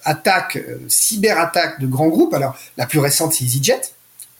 attaques, 0.04 0.56
euh, 0.56 0.78
cyberattaques 0.88 1.80
de 1.80 1.86
grands 1.86 2.08
groupes, 2.08 2.34
alors 2.34 2.56
la 2.76 2.86
plus 2.86 3.00
récente 3.00 3.32
c'est 3.34 3.44
EasyJet, 3.44 3.80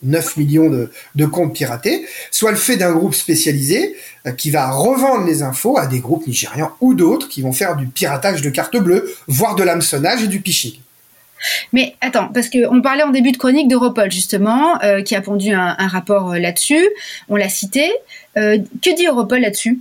9 0.05 0.37
millions 0.37 0.71
de, 1.15 1.27
comptes 1.27 1.55
piratés, 1.55 2.07
soit 2.31 2.51
le 2.51 2.57
fait 2.57 2.77
d'un 2.77 2.93
groupe 2.93 3.15
spécialisé 3.15 3.97
euh, 4.27 4.33
qui 4.33 4.51
va 4.51 4.71
revendre 4.71 5.25
les 5.27 5.43
infos 5.43 5.79
à 5.79 5.87
des 5.87 6.01
groupes 6.01 6.27
nigérians 6.27 6.73
ou 6.81 6.95
d'autres 6.95 7.29
qui 7.29 7.43
vont 7.43 7.53
faire 7.53 7.77
du 7.77 7.87
piratage 7.87 8.43
de 8.43 8.51
cartes 8.51 8.77
bleues, 8.77 9.13
voire 9.27 9.55
de 9.55 9.63
l'hameçonnage 9.63 10.23
et 10.23 10.29
du 10.29 10.41
phishing. 10.41 10.84
Mais 11.73 11.95
attends, 12.01 12.29
parce 12.33 12.49
qu'on 12.49 12.81
parlait 12.83 13.03
en 13.03 13.11
début 13.11 13.33
de 13.33 13.37
chronique 13.37 13.69
d'Europol, 13.69 14.11
justement, 14.11 14.83
euh, 14.83 15.03
qui 15.03 15.15
a 15.15 15.21
pondu 15.21 15.53
un, 15.53 15.75
rapport 15.89 16.33
euh, 16.33 16.39
là-dessus. 16.39 16.89
On 17.29 17.37
l'a 17.37 17.49
cité. 17.49 17.93
Euh, 18.37 18.59
que 18.83 18.95
dit 18.97 19.07
Europol 19.07 19.41
là-dessus? 19.41 19.79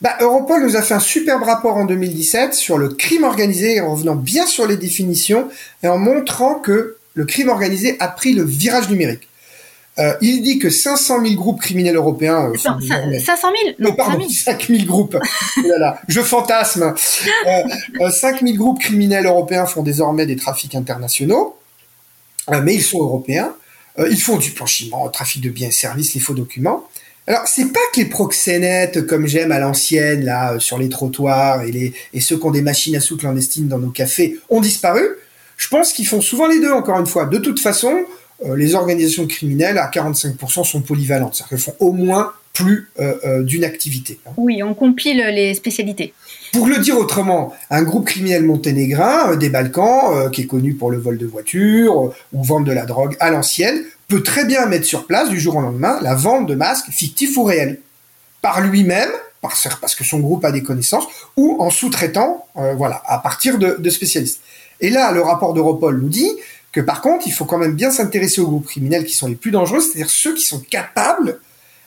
Bah, 0.00 0.16
Europol 0.20 0.62
nous 0.62 0.76
a 0.76 0.82
fait 0.82 0.94
un 0.94 1.00
superbe 1.00 1.44
rapport 1.44 1.76
en 1.76 1.84
2017 1.84 2.52
sur 2.52 2.76
le 2.76 2.88
crime 2.88 3.22
organisé, 3.22 3.80
en 3.80 3.92
revenant 3.92 4.16
bien 4.16 4.44
sur 4.46 4.66
les 4.66 4.76
définitions 4.76 5.48
et 5.84 5.88
en 5.88 5.98
montrant 5.98 6.56
que 6.56 6.96
le 7.14 7.24
crime 7.24 7.48
organisé 7.48 7.96
a 8.00 8.08
pris 8.08 8.32
le 8.32 8.42
virage 8.42 8.88
numérique. 8.88 9.28
Euh, 9.98 10.14
il 10.22 10.42
dit 10.42 10.58
que 10.58 10.70
500 10.70 11.22
000 11.22 11.34
groupes 11.34 11.60
criminels 11.60 11.96
européens. 11.96 12.50
Euh, 12.50 12.56
500 12.56 12.78
000 13.64 13.74
Non, 13.78 13.92
pardon, 13.94 14.26
5 14.26 14.66
000 14.68 14.84
groupes. 14.84 15.18
voilà, 15.64 16.00
je 16.08 16.20
fantasme. 16.22 16.94
Euh, 18.00 18.10
5 18.10 18.40
000 18.40 18.56
groupes 18.56 18.80
criminels 18.80 19.26
européens 19.26 19.66
font 19.66 19.82
désormais 19.82 20.24
des 20.24 20.36
trafics 20.36 20.74
internationaux, 20.74 21.56
euh, 22.50 22.62
mais 22.62 22.74
ils 22.74 22.82
sont 22.82 23.00
européens. 23.00 23.54
Euh, 23.98 24.08
ils 24.10 24.20
font 24.20 24.38
du 24.38 24.52
blanchiment, 24.52 25.06
trafic 25.10 25.42
de 25.42 25.50
biens 25.50 25.68
et 25.68 25.72
services, 25.72 26.14
les 26.14 26.20
faux 26.20 26.34
documents. 26.34 26.88
Alors, 27.26 27.46
c'est 27.46 27.70
pas 27.72 27.80
que 27.94 28.00
les 28.00 28.06
proxénètes, 28.06 29.06
comme 29.06 29.26
j'aime 29.26 29.52
à 29.52 29.58
l'ancienne, 29.58 30.24
là, 30.24 30.58
sur 30.58 30.78
les 30.78 30.88
trottoirs, 30.88 31.62
et, 31.62 31.70
les, 31.70 31.92
et 32.14 32.20
ceux 32.20 32.36
qui 32.38 32.46
ont 32.46 32.50
des 32.50 32.62
machines 32.62 32.96
à 32.96 33.00
sous 33.00 33.16
clandestines 33.16 33.68
dans 33.68 33.78
nos 33.78 33.90
cafés, 33.90 34.38
ont 34.48 34.60
disparu. 34.60 35.02
Je 35.56 35.68
pense 35.68 35.92
qu'ils 35.92 36.08
font 36.08 36.20
souvent 36.20 36.46
les 36.48 36.58
deux, 36.58 36.72
encore 36.72 36.98
une 36.98 37.06
fois. 37.06 37.26
De 37.26 37.38
toute 37.38 37.60
façon, 37.60 37.94
euh, 37.94 38.02
les 38.56 38.74
organisations 38.74 39.26
criminelles 39.26 39.78
à 39.78 39.88
45% 39.88 40.64
sont 40.64 40.80
polyvalentes, 40.80 41.34
c'est-à-dire 41.34 41.50
qu'elles 41.50 41.58
font 41.58 41.76
au 41.78 41.92
moins 41.92 42.32
plus 42.52 42.90
euh, 43.00 43.14
euh, 43.24 43.42
d'une 43.42 43.64
activité. 43.64 44.20
Oui, 44.36 44.62
on 44.62 44.74
compile 44.74 45.18
les 45.18 45.54
spécialités. 45.54 46.12
Pour 46.52 46.66
le 46.66 46.78
dire 46.78 46.98
autrement, 46.98 47.54
un 47.70 47.82
groupe 47.82 48.06
criminel 48.06 48.44
monténégrin 48.44 49.36
des 49.36 49.48
Balkans, 49.48 50.30
qui 50.30 50.42
est 50.42 50.46
connu 50.46 50.74
pour 50.74 50.90
le 50.90 50.98
vol 50.98 51.16
de 51.16 51.26
voitures 51.26 52.12
ou 52.32 52.44
vendre 52.44 52.66
de 52.66 52.72
la 52.72 52.84
drogue 52.84 53.16
à 53.20 53.30
l'ancienne, 53.30 53.82
peut 54.08 54.22
très 54.22 54.44
bien 54.44 54.66
mettre 54.66 54.84
sur 54.84 55.06
place 55.06 55.30
du 55.30 55.40
jour 55.40 55.56
au 55.56 55.60
lendemain 55.62 55.98
la 56.02 56.14
vente 56.14 56.46
de 56.46 56.54
masques 56.54 56.90
fictifs 56.90 57.36
ou 57.38 57.44
réels, 57.44 57.80
par 58.42 58.60
lui-même, 58.60 59.10
parce 59.40 59.94
que 59.94 60.04
son 60.04 60.20
groupe 60.20 60.44
a 60.44 60.52
des 60.52 60.62
connaissances, 60.62 61.06
ou 61.36 61.56
en 61.60 61.70
sous-traitant, 61.70 62.46
voilà, 62.76 63.02
à 63.06 63.18
partir 63.18 63.56
de, 63.56 63.76
de 63.78 63.90
spécialistes. 63.90 64.40
Et 64.80 64.90
là, 64.90 65.10
le 65.12 65.22
rapport 65.22 65.54
d'Europol 65.54 66.00
nous 66.00 66.08
dit 66.08 66.30
que 66.72 66.80
par 66.80 67.02
contre, 67.02 67.26
il 67.26 67.32
faut 67.32 67.44
quand 67.44 67.58
même 67.58 67.74
bien 67.74 67.90
s'intéresser 67.90 68.40
aux 68.40 68.46
groupes 68.46 68.66
criminels 68.66 69.04
qui 69.04 69.14
sont 69.14 69.28
les 69.28 69.34
plus 69.34 69.50
dangereux, 69.50 69.80
c'est-à-dire 69.80 70.10
ceux 70.10 70.34
qui 70.34 70.44
sont 70.44 70.60
capables 70.60 71.38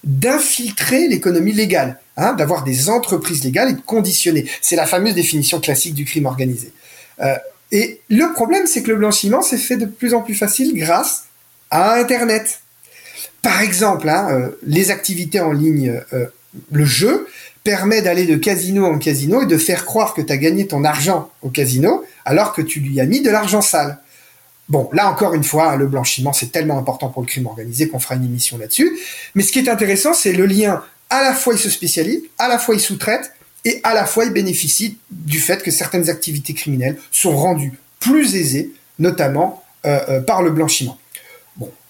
d'infiltrer 0.03 1.07
l'économie 1.07 1.53
légale, 1.53 1.99
hein, 2.15 2.33
d'avoir 2.33 2.63
des 2.63 2.89
entreprises 2.89 3.43
légales 3.43 3.71
et 3.71 3.73
de 3.73 3.81
conditionner. 3.81 4.47
C'est 4.61 4.75
la 4.75 4.85
fameuse 4.85 5.15
définition 5.15 5.59
classique 5.59 5.95
du 5.95 6.05
crime 6.05 6.27
organisé. 6.27 6.71
Euh, 7.21 7.35
et 7.71 7.99
le 8.09 8.31
problème, 8.33 8.67
c'est 8.67 8.83
que 8.83 8.91
le 8.91 8.97
blanchiment 8.97 9.41
s'est 9.41 9.57
fait 9.57 9.77
de 9.77 9.87
plus 9.87 10.13
en 10.13 10.21
plus 10.21 10.35
facile 10.35 10.75
grâce 10.75 11.25
à 11.71 11.95
Internet. 11.95 12.59
Par 13.41 13.61
exemple, 13.61 14.07
hein, 14.07 14.27
euh, 14.29 14.49
les 14.63 14.91
activités 14.91 15.39
en 15.39 15.51
ligne, 15.51 16.01
euh, 16.13 16.27
le 16.71 16.85
jeu 16.85 17.27
permet 17.63 18.03
d'aller 18.03 18.27
de 18.27 18.35
casino 18.35 18.85
en 18.85 18.99
casino 18.99 19.41
et 19.41 19.47
de 19.47 19.57
faire 19.57 19.85
croire 19.85 20.13
que 20.13 20.21
tu 20.21 20.31
as 20.31 20.37
gagné 20.37 20.67
ton 20.67 20.83
argent 20.83 21.31
au 21.41 21.49
casino 21.49 22.05
alors 22.23 22.53
que 22.53 22.61
tu 22.61 22.79
lui 22.79 22.99
as 23.01 23.05
mis 23.05 23.21
de 23.21 23.31
l'argent 23.31 23.61
sale. 23.61 23.97
Bon, 24.67 24.89
là 24.93 25.09
encore 25.11 25.33
une 25.33 25.43
fois, 25.43 25.75
le 25.75 25.87
blanchiment, 25.87 26.33
c'est 26.33 26.51
tellement 26.51 26.77
important 26.77 27.09
pour 27.09 27.21
le 27.21 27.27
crime 27.27 27.45
organisé 27.45 27.87
qu'on 27.87 27.99
fera 27.99 28.15
une 28.15 28.25
émission 28.25 28.57
là-dessus. 28.57 28.97
Mais 29.35 29.43
ce 29.43 29.51
qui 29.51 29.59
est 29.59 29.69
intéressant, 29.69 30.13
c'est 30.13 30.33
le 30.33 30.45
lien, 30.45 30.83
à 31.09 31.21
la 31.21 31.33
fois 31.33 31.53
il 31.53 31.59
se 31.59 31.69
spécialise, 31.69 32.21
à 32.37 32.47
la 32.47 32.57
fois 32.57 32.75
il 32.75 32.81
sous-traite, 32.81 33.31
et 33.63 33.79
à 33.83 33.93
la 33.93 34.05
fois 34.05 34.25
il 34.25 34.31
bénéficie 34.31 34.97
du 35.11 35.39
fait 35.39 35.61
que 35.61 35.71
certaines 35.71 36.09
activités 36.09 36.53
criminelles 36.53 36.97
sont 37.11 37.35
rendues 37.35 37.73
plus 37.99 38.35
aisées, 38.35 38.71
notamment 38.99 39.63
euh, 39.85 39.99
euh, 40.09 40.21
par 40.21 40.41
le 40.41 40.51
blanchiment 40.51 40.97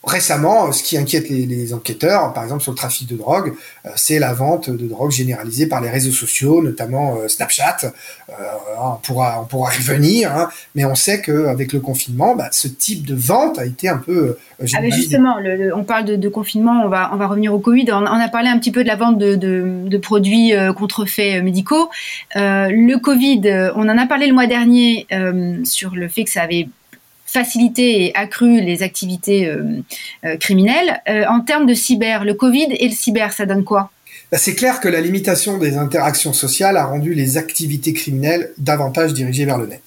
récemment, 0.05 0.71
ce 0.71 0.83
qui 0.83 0.97
inquiète 0.97 1.29
les, 1.29 1.73
enquêteurs, 1.73 2.31
par 2.33 2.43
exemple 2.43 2.61
sur 2.61 2.71
le 2.71 2.77
trafic 2.77 3.07
de 3.09 3.15
drogue, 3.15 3.53
euh, 3.85 3.89
c'est 3.95 4.19
la 4.19 4.33
vente 4.33 4.69
de 4.69 4.87
drogue 4.87 5.11
généralisée 5.11 5.67
par 5.67 5.81
les 5.81 5.89
réseaux 5.89 6.11
sociaux, 6.11 6.61
notamment 6.61 7.17
euh, 7.17 7.27
Snapchat. 7.27 7.77
Euh, 8.29 8.33
on 8.79 8.95
pourra 8.97 9.41
on 9.41 9.45
pourra 9.45 9.71
revenir, 9.71 10.31
hein, 10.31 10.49
mais 10.75 10.85
on 10.85 10.95
sait 10.95 11.21
qu'avec 11.21 11.73
le 11.73 11.79
confinement, 11.79 12.35
bah, 12.35 12.49
ce 12.51 12.67
type 12.67 13.05
de 13.05 13.15
vente 13.15 13.57
a 13.57 13.65
été 13.65 13.89
un 13.89 13.97
peu 13.97 14.37
ah 14.61 14.89
justement, 14.89 15.35
on 15.75 15.83
parle 15.83 16.05
de, 16.05 16.29
confinement, 16.29 16.83
on 16.85 16.87
va 16.87 17.09
on 17.13 17.17
va 17.17 17.27
revenir 17.27 17.53
au 17.53 17.59
Covid. 17.59 17.91
On, 17.91 18.05
a 18.05 18.29
parlé 18.29 18.47
un 18.47 18.57
petit 18.57 18.71
peu 18.71 18.83
de 18.83 18.87
la 18.87 18.95
vente 18.95 19.17
de, 19.17 19.35
de 19.35 19.97
produits 19.97 20.53
contrefaits 20.77 21.43
médicaux. 21.43 21.89
le 22.35 22.95
Covid, 22.97 23.71
on 23.75 23.89
en 23.89 23.97
a 23.97 24.05
parlé 24.05 24.27
le 24.27 24.33
mois 24.33 24.47
dernier 24.47 25.07
sur 25.65 25.93
le 25.93 26.07
fait 26.07 26.23
que 26.23 26.29
ça 26.29 26.43
avait 26.43 26.69
facilité 27.25 28.05
et 28.05 28.15
accru 28.15 28.61
les 28.61 28.83
activités 28.83 29.47
euh, 29.47 29.81
euh, 30.23 30.37
criminelles. 30.37 31.01
Euh, 31.09 31.25
en 31.27 31.41
termes 31.41 31.65
de 31.65 31.73
cyber, 31.73 32.23
le 32.23 32.33
Covid 32.33 32.67
et 32.71 32.87
le 32.87 32.93
cyber, 32.93 33.33
ça 33.33 33.45
donne 33.45 33.63
quoi? 33.63 33.91
Bah, 34.31 34.37
c'est 34.37 34.55
clair 34.55 34.79
que 34.79 34.87
la 34.87 35.01
limitation 35.01 35.57
des 35.57 35.77
interactions 35.77 36.33
sociales 36.33 36.77
a 36.77 36.85
rendu 36.85 37.13
les 37.13 37.37
activités 37.37 37.93
criminelles 37.93 38.51
davantage 38.57 39.13
dirigées 39.13 39.45
vers 39.45 39.57
le 39.57 39.67
net. 39.67 39.81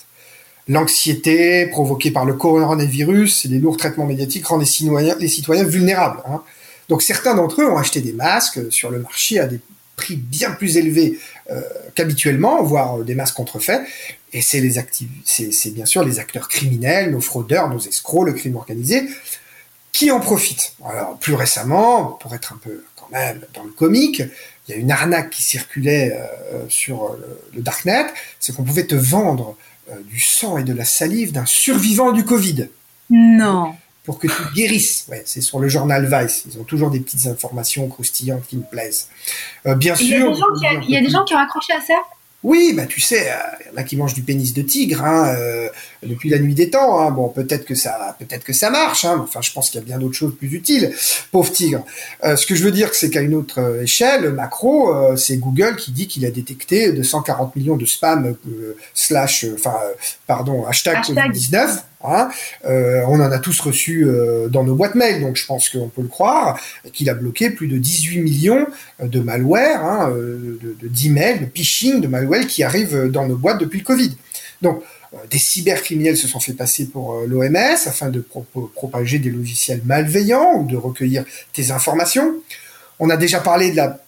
L'anxiété 0.69 1.67
provoquée 1.67 2.11
par 2.11 2.27
le 2.27 2.35
coronavirus 2.35 3.47
et 3.47 3.49
les 3.49 3.59
lourds 3.59 3.79
traitements 3.79 4.05
médiatiques 4.05 4.47
rendent 4.47 4.61
les 4.61 4.67
citoyens, 4.67 5.17
les 5.19 5.29
citoyens 5.29 5.65
vulnérables. 5.65 6.21
Hein. 6.29 6.43
Donc 6.91 7.03
certains 7.03 7.35
d'entre 7.35 7.63
eux 7.63 7.71
ont 7.71 7.79
acheté 7.79 8.01
des 8.01 8.13
masques 8.13 8.61
sur 8.71 8.91
le 8.91 9.01
marché 9.01 9.39
à 9.39 9.47
des 9.47 9.61
prix 9.99 10.17
bien 10.17 10.53
plus 10.53 10.77
élevés 10.79 11.19
qu'habituellement, 11.95 12.63
voire 12.63 12.99
des 12.99 13.15
masses 13.15 13.33
contrefaits. 13.33 13.83
Et 14.33 14.43
c'est 14.43 14.61
les 14.61 14.75
c'est 15.25 15.71
bien 15.71 15.87
sûr 15.87 16.05
les 16.05 16.19
acteurs 16.19 16.49
criminels, 16.49 17.11
nos 17.11 17.21
fraudeurs, 17.21 17.69
nos 17.69 17.79
escrocs, 17.79 18.27
le 18.27 18.33
crime 18.33 18.57
organisé, 18.57 19.09
qui 19.93 20.11
en 20.11 20.21
profitent. 20.21 20.75
Alors 20.85 21.19
plus 21.19 21.35
récemment, 21.35 22.19
pour 22.21 22.35
être 22.35 22.53
un 22.53 22.59
peu 22.63 22.85
quand 22.97 23.09
même 23.11 23.41
dans 23.55 23.65
le 23.65 23.71
comique, 23.71 24.23
il 24.69 24.73
y 24.73 24.75
a 24.75 24.77
une 24.77 24.91
arnaque 24.91 25.31
qui 25.31 25.43
circulait 25.43 26.13
euh, 26.53 26.65
sur 26.69 27.17
le, 27.55 27.63
darknet, 27.63 28.07
c'est 28.39 28.55
qu'on 28.55 28.65
pouvait 28.65 28.87
te 28.87 28.95
vendre 28.95 29.57
euh, 29.91 29.95
du 30.09 30.21
sang 30.21 30.59
et 30.59 30.65
de 30.65 30.75
la 30.75 30.85
salive 30.85 31.33
d'un 31.33 31.47
survivant 31.47 32.13
du 32.13 32.25
Covid. 32.25 32.69
Non. 33.11 33.75
Pour 34.09 34.19
que 34.19 34.27
tu 34.27 34.43
guérisses. 34.55 35.05
Ouais, 35.11 35.23
c'est 35.27 35.43
sur 35.43 35.59
le 35.59 35.69
journal 35.69 36.09
Vice. 36.11 36.45
Ils 36.51 36.59
ont 36.59 36.65
toujours 36.65 36.91
des 36.91 36.99
petites 36.99 37.27
informations 37.27 37.87
croustillantes 37.89 38.47
qui 38.49 38.57
me 38.57 38.63
plaisent. 38.63 39.09
Euh, 39.67 39.75
bien 39.75 39.95
sûr. 39.95 40.35
Il 40.89 40.91
y 40.91 40.97
a 40.97 41.03
des 41.03 41.11
gens 41.11 41.25
qui 41.25 41.35
ont 41.35 41.39
accroché 41.39 41.75
à 41.75 41.81
ça? 41.83 41.97
Oui, 42.45 42.73
bah 42.77 42.87
tu 42.87 43.01
sais, 43.01 43.27
il 43.27 43.69
euh, 43.69 43.71
y 43.73 43.75
en 43.75 43.77
a 43.79 43.83
qui 43.83 43.97
mangent 43.97 44.15
du 44.15 44.23
pénis 44.23 44.55
de 44.55 44.63
tigre 44.63 45.05
hein, 45.05 45.35
euh, 45.37 45.69
depuis 46.05 46.31
la 46.31 46.39
nuit 46.39 46.55
des 46.55 46.71
temps. 46.71 47.01
Hein. 47.01 47.11
Bon, 47.11 47.29
peut-être 47.29 47.65
que 47.65 47.75
ça, 47.75 48.17
peut-être 48.21 48.45
que 48.45 48.53
ça 48.53 48.71
marche. 48.71 49.05
Hein, 49.05 49.19
enfin, 49.25 49.41
je 49.43 49.51
pense 49.51 49.71
qu'il 49.71 49.81
y 49.81 49.83
a 49.83 49.87
bien 49.87 49.99
d'autres 49.99 50.15
choses 50.15 50.37
plus 50.39 50.55
utiles. 50.55 50.95
Pauvre 51.33 51.51
tigre. 51.51 51.85
Euh, 52.23 52.37
ce 52.37 52.47
que 52.47 52.55
je 52.55 52.63
veux 52.63 52.71
dire, 52.71 52.95
c'est 52.95 53.11
qu'à 53.11 53.23
une 53.23 53.35
autre 53.35 53.81
échelle, 53.83 54.31
macro, 54.31 55.17
c'est 55.17 55.39
Google 55.39 55.75
qui 55.75 55.91
dit 55.91 56.07
qu'il 56.07 56.25
a 56.27 56.31
détecté 56.31 56.93
240 56.93 57.57
millions 57.57 57.77
de 57.77 57.87
spam 57.87 58.37
slash, 58.95 59.45
enfin, 59.55 59.75
pardon, 60.29 60.65
hashtag, 60.65 60.99
hashtag. 60.99 61.33
19 61.33 61.83
Euh, 62.05 63.03
on 63.09 63.21
en 63.21 63.31
a 63.33 63.39
tous 63.39 63.59
reçu 63.61 64.05
euh, 64.05 64.49
dans 64.49 64.65
nos 64.65 64.75
boîtes 64.75 64.95
mail, 64.95 65.21
donc 65.21 65.37
je 65.37 65.47
pense 65.47 65.69
qu'on 65.69 65.89
peut 65.89 66.03
le 66.03 66.09
croire, 66.09 66.61
qu'il 66.93 67.11
a 67.11 67.15
bloqué 67.15 67.51
plus 67.51 67.67
de 67.67 67.77
18 67.77 68.21
millions 68.21 68.67
de 69.03 69.21
malware, 69.21 69.85
hein, 69.85 70.11
euh, 70.13 70.59
de, 70.63 70.89
d'emails, 70.89 71.41
de 71.41 71.47
phishing, 71.53 72.01
de 72.01 72.07
malware 72.07 72.47
qui 72.47 72.63
arrivent 72.63 73.09
dans 73.11 73.27
nos 73.27 73.37
boîtes 73.37 73.59
depuis 73.59 73.81
le 73.81 73.85
Covid. 73.85 74.17
Donc, 74.63 74.83
des 75.31 75.39
cybercriminels 75.39 76.19
se 76.19 76.29
sont 76.29 76.41
fait 76.41 76.53
passer 76.53 76.87
pour 76.87 77.23
l'OMS 77.27 77.57
afin 77.87 78.11
de 78.11 78.21
propager 78.75 79.19
des 79.19 79.31
logiciels 79.31 79.81
malveillants 79.87 80.57
ou 80.57 80.67
de 80.67 80.77
recueillir 80.77 81.25
tes 81.55 81.71
informations. 81.71 82.35
On 82.99 83.09
a 83.09 83.17
déjà 83.17 83.41
parlé 83.41 83.71
de 83.71 83.77
la 83.77 83.99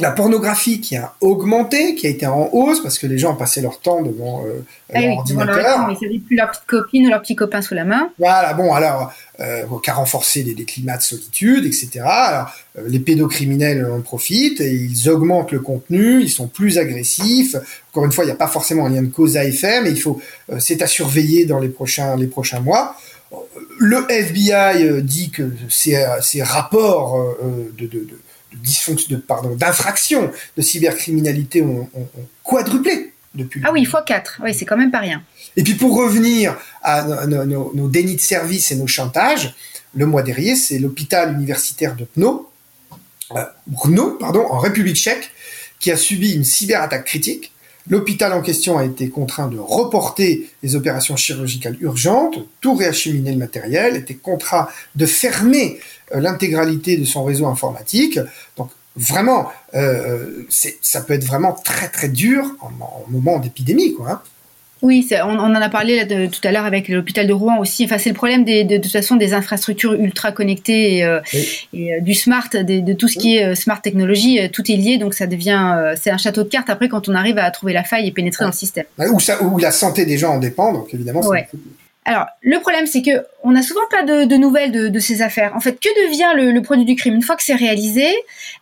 la 0.00 0.12
pornographie 0.12 0.80
qui 0.80 0.96
a 0.96 1.14
augmenté, 1.20 1.94
qui 1.96 2.06
a 2.06 2.10
été 2.10 2.26
en 2.26 2.48
hausse 2.52 2.80
parce 2.80 2.98
que 2.98 3.06
les 3.06 3.18
gens 3.18 3.34
passaient 3.34 3.60
leur 3.60 3.80
temps 3.80 4.00
devant 4.02 4.44
euh, 4.46 4.64
ah 4.94 5.00
leur 5.00 5.18
ordinateur. 5.18 5.90
ils 5.90 6.06
n'avaient 6.06 6.18
plus 6.20 6.36
leur 6.36 6.50
petite 6.50 6.66
copine 6.66 7.06
ou 7.06 7.10
leur 7.10 7.20
petit 7.20 7.34
copain 7.34 7.62
sous 7.62 7.74
la 7.74 7.84
main. 7.84 8.10
Voilà, 8.18 8.54
bon, 8.54 8.72
alors, 8.72 9.12
euh, 9.40 9.64
qui 9.82 9.90
a 9.90 9.94
renforcé 9.94 10.42
les, 10.42 10.64
climats 10.64 10.96
de 10.96 11.02
solitude, 11.02 11.64
etc. 11.64 12.00
Alors, 12.02 12.52
euh, 12.78 12.82
les 12.86 13.00
pédocriminels 13.00 13.84
en 13.84 14.00
profitent 14.00 14.60
et 14.60 14.72
ils 14.72 15.08
augmentent 15.08 15.52
le 15.52 15.60
contenu, 15.60 16.22
ils 16.22 16.30
sont 16.30 16.46
plus 16.46 16.78
agressifs. 16.78 17.56
Encore 17.90 18.04
une 18.04 18.12
fois, 18.12 18.24
il 18.24 18.28
n'y 18.28 18.32
a 18.32 18.36
pas 18.36 18.48
forcément 18.48 18.86
un 18.86 18.90
lien 18.90 19.02
de 19.02 19.08
cause 19.12 19.36
à 19.36 19.44
effet, 19.44 19.80
mais 19.82 19.90
il 19.90 20.00
faut, 20.00 20.20
euh, 20.52 20.58
c'est 20.60 20.80
à 20.80 20.86
surveiller 20.86 21.44
dans 21.44 21.58
les 21.58 21.68
prochains, 21.68 22.16
les 22.16 22.28
prochains 22.28 22.60
mois. 22.60 22.96
Le 23.78 24.06
FBI 24.08 25.02
dit 25.02 25.30
que 25.30 25.52
ces, 25.68 26.04
ces 26.20 26.42
rapports 26.42 27.36
de, 27.78 27.86
de, 27.86 27.98
de 27.98 28.18
de, 28.52 29.16
pardon, 29.16 29.54
d'infractions 29.54 30.30
de 30.56 30.62
cybercriminalité 30.62 31.62
ont, 31.62 31.88
quadruplé 32.42 33.12
depuis. 33.34 33.60
Ah 33.64 33.72
oui, 33.72 33.84
fois 33.84 34.02
4, 34.02 34.40
oui, 34.42 34.54
c'est 34.54 34.64
quand 34.64 34.76
même 34.76 34.90
pas 34.90 35.00
rien. 35.00 35.22
Et 35.56 35.62
puis 35.62 35.74
pour 35.74 35.96
revenir 35.96 36.56
à 36.82 37.26
nos, 37.26 37.88
dénis 37.88 38.16
de 38.16 38.20
service 38.20 38.72
et 38.72 38.76
nos 38.76 38.86
chantages, 38.86 39.54
le 39.94 40.06
mois 40.06 40.22
dernier, 40.22 40.54
c'est 40.54 40.78
l'hôpital 40.78 41.34
universitaire 41.34 41.94
de 41.96 42.04
Pno, 42.04 42.50
euh, 43.34 43.44
pardon, 44.20 44.46
en 44.46 44.58
République 44.58 44.96
tchèque, 44.96 45.30
qui 45.80 45.90
a 45.90 45.96
subi 45.96 46.32
une 46.32 46.44
cyberattaque 46.44 47.04
critique. 47.04 47.52
L'hôpital 47.88 48.32
en 48.32 48.42
question 48.42 48.76
a 48.76 48.84
été 48.84 49.08
contraint 49.08 49.48
de 49.48 49.58
reporter 49.58 50.50
les 50.62 50.76
opérations 50.76 51.16
chirurgicales 51.16 51.76
urgentes, 51.80 52.38
tout 52.60 52.74
réacheminer 52.74 53.32
le 53.32 53.38
matériel, 53.38 53.96
était 53.96 54.14
contraint 54.14 54.68
de 54.94 55.06
fermer 55.06 55.78
euh, 56.14 56.20
l'intégralité 56.20 56.96
de 56.96 57.04
son 57.04 57.24
réseau 57.24 57.46
informatique. 57.46 58.20
Donc 58.56 58.70
vraiment, 58.96 59.48
euh, 59.74 60.44
euh 60.50 60.74
ça 60.82 61.00
peut 61.00 61.14
être 61.14 61.24
vraiment 61.24 61.52
très 61.52 61.88
très 61.88 62.08
dur 62.08 62.44
en, 62.60 62.70
moment 63.08 63.38
d'épidémie, 63.38 63.94
quoi. 63.94 64.10
Hein. 64.10 64.22
Oui, 64.82 65.06
on, 65.10 65.38
on, 65.38 65.38
en 65.38 65.54
a 65.54 65.68
parlé 65.68 65.96
là 65.96 66.28
tout 66.28 66.40
à 66.44 66.52
l'heure 66.52 66.64
avec 66.64 66.88
l'hôpital 66.88 67.26
de 67.26 67.32
Rouen 67.32 67.58
aussi. 67.58 67.84
Enfin, 67.84 67.98
c'est 67.98 68.10
le 68.10 68.14
problème 68.14 68.44
des, 68.44 68.64
de, 68.64 68.76
de, 68.76 68.82
toute 68.82 68.92
façon 68.92 69.16
des 69.16 69.34
infrastructures 69.34 69.94
ultra 69.94 70.32
connectées 70.32 70.98
et, 70.98 71.04
euh, 71.04 71.20
et 71.72 72.00
du 72.00 72.14
smart, 72.14 72.48
de, 72.52 72.92
tout 72.92 73.08
ce 73.08 73.18
qui 73.18 73.36
est 73.36 73.54
smart 73.54 73.80
technologie, 73.80 74.40
tout 74.50 74.70
est 74.70 74.76
lié, 74.76 74.98
donc 74.98 75.14
ça 75.14 75.26
devient, 75.26 75.94
c'est 76.00 76.10
un 76.10 76.18
château 76.18 76.42
de 76.42 76.48
cartes 76.48 76.70
après 76.70 76.88
quand 76.88 77.08
on 77.08 77.14
arrive 77.14 77.38
à 77.38 77.50
trouver 77.50 77.72
la 77.72 77.84
faille 77.84 78.08
et 78.08 78.12
pénétrer 78.12 78.44
dans 78.44 78.50
le 78.50 78.56
système. 78.56 78.84
Où, 78.98 79.20
ça, 79.20 79.42
où 79.42 79.58
la 79.58 79.70
santé 79.70 80.04
des 80.04 80.18
gens 80.18 80.34
en 80.34 80.38
dépend, 80.38 80.72
donc 80.72 80.92
évidemment. 80.92 81.20
Ouais. 81.26 81.48
Alors, 82.08 82.26
le 82.40 82.58
problème, 82.60 82.86
c'est 82.86 83.02
que 83.02 83.26
on 83.42 83.50
n'a 83.50 83.60
souvent 83.60 83.86
pas 83.90 84.02
de, 84.02 84.34
nouvelles 84.36 84.90
de, 84.90 84.98
ces 84.98 85.20
affaires. 85.20 85.52
En 85.54 85.60
fait, 85.60 85.78
que 85.78 86.06
devient 86.06 86.32
le, 86.34 86.58
produit 86.62 86.86
du 86.86 86.96
crime? 86.96 87.14
Une 87.14 87.22
fois 87.22 87.36
que 87.36 87.42
c'est 87.42 87.54
réalisé 87.54 88.06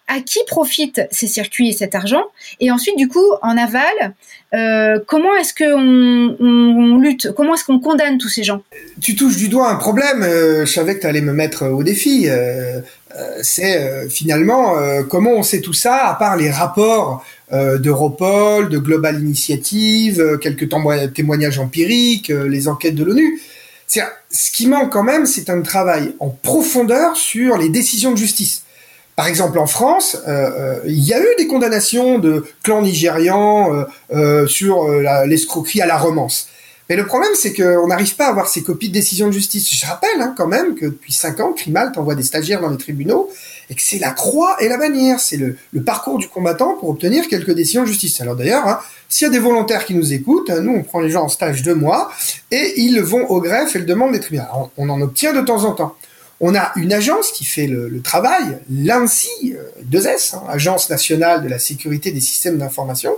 À 0.08 0.20
qui 0.20 0.40
profitent 0.48 1.02
ces 1.12 1.28
circuits 1.28 1.68
et 1.68 1.72
cet 1.72 1.94
argent? 1.94 2.24
Et 2.58 2.72
ensuite, 2.72 2.96
du 2.96 3.06
coup, 3.06 3.24
en 3.42 3.56
aval, 3.56 4.14
euh, 4.54 5.00
comment 5.06 5.34
est-ce 5.36 5.52
qu'on 5.54 6.36
on, 6.38 6.98
lutte? 6.98 7.32
Comment 7.36 7.54
est-ce 7.54 7.64
qu'on 7.64 7.80
condamne 7.80 8.18
tous 8.18 8.28
ces 8.28 8.44
gens? 8.44 8.62
Tu 9.00 9.16
touches 9.16 9.36
du 9.36 9.48
doigt 9.48 9.70
un 9.70 9.76
problème. 9.76 10.22
Euh, 10.22 10.64
je 10.64 10.72
savais 10.72 10.96
que 10.96 11.00
tu 11.00 11.06
allais 11.06 11.20
me 11.20 11.32
mettre 11.32 11.66
au 11.66 11.82
défi. 11.82 12.26
Euh, 12.28 12.80
c'est 13.42 14.10
finalement 14.10 14.74
comment 15.08 15.30
on 15.30 15.42
sait 15.42 15.62
tout 15.62 15.72
ça, 15.72 16.06
à 16.06 16.14
part 16.16 16.36
les 16.36 16.50
rapports 16.50 17.24
d'Europol, 17.50 18.68
de 18.68 18.76
Global 18.76 19.18
Initiative, 19.18 20.38
quelques 20.42 20.68
témoignages 21.14 21.58
empiriques, 21.58 22.28
les 22.28 22.68
enquêtes 22.68 22.94
de 22.94 23.04
l'ONU. 23.04 23.40
Ce 23.86 24.50
qui 24.52 24.66
manque 24.66 24.92
quand 24.92 25.02
même, 25.02 25.24
c'est 25.24 25.48
un 25.48 25.62
travail 25.62 26.14
en 26.20 26.28
profondeur 26.28 27.16
sur 27.16 27.56
les 27.56 27.70
décisions 27.70 28.12
de 28.12 28.18
justice. 28.18 28.65
Par 29.16 29.26
exemple, 29.26 29.58
en 29.58 29.66
France, 29.66 30.18
il 30.84 31.02
y 31.02 31.14
a 31.14 31.20
eu 31.20 31.26
des 31.38 31.46
condamnations 31.46 32.18
de 32.18 32.44
clans 32.62 32.82
nigérians 32.82 33.86
sur 34.46 34.86
l'escroquerie 35.24 35.80
à 35.80 35.86
la 35.86 35.96
romance. 35.96 36.48
Mais 36.88 36.94
le 36.94 37.04
problème, 37.04 37.32
c'est 37.34 37.52
qu'on 37.52 37.88
n'arrive 37.88 38.14
pas 38.14 38.26
à 38.26 38.28
avoir 38.28 38.48
ces 38.48 38.62
copies 38.62 38.88
de 38.88 38.94
décisions 38.94 39.26
de 39.26 39.32
justice. 39.32 39.74
Je 39.74 39.86
rappelle 39.86 40.20
hein, 40.20 40.34
quand 40.36 40.46
même 40.46 40.76
que 40.76 40.86
depuis 40.86 41.12
5 41.12 41.40
ans, 41.40 41.52
Crimalt 41.52 41.96
envoie 41.98 42.14
des 42.14 42.22
stagiaires 42.22 42.60
dans 42.60 42.70
les 42.70 42.76
tribunaux 42.76 43.28
et 43.68 43.74
que 43.74 43.82
c'est 43.82 43.98
la 43.98 44.10
croix 44.10 44.56
et 44.60 44.68
la 44.68 44.76
bannière, 44.76 45.18
c'est 45.18 45.36
le, 45.36 45.56
parcours 45.84 46.18
du 46.18 46.28
combattant 46.28 46.74
pour 46.74 46.90
obtenir 46.90 47.26
quelques 47.26 47.50
décisions 47.50 47.82
de 47.82 47.88
justice. 47.88 48.20
Alors 48.20 48.36
d'ailleurs, 48.36 48.68
hein, 48.68 48.78
s'il 49.08 49.26
y 49.26 49.28
a 49.28 49.32
des 49.32 49.40
volontaires 49.40 49.84
qui 49.84 49.94
nous 49.94 50.12
écoutent, 50.12 50.50
nous 50.50 50.72
on 50.72 50.82
prend 50.84 51.00
les 51.00 51.10
gens 51.10 51.24
en 51.24 51.28
stage 51.28 51.62
deux 51.62 51.74
mois 51.74 52.12
et 52.52 52.80
ils 52.80 53.00
vont 53.00 53.26
au 53.30 53.40
greffe 53.40 53.74
et 53.74 53.80
le 53.80 53.84
demandent 53.84 54.12
des 54.12 54.20
tribunaux. 54.20 54.44
on, 54.76 54.88
en 54.88 55.00
obtient 55.00 55.32
de 55.32 55.40
temps 55.40 55.64
en 55.64 55.72
temps. 55.72 55.96
On 56.40 56.54
a 56.54 56.72
une 56.76 56.92
agence 56.92 57.32
qui 57.32 57.44
fait 57.44 57.66
le, 57.66 58.00
travail, 58.02 58.58
l'ANSI, 58.70 59.54
2S, 59.90 60.34
euh, 60.34 60.38
hein, 60.38 60.42
Agence 60.48 60.90
nationale 60.90 61.42
de 61.42 61.48
la 61.48 61.58
sécurité 61.58 62.10
des 62.10 62.20
systèmes 62.20 62.58
d'information, 62.58 63.14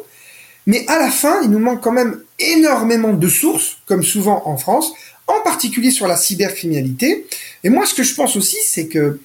mais 0.66 0.84
à 0.86 0.98
la 0.98 1.10
fin, 1.10 1.40
il 1.42 1.50
nous 1.50 1.58
manque 1.58 1.82
quand 1.82 1.92
même 1.92 2.20
énormément 2.38 3.12
de 3.12 3.28
sources, 3.28 3.78
comme 3.86 4.02
souvent 4.02 4.42
en 4.46 4.56
France, 4.56 4.92
en 5.26 5.40
particulier 5.42 5.90
sur 5.90 6.06
la 6.06 6.16
cybercriminalité. 6.16 7.26
Et 7.64 7.70
moi, 7.70 7.86
ce 7.86 7.94
que 7.94 8.02
je 8.02 8.14
pense 8.14 8.36
aussi, 8.36 8.58
c'est 8.62 8.86
que 8.86 9.18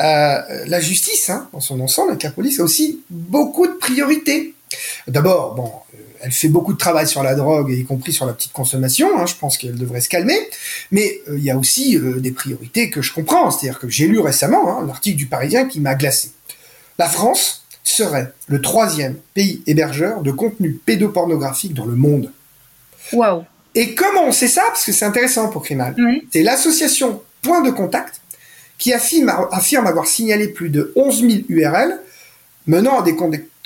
euh, 0.00 0.40
la 0.66 0.80
justice, 0.80 1.30
hein, 1.30 1.48
dans 1.52 1.60
son 1.60 1.80
ensemble, 1.80 2.16
la 2.22 2.30
police, 2.30 2.60
a 2.60 2.64
aussi 2.64 3.00
beaucoup 3.08 3.66
de 3.66 3.74
priorités. 3.74 4.54
D'abord, 5.08 5.54
bon, 5.54 5.72
euh, 5.94 5.98
elle 6.22 6.32
fait 6.32 6.48
beaucoup 6.48 6.72
de 6.72 6.78
travail 6.78 7.06
sur 7.06 7.22
la 7.22 7.34
drogue, 7.34 7.70
y 7.70 7.84
compris 7.84 8.12
sur 8.12 8.26
la 8.26 8.32
petite 8.32 8.52
consommation. 8.52 9.18
Hein, 9.18 9.26
je 9.26 9.34
pense 9.34 9.58
qu'elle 9.58 9.76
devrait 9.76 10.00
se 10.00 10.08
calmer. 10.08 10.38
Mais 10.90 11.20
euh, 11.28 11.38
il 11.38 11.44
y 11.44 11.50
a 11.50 11.56
aussi 11.56 11.98
des 11.98 12.30
priorités 12.30 12.90
que 12.90 13.02
je 13.02 13.12
comprends. 13.12 13.50
C'est-à-dire 13.50 13.78
que 13.78 13.88
j'ai 13.88 14.06
lu 14.06 14.18
récemment 14.18 14.78
hein, 14.78 14.84
l'article 14.86 15.16
du 15.16 15.26
Parisien 15.26 15.66
qui 15.66 15.80
m'a 15.80 15.94
glacé. 15.94 16.32
La 16.98 17.08
France 17.08 17.64
serait 17.82 18.32
le 18.46 18.60
troisième 18.60 19.16
pays 19.34 19.62
hébergeur 19.66 20.22
de 20.22 20.30
contenu 20.30 20.72
pédopornographique 20.72 21.74
dans 21.74 21.86
le 21.86 21.96
monde. 21.96 22.30
Waouh 23.12 23.44
Et 23.74 23.94
comment 23.94 24.26
on 24.26 24.32
sait 24.32 24.48
ça? 24.48 24.62
Parce 24.68 24.84
que 24.84 24.92
c'est 24.92 25.04
intéressant 25.04 25.48
pour 25.48 25.62
Crimal. 25.62 25.96
C'est 26.32 26.42
l'association 26.42 27.22
Point 27.42 27.62
de 27.62 27.70
Contact 27.70 28.20
qui 28.78 28.92
affirme, 28.92 29.30
affirme, 29.52 29.86
avoir 29.86 30.06
signalé 30.06 30.48
plus 30.48 30.70
de 30.70 30.92
11 30.96 31.20
000 31.20 31.32
URL 31.48 31.98
menant 32.66 33.00
à 33.00 33.02
des 33.02 33.16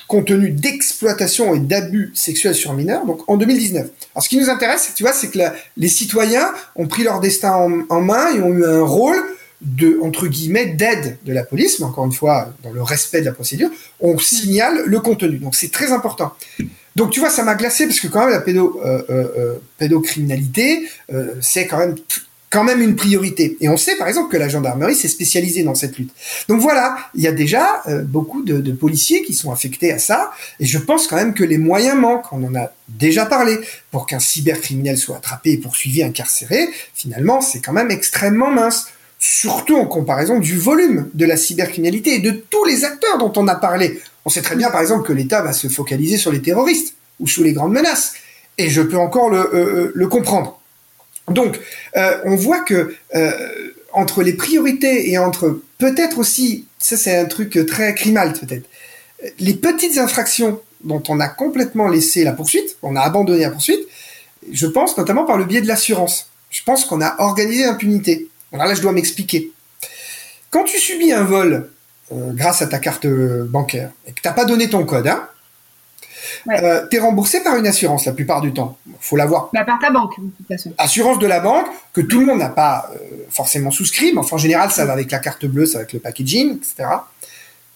contenus 0.07 0.53
d'exploitation 0.53 1.55
et 1.55 1.59
d'abus 1.59 2.11
sexuels 2.13 2.55
sur 2.55 2.73
mineurs, 2.73 3.05
donc 3.05 3.27
en 3.29 3.37
2019. 3.37 3.87
Alors 4.13 4.23
ce 4.23 4.29
qui 4.29 4.37
nous 4.37 4.49
intéresse, 4.49 4.91
tu 4.95 5.03
vois, 5.03 5.13
c'est 5.13 5.29
que 5.29 5.39
les 5.77 5.87
citoyens 5.87 6.51
ont 6.75 6.87
pris 6.87 7.03
leur 7.03 7.19
destin 7.19 7.85
en, 7.89 8.01
main 8.01 8.33
et 8.35 8.41
ont 8.41 8.53
eu 8.53 8.65
un 8.65 8.83
rôle 8.83 9.17
de 9.61 9.99
entre 10.03 10.27
guillemets 10.27 10.67
d'aide 10.67 11.17
de 11.25 11.33
la 11.33 11.43
police, 11.43 11.79
mais 11.79 11.85
encore 11.85 12.05
une 12.05 12.11
fois 12.11 12.53
dans 12.63 12.71
le 12.71 12.83
respect 12.83 13.21
de 13.21 13.25
la 13.25 13.31
procédure, 13.31 13.69
on 13.99 14.17
signale 14.19 14.83
le 14.85 14.99
contenu. 14.99 15.37
Donc 15.37 15.55
c'est 15.55 15.71
très 15.71 15.91
important. 15.91 16.33
Donc 16.95 17.11
tu 17.11 17.19
vois, 17.19 17.29
ça 17.29 17.43
m'a 17.43 17.55
glacé 17.55 17.87
parce 17.87 17.99
que 17.99 18.07
quand 18.07 18.27
même 18.27 18.29
la 18.29 18.53
euh, 18.53 18.71
euh, 18.85 19.03
euh 19.09 19.53
pédocriminalité, 19.77 20.87
c'est 21.41 21.67
quand 21.67 21.77
même 21.77 21.95
quand 22.55 22.63
même 22.63 22.81
une 22.81 22.95
priorité. 22.95 23.57
Et 23.59 23.67
on 23.67 23.75
sait 23.75 23.97
par 23.97 24.07
exemple 24.07 24.31
que 24.31 24.37
la 24.37 24.47
gendarmerie 24.47 24.95
s'est 24.95 25.09
spécialisée 25.09 25.63
dans 25.63 25.75
cette 25.75 25.97
lutte. 25.97 26.11
Donc 26.47 26.61
voilà, 26.61 26.95
il 27.13 27.21
y 27.21 27.27
a 27.27 27.33
déjà 27.33 27.83
euh, 27.89 28.01
beaucoup 28.01 28.43
de, 28.43 28.71
policiers 28.71 29.23
qui 29.23 29.33
sont 29.33 29.51
affectés 29.51 29.91
à 29.91 29.99
ça, 29.99 30.31
et 30.61 30.65
je 30.65 30.77
pense 30.77 31.07
quand 31.07 31.17
même 31.17 31.33
que 31.33 31.43
les 31.43 31.57
moyens 31.57 31.97
manquent. 31.97 32.31
On 32.31 32.41
en 32.45 32.55
a 32.55 32.71
déjà 32.87 33.25
parlé. 33.25 33.59
Pour 33.91 34.05
qu'un 34.05 34.19
cybercriminel 34.19 34.97
soit 34.97 35.17
attrapé 35.17 35.57
poursuivi, 35.57 36.01
incarcéré, 36.01 36.69
finalement, 36.93 37.41
c'est 37.41 37.59
quand 37.59 37.73
même 37.73 37.91
extrêmement 37.91 38.51
mince. 38.51 38.87
Surtout 39.19 39.75
en 39.75 39.85
comparaison 39.85 40.39
du 40.39 40.57
volume 40.57 41.09
de 41.13 41.25
la 41.25 41.35
cybercriminalité 41.35 42.15
et 42.15 42.19
de 42.19 42.31
tous 42.31 42.63
les 42.63 42.85
acteurs 42.85 43.17
dont 43.17 43.33
on 43.35 43.49
a 43.49 43.55
parlé. 43.55 43.99
On 44.23 44.29
sait 44.29 44.41
très 44.41 44.55
bien, 44.55 44.71
par 44.71 44.79
exemple, 44.79 45.05
que 45.05 45.13
l'État 45.13 45.41
va 45.41 45.51
se 45.51 45.67
focaliser 45.67 46.15
sur 46.15 46.31
les 46.31 46.41
terroristes 46.41 46.95
ou 47.19 47.27
sous 47.27 47.43
les 47.43 47.51
grandes 47.51 47.73
menaces. 47.73 48.13
Et 48.57 48.69
je 48.69 48.81
peux 48.81 48.97
encore 48.97 49.29
le, 49.29 49.39
euh, 49.39 49.55
euh, 49.55 49.91
le 49.93 50.07
comprendre. 50.07 50.61
Donc, 51.29 51.59
euh, 51.95 52.17
on 52.23 52.35
voit 52.35 52.63
que 52.63 52.95
euh, 53.15 53.71
entre 53.93 54.21
les 54.21 54.33
priorités 54.33 55.09
et 55.09 55.17
entre 55.17 55.61
peut-être 55.77 56.19
aussi, 56.19 56.67
ça 56.77 56.97
c'est 56.97 57.17
un 57.17 57.25
truc 57.25 57.57
très 57.65 57.95
crimal 57.95 58.33
peut-être, 58.33 58.67
les 59.39 59.53
petites 59.53 59.97
infractions 59.97 60.61
dont 60.83 61.01
on 61.09 61.19
a 61.19 61.27
complètement 61.27 61.87
laissé 61.87 62.23
la 62.23 62.31
poursuite, 62.31 62.77
on 62.83 62.95
a 62.95 63.01
abandonné 63.01 63.41
la 63.41 63.49
poursuite, 63.49 63.87
je 64.51 64.67
pense 64.67 64.97
notamment 64.97 65.25
par 65.25 65.37
le 65.37 65.45
biais 65.45 65.61
de 65.61 65.67
l'assurance. 65.67 66.29
Je 66.51 66.61
pense 66.63 66.85
qu'on 66.85 67.01
a 67.01 67.15
organisé 67.19 67.63
l'impunité. 67.63 68.27
Alors 68.53 68.67
là, 68.67 68.75
je 68.75 68.81
dois 68.81 68.91
m'expliquer. 68.91 69.51
Quand 70.51 70.63
tu 70.63 70.77
subis 70.77 71.11
un 71.11 71.23
vol 71.23 71.69
euh, 72.11 72.31
grâce 72.33 72.61
à 72.61 72.67
ta 72.67 72.77
carte 72.77 73.07
bancaire 73.07 73.91
et 74.07 74.11
que 74.11 74.21
t'as 74.21 74.31
pas 74.31 74.45
donné 74.45 74.69
ton 74.69 74.85
code, 74.85 75.07
hein, 75.07 75.27
Ouais. 76.45 76.63
Euh, 76.63 76.85
t'es 76.87 76.99
remboursé 76.99 77.41
par 77.41 77.55
une 77.55 77.65
assurance 77.65 78.05
la 78.05 78.11
plupart 78.11 78.41
du 78.41 78.53
temps. 78.53 78.77
Faut 78.99 79.15
l'avoir. 79.15 79.49
Bah, 79.53 79.63
par 79.63 79.79
ta 79.79 79.89
banque, 79.89 80.19
de 80.19 80.29
toute 80.37 80.47
façon. 80.47 80.73
Assurance 80.77 81.19
de 81.19 81.27
la 81.27 81.39
banque 81.39 81.65
que 81.93 82.01
tout 82.01 82.19
le 82.19 82.25
monde 82.25 82.39
n'a 82.39 82.49
pas 82.49 82.89
euh, 82.93 83.25
forcément 83.29 83.71
souscrit, 83.71 84.11
mais 84.13 84.19
enfin 84.19 84.35
en 84.35 84.39
général 84.39 84.71
ça 84.71 84.85
va 84.85 84.93
avec 84.93 85.11
la 85.11 85.19
carte 85.19 85.45
bleue, 85.45 85.65
ça 85.65 85.73
va 85.73 85.79
avec 85.79 85.93
le 85.93 85.99
packaging, 85.99 86.57
etc. 86.57 86.87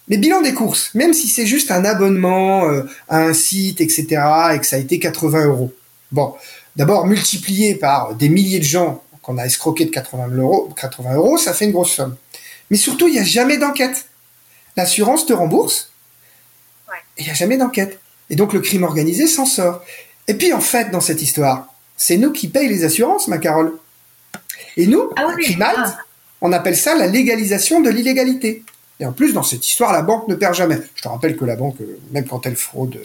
Mais 0.07 0.17
bilan 0.17 0.41
des 0.41 0.53
courses, 0.53 0.93
même 0.95 1.13
si 1.13 1.27
c'est 1.27 1.45
juste 1.45 1.71
un 1.71 1.85
abonnement 1.85 2.65
euh, 2.65 2.83
à 3.09 3.19
un 3.19 3.33
site, 3.33 3.81
etc., 3.81 4.05
et 4.53 4.59
que 4.59 4.65
ça 4.65 4.75
a 4.75 4.79
été 4.79 4.99
80 4.99 5.45
euros. 5.45 5.71
Bon, 6.11 6.33
d'abord 6.75 7.05
multiplié 7.05 7.75
par 7.75 8.15
des 8.15 8.29
milliers 8.29 8.59
de 8.59 8.63
gens 8.63 9.03
qu'on 9.21 9.37
a 9.37 9.45
escroqué 9.45 9.85
de 9.85 9.91
80 9.91 10.29
euros, 10.37 10.73
80 10.75 11.15
euros, 11.15 11.37
ça 11.37 11.53
fait 11.53 11.65
une 11.65 11.71
grosse 11.71 11.93
somme. 11.93 12.15
Mais 12.71 12.77
surtout, 12.77 13.07
il 13.07 13.13
n'y 13.13 13.19
a 13.19 13.23
jamais 13.23 13.57
d'enquête. 13.57 14.05
L'assurance 14.75 15.25
te 15.25 15.33
rembourse, 15.33 15.91
ouais. 16.87 16.95
il 17.17 17.25
n'y 17.25 17.31
a 17.31 17.33
jamais 17.35 17.57
d'enquête. 17.57 17.99
Et 18.29 18.35
donc 18.35 18.53
le 18.53 18.59
crime 18.59 18.83
organisé 18.83 19.27
s'en 19.27 19.45
sort. 19.45 19.83
Et 20.27 20.33
puis 20.33 20.53
en 20.53 20.61
fait, 20.61 20.91
dans 20.91 21.01
cette 21.01 21.21
histoire, 21.21 21.73
c'est 21.97 22.17
nous 22.17 22.31
qui 22.31 22.47
payons 22.47 22.69
les 22.69 22.83
assurances, 22.83 23.27
ma 23.27 23.37
Carole. 23.37 23.73
Et 24.77 24.87
nous, 24.87 25.09
ah 25.15 25.27
oui, 25.35 25.43
Crimalt, 25.43 25.75
ah. 25.77 25.97
on 26.41 26.53
appelle 26.53 26.77
ça 26.77 26.95
la 26.95 27.07
légalisation 27.07 27.81
de 27.81 27.89
l'illégalité. 27.89 28.63
Et 28.99 29.05
en 29.05 29.11
plus, 29.13 29.33
dans 29.33 29.43
cette 29.43 29.65
histoire, 29.67 29.93
la 29.93 30.01
banque 30.01 30.27
ne 30.27 30.35
perd 30.35 30.53
jamais. 30.53 30.77
Je 30.95 31.01
te 31.01 31.07
rappelle 31.07 31.37
que 31.37 31.45
la 31.45 31.55
banque, 31.55 31.77
même 32.11 32.25
quand 32.25 32.45
elle 32.45 32.55
fraude, 32.55 32.99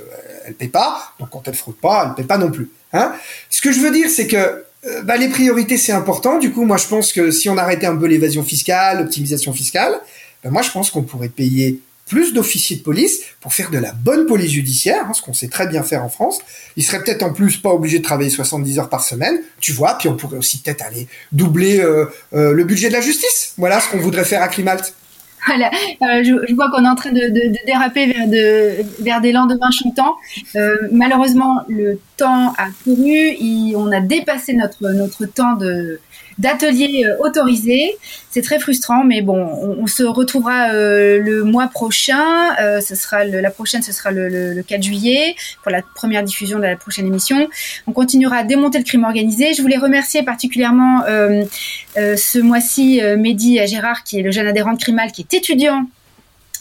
elle 0.44 0.54
paie 0.54 0.68
pas. 0.68 1.14
Donc 1.18 1.30
quand 1.30 1.46
elle 1.46 1.54
fraude 1.54 1.76
pas, 1.76 2.06
elle 2.08 2.14
paie 2.14 2.26
pas 2.26 2.38
non 2.38 2.50
plus. 2.50 2.70
Hein 2.92 3.12
Ce 3.48 3.60
que 3.62 3.72
je 3.72 3.80
veux 3.80 3.90
dire, 3.90 4.08
c'est 4.10 4.26
que 4.26 4.64
bah, 5.04 5.16
les 5.16 5.28
priorités, 5.28 5.78
c'est 5.78 5.92
important. 5.92 6.38
Du 6.38 6.52
coup, 6.52 6.64
moi, 6.64 6.76
je 6.76 6.86
pense 6.86 7.12
que 7.12 7.30
si 7.30 7.48
on 7.48 7.56
arrêtait 7.56 7.86
un 7.86 7.96
peu 7.96 8.06
l'évasion 8.06 8.42
fiscale, 8.42 8.98
l'optimisation 8.98 9.52
fiscale, 9.52 10.00
bah, 10.42 10.50
moi, 10.50 10.62
je 10.62 10.70
pense 10.70 10.90
qu'on 10.90 11.02
pourrait 11.02 11.28
payer 11.28 11.80
plus 12.06 12.32
d'officiers 12.34 12.76
de 12.76 12.82
police 12.82 13.20
pour 13.40 13.52
faire 13.52 13.70
de 13.70 13.78
la 13.78 13.92
bonne 13.92 14.26
police 14.26 14.52
judiciaire, 14.52 15.06
hein, 15.08 15.12
ce 15.14 15.22
qu'on 15.22 15.32
sait 15.32 15.48
très 15.48 15.66
bien 15.66 15.82
faire 15.82 16.04
en 16.04 16.08
France. 16.08 16.40
Ils 16.76 16.82
seraient 16.82 17.02
peut-être 17.02 17.22
en 17.22 17.32
plus 17.32 17.56
pas 17.56 17.70
obligés 17.70 17.98
de 17.98 18.04
travailler 18.04 18.30
70 18.30 18.78
heures 18.78 18.88
par 18.88 19.04
semaine, 19.04 19.38
tu 19.60 19.72
vois, 19.72 19.96
puis 19.98 20.08
on 20.08 20.16
pourrait 20.16 20.36
aussi 20.36 20.58
peut-être 20.58 20.82
aller 20.82 21.08
doubler 21.32 21.80
euh, 21.80 22.06
euh, 22.34 22.52
le 22.52 22.64
budget 22.64 22.88
de 22.88 22.92
la 22.92 23.00
justice. 23.00 23.54
Voilà 23.56 23.80
ce 23.80 23.88
qu'on 23.88 23.98
voudrait 23.98 24.24
faire 24.24 24.42
à 24.42 24.48
Climalt. 24.48 24.94
Voilà, 25.46 25.66
euh, 25.66 26.24
je, 26.24 26.54
vois 26.54 26.70
qu'on 26.70 26.86
est 26.86 26.88
en 26.88 26.94
train 26.94 27.12
de, 27.12 27.66
déraper 27.66 28.06
vers, 28.06 28.28
de, 28.28 29.20
des 29.20 29.32
lendemains 29.32 29.70
chantants. 29.70 30.16
Malheureusement, 30.90 31.60
le 31.68 32.00
temps 32.16 32.54
a 32.56 32.68
couru, 32.82 33.12
et 33.12 33.74
on 33.76 33.92
a 33.92 34.00
dépassé 34.00 34.54
notre 34.54 35.26
temps 35.26 35.56
de, 35.56 36.00
d'ateliers 36.38 37.06
euh, 37.06 37.16
autorisés. 37.26 37.96
C'est 38.30 38.42
très 38.42 38.58
frustrant, 38.58 39.04
mais 39.04 39.22
bon, 39.22 39.36
on, 39.80 39.86
se 39.86 40.02
retrouvera 40.02 40.70
euh, 40.72 41.18
le 41.20 41.44
mois 41.44 41.68
prochain. 41.68 42.54
Euh, 42.60 42.80
ce 42.80 42.94
sera 42.94 43.24
le, 43.24 43.40
la 43.40 43.50
prochaine, 43.50 43.82
ce 43.82 43.92
sera 43.92 44.10
le, 44.10 44.28
le, 44.28 44.54
le, 44.54 44.62
4 44.62 44.82
juillet 44.82 45.36
pour 45.62 45.70
la 45.70 45.82
première 45.82 46.22
diffusion 46.22 46.58
de 46.58 46.64
la 46.64 46.76
prochaine 46.76 47.06
émission. 47.06 47.48
On 47.86 47.92
continuera 47.92 48.38
à 48.38 48.44
démonter 48.44 48.78
le 48.78 48.84
crime 48.84 49.04
organisé. 49.04 49.54
Je 49.54 49.62
voulais 49.62 49.78
remercier 49.78 50.22
particulièrement 50.22 51.04
euh, 51.06 51.44
ce 51.96 52.38
mois-ci 52.38 53.00
Mehdi 53.16 53.64
Gérard, 53.66 54.02
qui 54.02 54.18
est 54.18 54.22
le 54.22 54.32
jeune 54.32 54.46
adhérent 54.46 54.72
de 54.72 54.78
Crimal, 54.78 55.12
qui 55.12 55.22
est 55.22 55.34
étudiant 55.34 55.86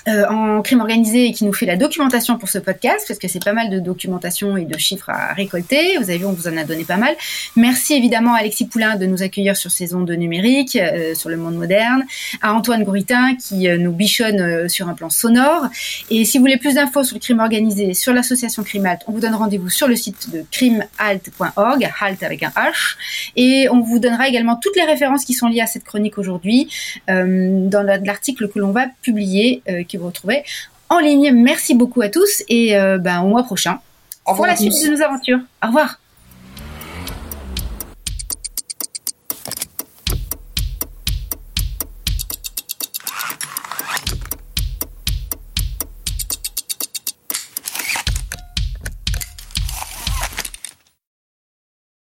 euh, 0.08 0.26
en 0.28 0.62
crime 0.62 0.82
organisé 0.82 1.28
et 1.28 1.34
qui 1.34 1.46
nous 1.46 1.54
fait 1.54 1.66
la 1.66 1.78
documentation 1.78 2.38
pour 2.38 2.50
ce 2.50 2.58
podcast, 2.58 3.06
parce 3.08 3.20
que 3.20 3.28
c'est 3.28 3.44
pas 3.44 3.54
mal 3.54 3.70
de 3.70 3.80
documentation 3.80 4.58
et 4.58 4.66
de 4.66 4.78
chiffres 4.78 5.10
à 5.10 5.34
récolter. 5.34 5.98
Vous 5.98 6.10
avez 6.10 6.18
vu, 6.18 6.26
on 6.26 6.34
vous 6.34 6.48
en 6.48 6.58
a 6.58 6.64
donné 6.64 6.84
pas 6.84 6.98
mal. 6.98 7.16
Merci 7.56 7.94
évidemment 7.94 8.34
à 8.34 8.40
Alexis 8.40 8.66
Poulain 8.66 8.96
de 8.96 9.06
nous 9.06 9.24
accueillir 9.24 9.56
sur 9.56 9.72
ces 9.72 9.96
ondes 9.96 10.12
numériques, 10.12 10.76
euh, 10.76 11.16
sur 11.16 11.30
le 11.30 11.38
monde 11.38 11.56
moderne, 11.56 12.04
à 12.42 12.54
Antoine 12.54 12.84
Gouritin 12.84 13.36
qui 13.36 13.68
euh, 13.68 13.78
nous 13.78 13.92
bichonne 13.92 14.42
euh, 14.42 14.68
sur 14.68 14.90
un 14.90 14.94
plan 14.94 15.10
sonore. 15.10 15.68
Et 16.10 16.26
si 16.26 16.38
vous 16.38 16.44
voulez 16.44 16.58
plus 16.58 16.76
d'infos 16.76 17.04
sur 17.04 17.16
le 17.16 17.20
crime 17.20 17.40
organisé, 17.40 17.94
sur 17.94 18.14
l'association 18.14 18.64
Crimalt, 18.64 19.02
on 19.08 19.12
vous 19.12 19.20
donne 19.20 19.36
rendez-vous 19.36 19.70
sur 19.70 19.88
le 19.88 19.96
site 19.96 20.30
de 20.32 20.44
crimehalt.org, 20.52 21.90
halt 22.02 22.24
avec 22.24 22.44
un 22.44 22.50
H, 22.50 22.96
et 23.36 23.68
on 23.70 23.82
vous 23.82 24.00
donnera 24.00 24.28
également 24.28 24.56
toutes 24.56 24.76
les 24.76 24.84
références 24.84 25.26
qui 25.26 25.34
sont 25.34 25.48
liées 25.48 25.62
à 25.62 25.68
cette 25.68 25.84
chronique 25.84 26.18
aujourd'hui 26.18 26.70
dans 27.08 28.02
l'article 28.04 28.50
que 28.50 28.60
l'on 28.60 28.72
va 28.72 28.88
publier 29.02 29.62
vous 29.98 30.08
retrouvez 30.08 30.44
en 30.90 31.00
ligne. 31.00 31.32
Merci 31.32 31.76
beaucoup 31.76 32.02
à 32.02 32.10
tous 32.10 32.44
et 32.50 32.78
euh, 32.78 32.98
ben, 32.98 33.22
au 33.22 33.28
mois 33.28 33.44
prochain 33.44 33.80
au 34.26 34.36
pour 34.36 34.46
la 34.46 34.56
suite 34.56 34.72
de 34.72 34.96
nos 34.96 35.02
aventures. 35.02 35.40
Au 35.64 35.68
revoir. 35.68 36.00